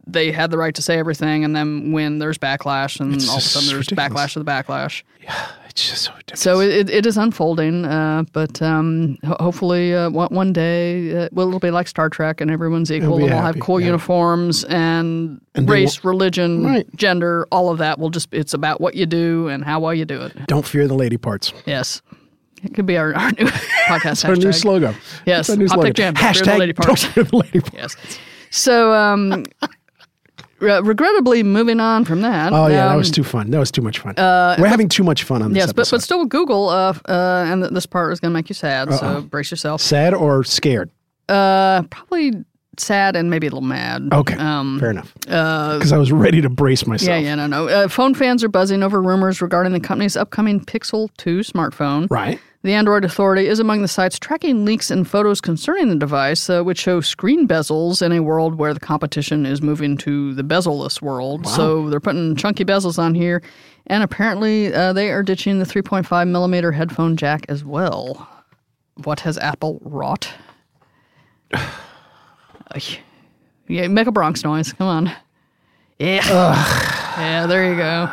they 0.06 0.32
had 0.32 0.52
the 0.52 0.58
right 0.58 0.76
to 0.76 0.82
say 0.82 1.00
everything, 1.00 1.43
and 1.46 1.56
then 1.56 1.91
when 1.93 2.19
there's 2.19 2.38
backlash, 2.38 3.00
and 3.00 3.13
It's 3.15 3.30
all 3.30 3.38
of 3.38 3.41
a 3.41 3.46
sudden 3.46 3.69
there's 3.69 3.89
ridiculous. 3.89 4.12
backlash 4.13 4.34
to 4.34 4.39
the 4.39 4.46
backlash. 4.46 5.04
It's 5.74 5.90
just 5.90 6.04
so 6.04 6.12
ridiculous. 6.12 6.40
So 6.42 6.60
it, 6.62 6.88
it 6.88 7.06
is 7.08 7.18
unfolding, 7.18 7.84
uh, 7.86 8.26
but 8.32 8.62
um, 8.62 9.18
ho- 9.26 9.38
hopefully 9.40 9.96
uh, 9.96 10.12
one, 10.12 10.54
day, 10.54 11.26
uh, 11.26 11.30
well, 11.32 11.48
it'll 11.48 11.60
be 11.60 11.72
like 11.72 11.88
Star 11.88 12.10
Trek, 12.10 12.42
and 12.42 12.52
everyone's 12.52 12.92
equal, 12.92 13.14
and 13.16 13.24
we'll 13.24 13.32
happy, 13.34 13.58
have 13.58 13.60
cool 13.60 13.80
yeah. 13.80 13.88
uniforms, 13.88 14.64
and, 14.66 15.42
And 15.56 15.68
race, 15.68 16.04
religion, 16.04 16.64
Right. 16.64 16.86
gender, 16.96 17.48
all 17.52 17.72
of 17.72 17.80
that 17.80 17.98
will 17.98 18.12
just, 18.12 18.30
it's 18.32 18.54
about 18.54 18.82
what 18.82 18.94
you 18.94 19.08
do 19.08 19.48
and 19.48 19.64
how 19.66 19.80
well 19.80 19.96
you 19.96 20.06
do 20.06 20.22
it. 20.22 20.34
Don't 20.46 20.64
fear 20.66 20.88
the 20.88 20.94
lady 20.94 21.18
parts. 21.18 21.52
Yes. 21.66 22.04
It 22.62 22.76
could 22.76 22.86
be 22.86 22.96
our, 22.96 23.16
our 23.16 23.32
new 23.32 23.46
podcast 23.88 24.30
Our 24.30 24.36
new 24.36 24.50
hashtag. 24.50 24.54
slogan. 24.62 24.96
Yes, 25.26 25.40
It's 25.40 25.50
our 25.50 25.56
new 25.56 25.68
slogan. 25.68 25.94
Jam, 25.94 26.14
fear 26.14 26.34
the 26.34 26.40
Hashtag 26.40 26.58
lady 26.60 26.74
don't 26.74 27.00
fear 27.00 27.24
the 27.24 27.36
lady 27.36 27.60
parts. 27.62 27.74
Yes. 27.76 28.20
So, 28.52 28.94
um, 28.94 29.46
re- 30.63 30.82
regrettably, 30.82 31.43
moving 31.43 31.80
on 31.80 32.06
from 32.06 32.21
that. 32.21 32.54
Oh 32.54 32.67
yeah, 32.67 32.86
that 32.88 32.91
um, 32.91 32.97
was 32.97 33.12
too 33.12 33.23
fun. 33.23 33.52
That 33.52 33.60
was 33.60 33.71
too 33.71 33.82
much 33.82 33.99
fun. 33.99 34.15
We're 34.17 34.67
having 34.67 34.89
too 34.89 35.04
much 35.04 35.23
fun 35.23 35.41
on 35.41 35.52
this 35.54 35.58
Yes, 35.60 35.73
but, 35.73 35.82
episode. 35.82 35.95
but 35.97 36.02
still, 36.04 36.26
Google, 36.26 36.69
uh, 36.69 36.93
uh, 37.08 37.45
and 37.47 37.62
th- 37.63 37.73
this 37.73 37.86
part 37.86 38.12
is 38.13 38.19
going 38.19 38.32
to 38.32 38.34
make 38.34 38.49
you 38.49 38.56
sad, 38.56 38.91
so 38.93 39.21
brace 39.21 39.52
yourself. 39.52 39.82
Sad 39.82 40.13
or 40.13 40.43
scared? 40.43 40.89
Uh, 41.30 41.84
probably 41.84 42.34
sad 42.78 43.15
and 43.15 43.30
maybe 43.30 43.45
a 43.45 43.49
little 43.52 43.62
mad. 43.62 44.10
Okay, 44.12 44.36
Um, 44.36 44.80
fair 44.80 44.89
enough. 44.89 45.13
uh, 45.30 45.76
Because 45.78 45.91
I 45.91 45.97
was 45.97 46.12
ready 46.12 46.41
to 46.41 46.49
brace 46.49 46.88
myself. 46.88 47.08
yeah, 47.08 47.17
yeah, 47.19 47.36
no, 47.36 47.45
no. 47.45 47.67
Uh, 47.67 47.88
phone 47.88 48.15
fans 48.15 48.43
are 48.43 48.49
buzzing 48.49 48.82
over 48.82 48.99
rumors 49.02 49.41
regarding 49.43 49.73
the 49.73 49.80
company's 49.80 50.17
upcoming 50.17 50.60
Pixel 50.60 51.10
2 51.17 51.41
smartphone. 51.41 52.08
Right. 52.10 52.39
The 52.63 52.73
Android 52.73 53.04
Authority 53.04 53.47
is 53.47 53.60
among 53.60 53.82
the 53.82 53.89
sites 53.89 54.17
tracking 54.17 54.63
leaks 54.63 54.89
and 54.89 55.06
photos 55.06 55.41
concerning 55.41 55.89
the 55.89 55.97
device, 55.97 56.49
uh, 56.49 56.63
which 56.63 56.80
show 56.80 57.02
screen 57.02 57.45
bezels 57.45 58.02
in 58.02 58.13
a 58.13 58.21
world 58.21 58.56
where 58.56 58.73
the 58.73 58.80
competition 58.80 59.45
is 59.45 59.62
moving 59.62 59.97
to 59.97 60.34
the 60.34 60.43
bezel-less 60.43 61.02
world. 61.02 61.45
So 61.45 61.89
they're 61.89 61.99
putting 61.99 62.38
chunky 62.38 62.63
bezels 62.63 62.97
on 62.97 63.15
here, 63.15 63.43
and 63.88 64.02
apparently 64.02 64.73
uh, 64.73 64.93
they 64.93 65.12
are 65.12 65.23
ditching 65.23 65.60
the 65.60 65.65
3.5 65.65 66.30
millimeter 66.30 66.71
headphone 66.71 67.17
jack 67.17 67.45
as 67.49 67.65
well. 67.65 68.30
What 69.04 69.19
has 69.21 69.38
Apple 69.38 69.80
wrought? 69.84 70.32
Yeah, 73.67 73.88
make 73.88 74.08
a 74.08 74.12
Bronx 74.12 74.43
noise. 74.43 74.73
Come 74.73 74.88
on. 74.88 75.12
Yeah. 75.99 76.26
Yeah, 77.17 77.45
there 77.45 77.69
you 77.69 77.78
go. 77.78 78.10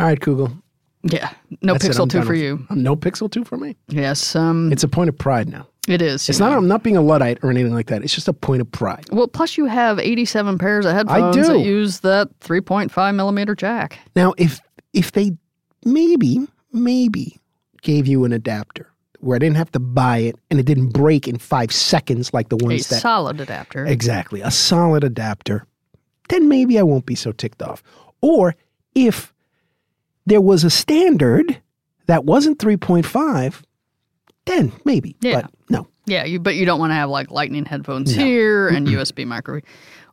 All 0.00 0.06
right, 0.06 0.18
Google. 0.18 0.61
Yeah, 1.04 1.30
no 1.62 1.72
That's 1.74 1.86
Pixel 1.86 2.02
I'm 2.02 2.08
2 2.08 2.18
done 2.18 2.26
for 2.26 2.32
with- 2.32 2.40
you. 2.42 2.66
No 2.70 2.94
Pixel 2.96 3.30
2 3.30 3.44
for 3.44 3.56
me. 3.56 3.76
Yes, 3.88 4.36
um, 4.36 4.70
It's 4.72 4.84
a 4.84 4.88
point 4.88 5.08
of 5.08 5.18
pride 5.18 5.48
now. 5.48 5.66
it 5.88 6.00
is. 6.00 6.28
It's 6.28 6.38
you 6.38 6.44
not. 6.44 6.56
I'm 6.56 6.68
not 6.68 6.82
being 6.84 6.96
a 6.96 7.02
Luddite 7.02 7.38
or 7.42 7.50
anything 7.50 7.74
like 7.74 7.88
that. 7.88 8.02
It's 8.04 8.14
just 8.14 8.28
a 8.28 8.32
point 8.32 8.60
of 8.62 8.70
pride. 8.70 9.06
Well, 9.10 9.26
plus 9.26 9.56
you 9.58 9.66
have 9.66 9.98
87 9.98 10.58
pairs 10.58 10.86
of 10.86 10.92
headphones 10.94 11.34
do. 11.34 11.42
that 11.44 11.58
use 11.58 12.00
that 12.00 12.28
3.5 12.40 13.14
millimeter 13.16 13.54
jack. 13.56 13.98
Now, 14.14 14.32
if 14.38 14.60
if 14.92 15.10
they 15.12 15.32
maybe, 15.84 16.46
maybe 16.72 17.38
gave 17.82 18.06
you 18.06 18.24
an 18.24 18.32
adapter 18.32 18.88
where 19.18 19.34
I 19.36 19.38
didn't 19.38 19.56
have 19.56 19.72
to 19.72 19.80
buy 19.80 20.18
it 20.18 20.36
and 20.50 20.60
it 20.60 20.66
didn't 20.66 20.88
break 20.90 21.26
in 21.26 21.38
five 21.38 21.72
seconds 21.72 22.32
like 22.34 22.48
the 22.48 22.56
A 22.60 22.64
ones 22.64 22.88
that 22.88 23.00
solid 23.00 23.40
adapter. 23.40 23.86
Exactly. 23.86 24.40
A 24.40 24.50
solid 24.50 25.02
adapter. 25.04 25.66
Then 26.28 26.48
maybe 26.48 26.78
I 26.78 26.82
won't 26.82 27.06
be 27.06 27.14
so 27.16 27.32
ticked 27.32 27.62
off. 27.62 27.82
Or 28.20 28.54
if 28.94 29.32
there 30.26 30.40
was 30.40 30.64
a 30.64 30.70
standard 30.70 31.60
that 32.06 32.24
wasn't 32.24 32.58
3.5, 32.58 33.62
then 34.46 34.72
maybe. 34.84 35.16
Yeah. 35.20 35.42
But 35.42 35.50
no. 35.70 35.86
Yeah, 36.06 36.24
you, 36.24 36.40
but 36.40 36.56
you 36.56 36.66
don't 36.66 36.80
want 36.80 36.90
to 36.90 36.94
have 36.94 37.10
like 37.10 37.30
lightning 37.30 37.64
headphones 37.64 38.12
here 38.12 38.68
and 38.68 38.86
USB 38.88 39.24
micro. 39.24 39.60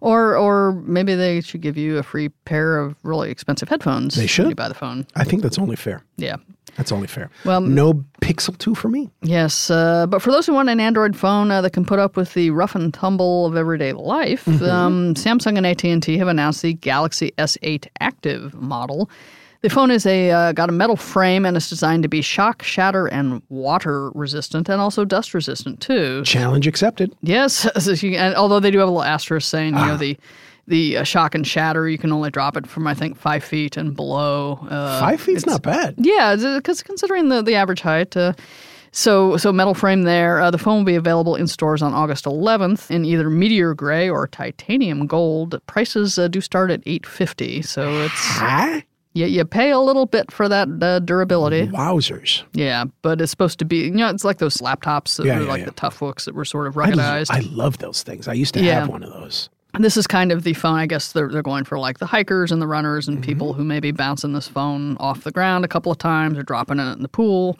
Or 0.01 0.37
or 0.37 0.71
maybe 0.85 1.15
they 1.15 1.41
should 1.41 1.61
give 1.61 1.75
you 1.77 1.97
a 1.97 2.03
free 2.03 2.29
pair 2.45 2.77
of 2.77 2.95
really 3.03 3.31
expensive 3.31 3.67
headphones. 3.69 4.15
They 4.15 4.27
should. 4.27 4.47
you 4.49 4.55
buy 4.55 4.67
the 4.69 4.73
phone. 4.75 5.05
I 5.15 5.23
think 5.25 5.41
that's 5.41 5.57
only 5.59 5.75
fair. 5.75 6.03
Yeah. 6.15 6.37
That's 6.77 6.91
only 6.93 7.07
fair. 7.07 7.29
Well, 7.43 7.59
No 7.59 8.05
Pixel 8.21 8.57
2 8.57 8.75
for 8.75 8.87
me. 8.87 9.09
Yes, 9.23 9.69
uh, 9.69 10.05
but 10.07 10.21
for 10.21 10.31
those 10.31 10.45
who 10.45 10.53
want 10.53 10.69
an 10.69 10.79
Android 10.79 11.17
phone 11.17 11.51
uh, 11.51 11.59
that 11.61 11.71
can 11.73 11.83
put 11.83 11.99
up 11.99 12.15
with 12.15 12.33
the 12.35 12.51
rough 12.51 12.75
and 12.75 12.93
tumble 12.93 13.47
of 13.47 13.57
everyday 13.57 13.91
life, 13.91 14.45
Mm-hmm. 14.45 14.63
um, 14.65 15.13
Samsung 15.15 15.57
and 15.57 15.65
AT 15.67 15.83
and 15.83 16.01
T 16.01 16.17
have 16.19 16.27
announced 16.29 16.61
the 16.61 16.73
Galaxy 16.75 17.33
S8 17.37 17.87
Active 17.99 18.53
model. 18.53 19.09
The 19.61 19.69
phone 19.69 19.91
is 19.91 20.05
a 20.05 20.31
uh, 20.31 20.51
got 20.53 20.69
a 20.69 20.71
metal 20.71 20.95
frame 20.95 21.45
and 21.45 21.57
it's 21.57 21.69
designed 21.69 22.03
to 22.03 22.09
be 22.09 22.21
shock, 22.21 22.63
shatter, 22.63 23.07
and 23.07 23.41
water 23.49 24.09
resistant, 24.11 24.69
and 24.69 24.79
also 24.79 25.03
dust 25.03 25.33
resistant 25.33 25.81
too. 25.81 26.23
Challenge 26.23 26.65
accepted. 26.65 27.13
Yes, 27.21 27.65
and 28.03 28.35
although 28.35 28.61
they 28.61 28.71
do 28.71 28.77
have 28.79 28.87
a 28.87 28.91
little 28.91 29.03
asterisk 29.03 29.49
saying 29.49 29.73
you 29.75 29.85
know 29.85 29.93
Ah. 29.93 29.97
the 29.97 30.17
the 30.67 30.97
uh, 30.97 31.03
shock 31.03 31.33
and 31.35 31.45
shatter, 31.47 31.89
you 31.89 31.97
can 31.97 32.11
only 32.13 32.29
drop 32.29 32.55
it 32.55 32.67
from 32.67 32.87
I 32.87 32.93
think 32.93 33.17
five 33.17 33.43
feet 33.43 33.75
and 33.75 33.95
below. 33.95 34.65
Uh, 34.69 34.99
Five 35.01 35.19
feet's 35.19 35.45
not 35.45 35.61
bad. 35.61 35.95
yeah, 35.97 36.35
because 36.35 36.81
considering 36.83 37.27
the, 37.29 37.41
the 37.41 37.55
average 37.55 37.81
height. 37.81 38.15
Uh, 38.15 38.33
so 38.91 39.35
so 39.37 39.51
metal 39.51 39.73
frame 39.73 40.03
there. 40.03 40.39
Uh, 40.41 40.49
the 40.51 40.57
phone 40.57 40.77
will 40.79 40.85
be 40.85 40.95
available 40.95 41.35
in 41.35 41.47
stores 41.47 41.81
on 41.81 41.93
August 41.93 42.25
11th 42.25 42.89
in 42.89 43.03
either 43.05 43.29
meteor 43.29 43.73
gray 43.75 44.09
or 44.09 44.25
titanium 44.27 45.05
gold. 45.05 45.59
Prices 45.67 46.17
uh, 46.17 46.27
do 46.27 46.39
start 46.41 46.71
at 46.71 46.81
850. 46.85 47.61
So 47.61 48.01
it's 48.03 48.13
Huh? 48.15 48.81
You, 49.13 49.25
you 49.25 49.43
pay 49.45 49.71
a 49.71 49.79
little 49.79 50.05
bit 50.05 50.31
for 50.31 50.47
that 50.49 50.67
uh, 50.81 50.99
durability. 50.99 51.67
Wowzers. 51.67 52.43
Yeah, 52.53 52.85
but 53.01 53.19
it's 53.21 53.31
supposed 53.31 53.59
to 53.59 53.65
be 53.65 53.77
you 53.85 53.91
know 53.91 54.09
it's 54.09 54.23
like 54.23 54.37
those 54.37 54.57
laptops 54.57 55.17
that 55.17 55.25
Yeah, 55.25 55.37
were 55.39 55.43
yeah, 55.45 55.49
like 55.49 55.59
yeah. 55.61 55.65
the 55.65 55.71
tough 55.71 55.99
books 55.99 56.25
that 56.25 56.35
were 56.35 56.45
sort 56.45 56.67
of 56.67 56.77
I, 56.77 56.85
lo- 56.89 56.95
ruggedized. 56.95 57.31
I 57.31 57.39
love 57.39 57.77
those 57.79 58.03
things. 58.03 58.27
I 58.27 58.33
used 58.33 58.53
to 58.55 58.61
Yeah. 58.63 58.81
have 58.81 58.89
one 58.89 59.03
of 59.03 59.11
those. 59.11 59.49
this 59.79 59.97
is 59.97 60.07
kind 60.07 60.31
of 60.31 60.43
the 60.43 60.53
phone. 60.53 60.77
I 60.79 60.85
guess 60.85 61.11
they're 61.11 61.29
they're 61.29 61.41
going 61.43 61.63
for 61.65 61.77
like 61.79 61.99
the 61.99 62.05
hikers 62.05 62.51
and 62.51 62.61
the 62.61 62.67
runners 62.67 63.07
and 63.07 63.17
Mm-hmm. 63.17 63.25
people 63.25 63.53
who 63.53 63.63
may 63.63 63.79
be 63.79 63.91
bouncing 63.91 64.33
this 64.33 64.47
phone 64.47 64.95
off 64.99 65.23
the 65.23 65.31
ground 65.31 65.65
a 65.65 65.67
couple 65.67 65.91
of 65.91 65.97
times 65.97 66.37
or 66.37 66.43
dropping 66.43 66.79
it 66.79 66.91
in 66.93 67.01
the 67.01 67.07
pool. 67.09 67.57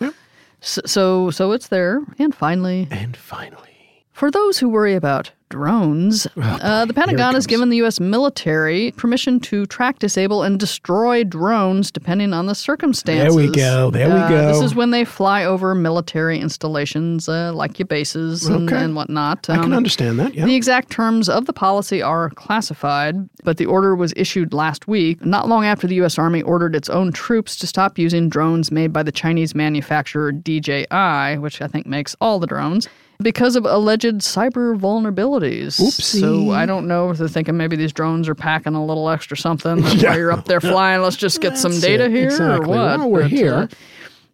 So, 0.62 0.82
so 0.86 1.32
so 1.32 1.52
it's 1.52 1.68
there. 1.70 2.02
And 2.20 2.34
finally, 2.36 2.88
And 2.92 3.16
finally, 3.16 4.06
for 4.12 4.30
those 4.30 4.60
who 4.60 4.70
worry 4.70 4.94
about 4.96 5.32
drones. 5.50 6.28
uh, 6.38 6.86
the 6.86 6.94
Pentagon 6.94 7.34
has 7.34 7.46
given 7.48 7.70
the 7.70 7.78
U.S. 7.78 8.00
military 8.00 8.92
permission 8.92 9.40
to 9.42 9.66
track, 9.66 10.00
disable, 10.00 10.44
and 10.44 10.60
destroy 10.60 11.24
drones 11.24 11.92
depending 11.92 12.34
on 12.34 12.46
the 12.46 12.56
circumstances. 12.56 13.36
There 13.36 13.46
we 13.46 13.52
go. 13.52 13.92
There 13.92 14.08
we 14.08 14.14
Uh, 14.14 14.30
go. 14.30 14.48
This 14.54 14.62
is 14.62 14.76
when 14.76 14.92
they 14.92 15.04
fly 15.06 15.44
over 15.44 15.74
military 15.76 16.40
installations 16.40 17.28
uh, 17.28 17.52
like 17.54 17.80
your 17.80 17.88
bases 17.88 18.46
and, 18.48 18.70
Okay. 18.72 18.84
and 18.84 18.96
whatnot. 18.96 19.50
I 19.50 19.56
can 19.56 19.66
Um, 19.66 19.74
understand 19.74 20.20
that. 20.20 20.34
Yeah. 20.36 20.46
the 20.46 20.56
exact 20.56 20.90
terms 20.92 21.28
of 21.30 21.46
the 21.46 21.54
policy 21.54 22.02
are 22.02 22.30
classified, 22.32 23.16
but 23.44 23.58
the 23.58 23.66
order 23.66 23.96
was 23.96 24.14
issued 24.16 24.54
last 24.54 24.88
week, 24.88 25.26
not 25.26 25.48
long 25.50 25.66
after 25.66 25.88
the 25.88 25.96
U.S. 25.96 26.18
Army 26.18 26.42
ordered 26.42 26.76
its 26.76 26.90
own 26.90 27.12
troops 27.12 27.56
to 27.58 27.68
stop 27.68 27.98
using 27.98 28.30
drones 28.30 28.72
made 28.72 28.94
by 28.94 29.04
the 29.04 29.12
Chinese 29.12 29.56
manufacturer 29.56 30.32
DJI, 30.32 31.38
which 31.40 31.62
I 31.62 31.68
think 31.68 31.86
makes 31.88 32.16
all 32.22 32.40
the 32.40 32.48
drones. 32.48 32.88
Because 33.22 33.58
of 33.58 33.66
alleged 33.66 34.16
cyber 34.20 34.80
vulnerabilities. 34.80 35.78
Oopsie. 35.80 36.22
So 36.22 36.52
I 36.52 36.66
don't 36.66 36.88
know 36.88 37.10
if 37.10 37.18
they're 37.18 37.28
thinking 37.28 37.58
maybe 37.58 37.76
these 37.76 37.92
drones 37.92 38.30
are 38.30 38.36
packing 38.36 38.76
a 38.76 38.86
little 38.86 39.10
extra 39.10 39.36
something. 39.36 39.84
Yeah. 40.00 40.16
you're 40.16 40.32
up 40.32 40.46
there 40.46 40.62
flying. 40.62 41.02
Let's 41.02 41.18
just 41.18 41.42
get 41.42 41.58
some 41.58 41.78
data 41.82 42.06
it. 42.06 42.12
here 42.12 42.26
Exactly. 42.28 42.66
or 42.66 42.78
what? 42.78 43.00
While 43.00 43.10
we're 43.12 43.22
But, 43.24 43.32
here. 43.32 43.54
uh, 43.54 43.68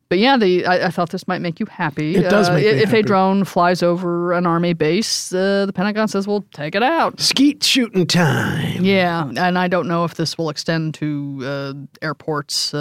but 0.07 0.19
yeah, 0.19 0.37
the 0.37 0.67
I, 0.67 0.85
I 0.85 0.89
thought 0.91 1.09
this 1.09 1.27
might 1.27 1.41
make 1.41 1.59
you 1.59 1.65
happy. 1.65 2.15
It 2.15 2.29
does 2.29 2.47
Uh, 2.47 2.53
make 2.53 2.63
me 2.65 2.69
if 2.83 2.89
happy. 2.89 2.99
a 2.99 3.03
drone 3.03 3.43
flies 3.43 3.81
over 3.81 4.33
an 4.33 4.45
army 4.45 4.73
base, 4.73 5.33
uh, 5.33 5.65
the 5.65 5.73
Pentagon 5.73 6.07
says, 6.07 6.27
"Well, 6.27 6.45
take 6.53 6.75
it 6.75 6.83
out." 6.83 7.19
Skeet 7.19 7.63
shooting 7.63 8.05
time. 8.05 8.85
Yeah, 8.85 9.27
and 9.35 9.57
I 9.57 9.67
don't 9.67 9.87
know 9.87 10.03
if 10.03 10.13
this 10.13 10.37
will 10.37 10.49
extend 10.51 10.93
to 10.95 11.39
uh, 11.43 11.73
airports 12.03 12.71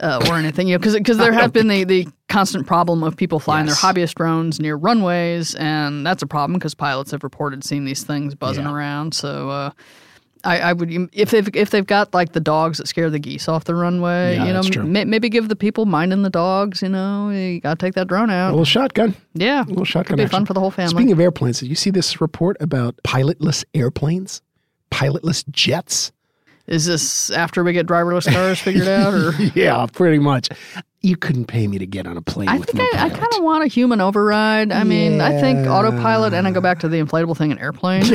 uh, 0.00 0.24
or 0.28 0.34
anything, 0.36 0.68
you 0.68 0.74
know, 0.74 0.78
because 0.78 0.94
because 0.94 1.18
there 1.18 1.32
have 1.32 1.52
been 1.52 1.68
the, 1.68 1.84
the 1.84 2.08
constant 2.28 2.66
problem 2.66 3.02
of 3.02 3.16
people 3.16 3.38
flying 3.40 3.66
Yes. 3.66 3.80
their 3.80 3.92
hobbyist 3.92 4.14
drones 4.14 4.60
near 4.60 4.76
runways, 4.76 5.54
and 5.54 6.04
that's 6.06 6.22
a 6.22 6.26
problem 6.26 6.58
because 6.58 6.74
pilots 6.74 7.10
have 7.12 7.22
reported 7.22 7.62
seeing 7.64 7.84
these 7.84 8.02
things 8.04 8.34
buzzing 8.34 8.64
Yeah. 8.64 8.72
around. 8.74 9.14
So. 9.14 9.50
Uh, 9.50 9.70
I, 10.46 10.58
I 10.58 10.72
would 10.74 11.08
if 11.14 11.30
they've 11.30 11.48
if 11.56 11.70
they've 11.70 11.86
got 11.86 12.12
like 12.12 12.32
the 12.34 12.40
dogs 12.40 12.76
that 12.76 12.86
scare 12.86 13.08
the 13.08 13.18
geese 13.18 13.48
off 13.48 13.64
the 13.64 13.74
runway, 13.74 14.34
Yeah, 14.36 14.44
you 14.44 14.52
know, 14.52 14.84
may, 14.84 15.06
maybe 15.06 15.30
give 15.30 15.48
the 15.48 15.56
people 15.56 15.86
minding 15.86 16.20
the 16.20 16.28
dogs, 16.28 16.82
you 16.82 16.90
know, 16.90 17.30
you 17.30 17.60
gotta 17.62 17.78
take 17.78 17.94
that 17.94 18.08
drone 18.08 18.28
out. 18.28 18.48
A 18.48 18.50
little 18.50 18.66
shotgun. 18.66 19.14
yeah, 19.32 19.64
A 19.64 19.68
little 19.68 19.86
shotgun. 19.86 20.04
could 20.04 20.16
be 20.18 20.24
action. 20.24 20.36
fun 20.40 20.44
for 20.44 20.52
the 20.52 20.60
whole 20.60 20.70
family. 20.70 20.90
Speaking 20.90 21.12
of 21.12 21.20
airplanes, 21.20 21.60
did 21.60 21.70
you 21.70 21.74
see 21.74 21.88
this 21.88 22.20
report 22.20 22.58
about 22.60 22.94
pilotless 23.04 23.64
airplanes? 23.72 24.42
Pilotless 24.90 25.48
jets? 25.48 26.12
Is 26.66 26.86
this 26.86 27.30
after 27.30 27.62
we 27.62 27.72
get 27.74 27.86
driverless 27.86 28.32
cars 28.32 28.58
figured 28.58 28.88
out, 28.88 29.12
or 29.12 29.32
yeah, 29.54 29.86
pretty 29.92 30.18
much. 30.18 30.48
You 31.02 31.16
couldn't 31.16 31.44
pay 31.44 31.66
me 31.66 31.76
to 31.78 31.86
get 31.86 32.06
on 32.06 32.16
a 32.16 32.22
plane 32.22 32.48
I 32.48 32.56
with 32.58 32.70
think 32.70 32.78
no 32.94 32.98
I, 32.98 33.04
I 33.04 33.10
kind 33.10 33.28
of 33.36 33.42
want 33.42 33.62
a 33.64 33.66
human 33.66 34.00
override. 34.00 34.72
I 34.72 34.84
mean, 34.84 35.20
I 35.20 35.38
think 35.38 35.66
autopilot, 35.68 36.32
and 36.32 36.46
I 36.46 36.50
go 36.50 36.62
back 36.62 36.78
to 36.80 36.88
the 36.88 36.96
inflatable 36.98 37.36
thing 37.36 37.50
in 37.50 37.58
airplane. 37.58 38.04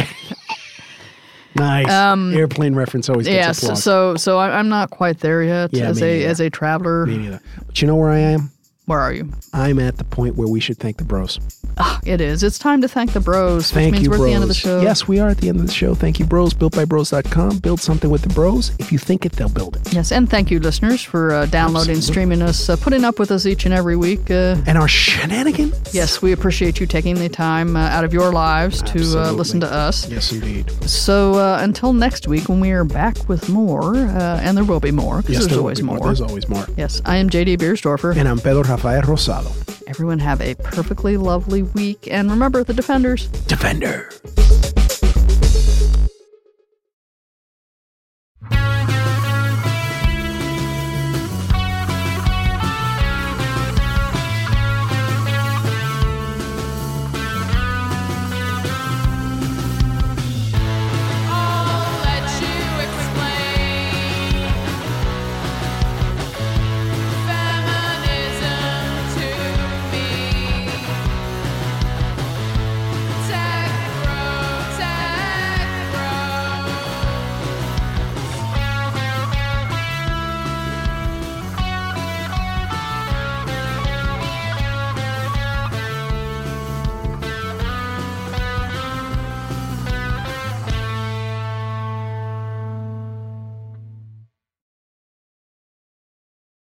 Nice. 1.55 1.89
Um, 1.91 2.33
airplane 2.33 2.75
reference 2.75 3.09
always 3.09 3.25
gets 3.27 3.35
yes, 3.35 3.63
applause. 3.63 3.83
so 3.83 4.15
so 4.15 4.37
I, 4.37 4.57
I'm 4.59 4.69
not 4.69 4.91
quite 4.91 5.19
there 5.19 5.41
yet 5.41 5.71
Yeah, 5.73 5.85
as 5.89 6.01
a 6.01 6.17
neither. 6.17 6.29
as 6.29 6.39
a 6.39 6.49
traveler. 6.49 7.05
Me 7.07 7.17
neither. 7.17 7.41
But 7.65 7.81
you 7.81 7.87
know 7.87 7.95
where 7.95 8.11
I 8.11 8.19
am? 8.19 8.51
Where 8.89 8.99
are 8.99 9.13
you? 9.13 9.29
I'm 9.53 9.77
at 9.77 9.97
the 9.97 10.03
point 10.03 10.35
where 10.35 10.47
we 10.47 10.59
should 10.59 10.79
thank 10.79 10.97
the 10.97 11.03
bros. 11.03 11.39
Ah, 11.77 11.99
it 12.03 12.19
is. 12.21 12.41
It's 12.41 12.57
time 12.57 12.81
to 12.81 12.87
thank 12.87 13.13
the 13.13 13.19
bros, 13.19 13.69
Thank 13.69 13.85
which 13.85 13.93
means 13.93 14.03
you, 14.05 14.09
we're 14.09 14.17
bros. 14.17 14.25
at 14.25 14.29
the 14.29 14.33
end 14.33 14.41
of 14.43 14.47
the 14.49 14.55
show. 14.55 14.81
Yes, 14.81 15.07
we 15.07 15.19
are 15.19 15.29
at 15.29 15.37
the 15.37 15.47
end 15.47 15.59
of 15.59 15.67
the 15.67 15.71
show. 15.71 15.93
Thank 15.93 16.17
you, 16.19 16.25
bros. 16.25 16.55
Builtbybros.com. 16.55 17.59
Build 17.59 17.79
something 17.79 18.09
with 18.09 18.23
the 18.23 18.29
bros. 18.33 18.71
If 18.79 18.91
you 18.91 18.97
think 18.97 19.27
it, 19.27 19.33
they'll 19.33 19.47
build 19.47 19.75
it. 19.75 19.93
Yes, 19.93 20.11
and 20.11 20.27
thank 20.27 20.49
you, 20.49 20.59
listeners, 20.59 21.03
for 21.03 21.31
uh, 21.31 21.45
downloading, 21.45 21.97
Absolutely. 21.97 22.01
streaming 22.13 22.41
us, 22.41 22.67
uh, 22.67 22.77
putting 22.77 23.05
up 23.05 23.19
with 23.19 23.29
us 23.29 23.45
each 23.45 23.65
and 23.65 23.73
every 23.75 23.95
week. 23.95 24.31
Uh, 24.31 24.55
And 24.65 24.75
our 24.75 24.87
shenanigans? 24.87 25.93
yes, 25.93 26.19
we 26.23 26.31
appreciate 26.31 26.79
you 26.79 26.87
taking 26.87 27.13
the 27.15 27.29
time 27.29 27.75
uh, 27.75 27.81
out 27.89 28.03
of 28.03 28.11
your 28.11 28.31
lives 28.33 28.81
to 28.81 28.99
uh, 29.19 29.31
listen 29.33 29.59
to 29.59 29.71
us. 29.71 30.09
Yes, 30.09 30.31
indeed. 30.31 30.71
So 30.89 31.35
uh, 31.35 31.59
until 31.61 31.93
next 31.93 32.27
week, 32.27 32.49
when 32.49 32.59
we 32.59 32.71
are 32.71 32.83
back 32.83 33.29
with 33.29 33.49
more, 33.49 33.95
uh, 33.97 34.41
and 34.41 34.57
there 34.57 34.63
will 34.65 34.79
be 34.79 34.91
more, 34.91 35.17
because 35.17 35.33
Yes, 35.35 35.41
there's 35.43 35.51
there 35.51 35.59
always 35.59 35.77
be 35.79 35.85
more. 35.85 35.99
There's 35.99 36.21
always 36.21 36.49
more. 36.49 36.65
Yes, 36.75 37.01
I 37.05 37.17
am 37.17 37.29
JD 37.29 37.57
Biersdorfer. 37.59 38.17
And 38.17 38.27
I'm 38.27 38.39
Pedro 38.39 38.63
Rafael 38.79 39.01
Rosado. 39.01 39.51
Everyone 39.87 40.19
have 40.19 40.39
a 40.39 40.55
perfectly 40.55 41.17
lovely 41.17 41.63
week. 41.63 42.07
And 42.09 42.31
remember, 42.31 42.63
the 42.63 42.73
Defenders. 42.73 43.27
Defender. 43.45 44.09